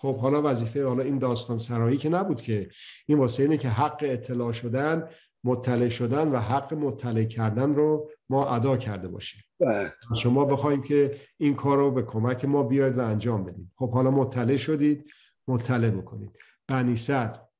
خب 0.00 0.16
حالا 0.16 0.42
وظیفه 0.42 0.84
حالا 0.84 1.02
این 1.02 1.18
داستان 1.18 1.58
سرایی 1.58 1.96
که 1.96 2.08
نبود 2.08 2.42
که 2.42 2.68
این 3.06 3.18
واسه 3.18 3.42
اینه 3.42 3.56
که 3.56 3.68
حق 3.68 3.98
اطلاع 4.02 4.52
شدن 4.52 5.08
مطلع 5.44 5.88
شدن 5.88 6.28
و 6.28 6.38
حق 6.38 6.74
مطلع 6.74 7.24
کردن 7.24 7.74
رو 7.74 8.10
ما 8.28 8.54
ادا 8.54 8.76
کرده 8.76 9.08
باشیم. 9.08 9.42
بله. 9.60 9.92
شما 10.22 10.44
بخوایم 10.44 10.82
که 10.82 11.20
این 11.38 11.54
کار 11.54 11.78
رو 11.78 11.90
به 11.90 12.02
کمک 12.02 12.44
ما 12.44 12.62
بیاید 12.62 12.98
و 12.98 13.00
انجام 13.00 13.44
بدیم. 13.44 13.72
خب 13.76 13.90
حالا 13.90 14.10
مطلع 14.10 14.56
شدید 14.56 15.10
مطلع 15.48 15.90
بکنید. 15.90 16.30
بنی 16.66 16.96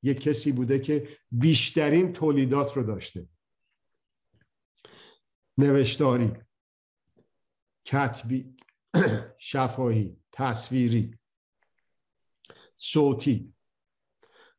یک 0.03 0.20
کسی 0.20 0.53
بوده 0.53 0.78
که 0.78 1.09
بیشترین 1.30 2.12
تولیدات 2.12 2.76
رو 2.76 2.82
داشته. 2.82 3.26
نوشتاری 5.59 6.32
کتبی 7.84 8.57
شفاهی 9.38 10.16
تصویری. 10.32 11.20
صوتی. 12.83 13.55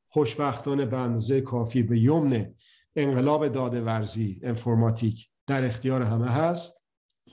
خوشبختانه 0.07 0.85
بنزه 0.85 1.41
کافی 1.41 1.83
به 1.83 1.99
یمن 1.99 2.55
انقلاب 2.95 3.47
داده 3.47 3.81
ورزی 3.81 4.39
انفرماتیک 4.43 5.29
در 5.47 5.65
اختیار 5.65 6.01
همه 6.01 6.27
هست. 6.27 6.81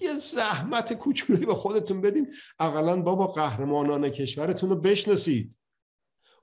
یه 0.01 0.17
زحمت 0.17 0.93
کوچولویی 0.93 1.47
به 1.47 1.55
خودتون 1.55 2.01
بدین. 2.01 2.33
اقلا 2.59 3.03
بابا 3.03 3.27
قهرمانان 3.27 4.09
کشورتون 4.09 4.71
رو 4.71 4.77
بشناسید. 4.77 5.59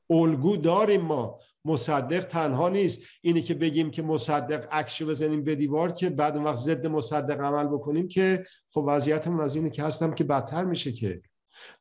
الگو 0.10 0.58
داریم 0.58 1.02
ما. 1.02 1.40
مصدق 1.66 2.26
تنها 2.26 2.70
نیست. 2.70 3.02
اینی 3.22 3.42
که 3.42 3.54
بگیم 3.54 3.92
که 3.92 4.02
مصدق 4.02 4.68
عکسو 4.72 5.06
بزنیم 5.06 5.44
به 5.44 5.56
دیوار 5.56 5.92
که 5.92 6.10
بعد 6.10 6.38
وقت 6.38 6.56
ضد 6.56 6.88
مصدق 6.88 7.42
عمل 7.42 7.68
بکنیم 7.68 8.08
که 8.08 8.46
خب 8.70 8.84
وضعیتمون 8.88 9.42
از 9.42 9.56
اینه 9.56 9.70
که 9.70 9.84
هستم 9.84 10.14
که 10.14 10.24
بدتر 10.24 10.66
میشه 10.66 10.92
که. 10.92 11.22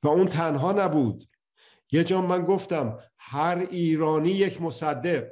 و 0.02 0.08
اون 0.08 0.28
تنها 0.28 0.72
نبود. 0.72 1.28
یه 1.93 2.05
جا 2.05 2.22
من 2.22 2.45
گفتم 2.45 2.99
هر 3.18 3.66
ایرانی 3.70 4.30
یک 4.30 4.62
مصدق. 4.62 5.30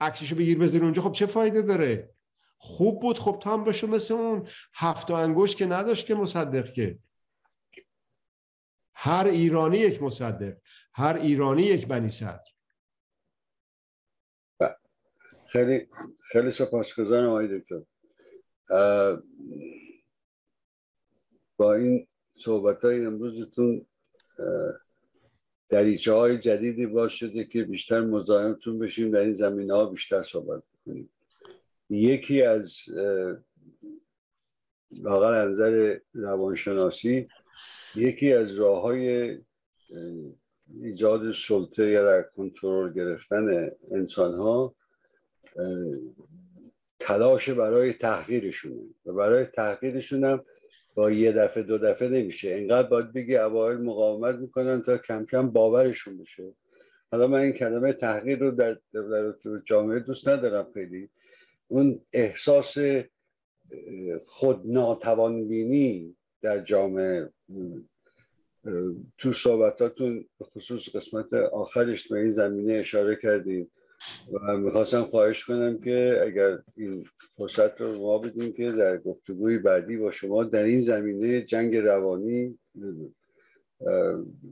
عکسشو 0.00 0.36
بگیر 0.36 0.58
بذاری 0.58 0.84
اونجا 0.84 1.02
خب 1.02 1.12
چه 1.12 1.26
فایده 1.26 1.62
داره؟ 1.62 2.14
خوب 2.58 3.00
بود 3.00 3.18
خب 3.18 3.38
تو 3.42 3.50
هم 3.50 3.64
بشو 3.64 3.86
مثل 3.86 4.14
اون. 4.14 4.48
هفت 4.74 5.10
و 5.10 5.14
انگوش 5.14 5.56
که 5.56 5.66
نداشت 5.66 6.06
که 6.06 6.14
مصدق 6.14 6.72
که. 6.72 6.98
هر 8.94 9.26
ایرانی 9.26 9.78
یک 9.78 10.02
مصدق 10.02 10.56
هر 10.94 11.16
ایرانی 11.16 11.62
یک 11.62 11.86
بنی 11.86 12.08
صدر. 12.08 12.52
خیلی 15.46 15.88
خیلی 16.22 16.50
سپاسگزارم 16.50 17.28
آقای 17.28 17.58
دکتر. 17.58 17.82
با 21.56 21.74
این 21.74 22.08
صحبت 22.44 22.84
های 22.84 23.06
امروزتون 23.06 23.86
دریچه 25.72 26.12
های 26.12 26.38
جدیدی 26.38 26.86
باز 26.86 27.12
شده 27.12 27.44
که 27.44 27.64
بیشتر 27.64 28.00
مزاحمتون 28.00 28.78
بشیم 28.78 29.10
در 29.10 29.20
این 29.20 29.34
زمینه 29.34 29.74
ها 29.74 29.86
بیشتر 29.86 30.22
صحبت 30.22 30.62
بکنیم. 30.72 31.10
یکی 31.90 32.42
از 32.42 32.76
واقعا 34.90 35.44
نظر 35.44 35.98
روانشناسی 36.14 37.28
یکی 37.94 38.32
از 38.32 38.54
راه 38.54 38.82
های 38.82 39.38
ایجاد 40.80 41.32
سلطه 41.32 41.90
یا 41.90 42.04
در 42.04 42.22
کنترل 42.22 42.92
گرفتن 42.92 43.70
انسان 43.90 44.34
ها 44.34 44.74
تلاش 46.98 47.48
برای 47.48 47.92
تحقیرشون 47.92 48.94
و 49.06 49.12
برای 49.12 49.44
تحقیرشون 49.44 50.24
هم 50.24 50.44
با 50.94 51.10
یه 51.10 51.32
دفعه 51.32 51.62
دو 51.62 51.78
دفعه 51.78 52.08
نمیشه. 52.08 52.48
اینقدر 52.48 52.88
باید 52.88 53.12
بگی 53.12 53.36
اوایل 53.36 53.78
مقاومت 53.78 54.34
می‌کنن 54.34 54.82
تا 54.82 54.98
کم 54.98 55.26
کم 55.26 55.50
باورشون 55.50 56.18
بشه. 56.18 56.52
حالا 57.10 57.26
من 57.26 57.38
این 57.38 57.52
کلمه 57.52 57.92
تحقیر 57.92 58.38
رو 58.38 58.50
در, 58.50 58.78
در 58.92 59.34
جامعه 59.64 60.00
دوست 60.00 60.28
ندارم 60.28 60.66
خیلی. 60.74 61.08
اون 61.68 62.00
احساس 62.12 62.78
خود 64.26 64.60
ناتوانبینی 64.64 66.16
در 66.42 66.60
جامعه 66.60 67.30
تو 69.18 69.32
صحبتاتون 69.32 70.28
خصوص 70.42 70.96
قسمت 70.96 71.34
آخرش 71.34 72.08
به 72.08 72.18
این 72.18 72.32
زمینه 72.32 72.72
اشاره 72.72 73.16
کردیم 73.16 73.70
و 74.32 74.56
می‌خواستم 74.56 75.04
خواهش 75.04 75.44
کنم 75.44 75.78
که 75.78 76.20
اگر 76.22 76.58
این 76.76 77.04
فرصت 77.36 77.80
رو 77.80 77.98
ما 77.98 78.18
بدیم 78.18 78.52
که 78.52 78.72
در 78.72 78.98
گفتگوی 78.98 79.58
بعدی 79.58 79.96
با 79.96 80.10
شما 80.10 80.44
در 80.44 80.64
این 80.64 80.80
زمینه 80.80 81.42
جنگ 81.42 81.76
روانی 81.76 82.58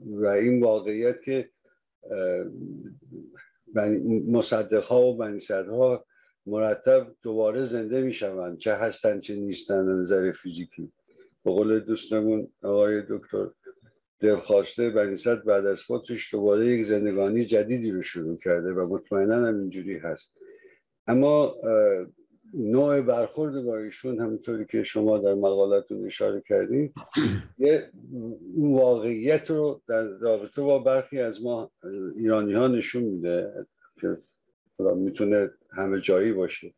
و 0.05 0.25
این 0.25 0.63
واقعیت 0.63 1.21
که 1.21 1.49
مصدق 4.27 4.83
ها 4.83 5.13
و 5.13 5.39
ها 5.69 6.05
مرتب 6.45 7.15
دوباره 7.21 7.65
زنده 7.65 8.01
می‌شوند 8.01 8.57
چه 8.57 8.73
هستن 8.73 9.19
چه 9.19 9.35
نیستن 9.35 9.85
نظر 9.85 10.31
فیزیکی. 10.31 10.91
به 11.43 11.51
قول 11.51 11.79
دوستمون 11.79 12.47
آقای 12.63 13.01
دکتر 13.09 13.47
دلخواسته 14.21 14.89
بنیست 14.89 15.27
بعد 15.27 15.65
از 15.65 15.81
فوتش 15.81 16.33
دوباره 16.33 16.67
یک 16.67 16.85
زندگانی 16.85 17.45
جدیدی 17.45 17.91
رو 17.91 18.01
شروع 18.01 18.37
کرده 18.37 18.73
و 18.73 18.87
مطمئنا 18.87 19.35
هم 19.35 19.59
اینجوری 19.59 19.97
هست. 19.97 20.33
اما 21.07 21.55
نوع 22.53 23.01
برخورد 23.01 23.63
با 23.63 23.77
ایشون 23.77 24.19
همونطوری 24.19 24.65
که 24.65 24.83
شما 24.83 25.17
در 25.17 25.33
مقالتون 25.33 26.05
اشاره 26.05 26.43
کردید 26.47 26.93
یه 27.57 27.91
واقعیت 28.57 29.51
رو 29.51 29.81
در 29.87 30.03
رابطه 30.03 30.61
با 30.61 30.79
برخی 30.79 31.19
از 31.19 31.43
ما 31.43 31.71
ایرانی 32.15 32.53
ها 32.53 32.67
نشون 32.67 33.03
میده 33.03 33.67
که 34.01 34.17
می‌تونه 34.79 35.51
همه 35.71 36.01
جایی 36.01 36.33
باشه 36.33 36.73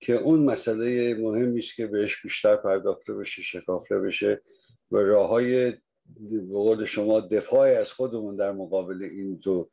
که 0.00 0.12
اون 0.12 0.44
مسئله 0.44 1.14
مهمی 1.14 1.58
است 1.58 1.76
که 1.76 1.86
بهش 1.86 2.22
بیشتر 2.22 2.56
پرداخته 2.56 3.14
بشه 3.14 3.42
شکافته 3.42 3.98
بشه 3.98 4.42
و 4.90 4.96
راه 4.96 5.28
های 5.28 5.72
به 6.16 6.52
قول 6.52 6.84
شما 6.84 7.20
دفاعی 7.20 7.74
از 7.74 7.92
خودمون 7.92 8.36
در 8.36 8.52
مقابل 8.52 9.02
این 9.02 9.34
دو 9.34 9.68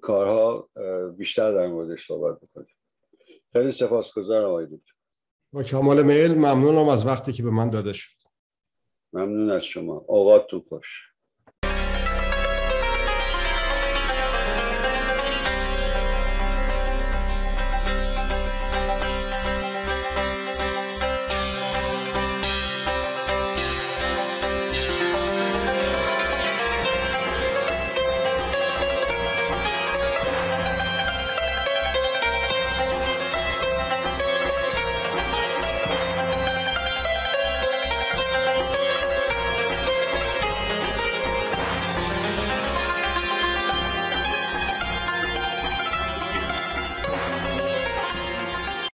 کارها 0.00 0.68
بیشتر 1.16 1.52
در 1.52 1.66
موردش 1.66 2.06
صحبت 2.06 2.40
بکنیم. 2.40 2.76
خیلی 3.52 3.72
سپاسگزارم 3.72 4.44
آقای 4.44 4.66
دکتر. 4.66 4.94
با 5.52 5.62
کمال 5.62 6.02
میل 6.02 6.34
ممنونم 6.34 6.88
از 6.88 7.06
وقتی 7.06 7.32
که 7.32 7.42
به 7.42 7.50
من 7.50 7.70
داده 7.70 7.92
شد. 7.92 8.20
ممنون 9.12 9.50
از 9.50 9.64
شما. 9.64 10.04
اوقاتتون 10.06 10.64
خوش. 10.68 11.09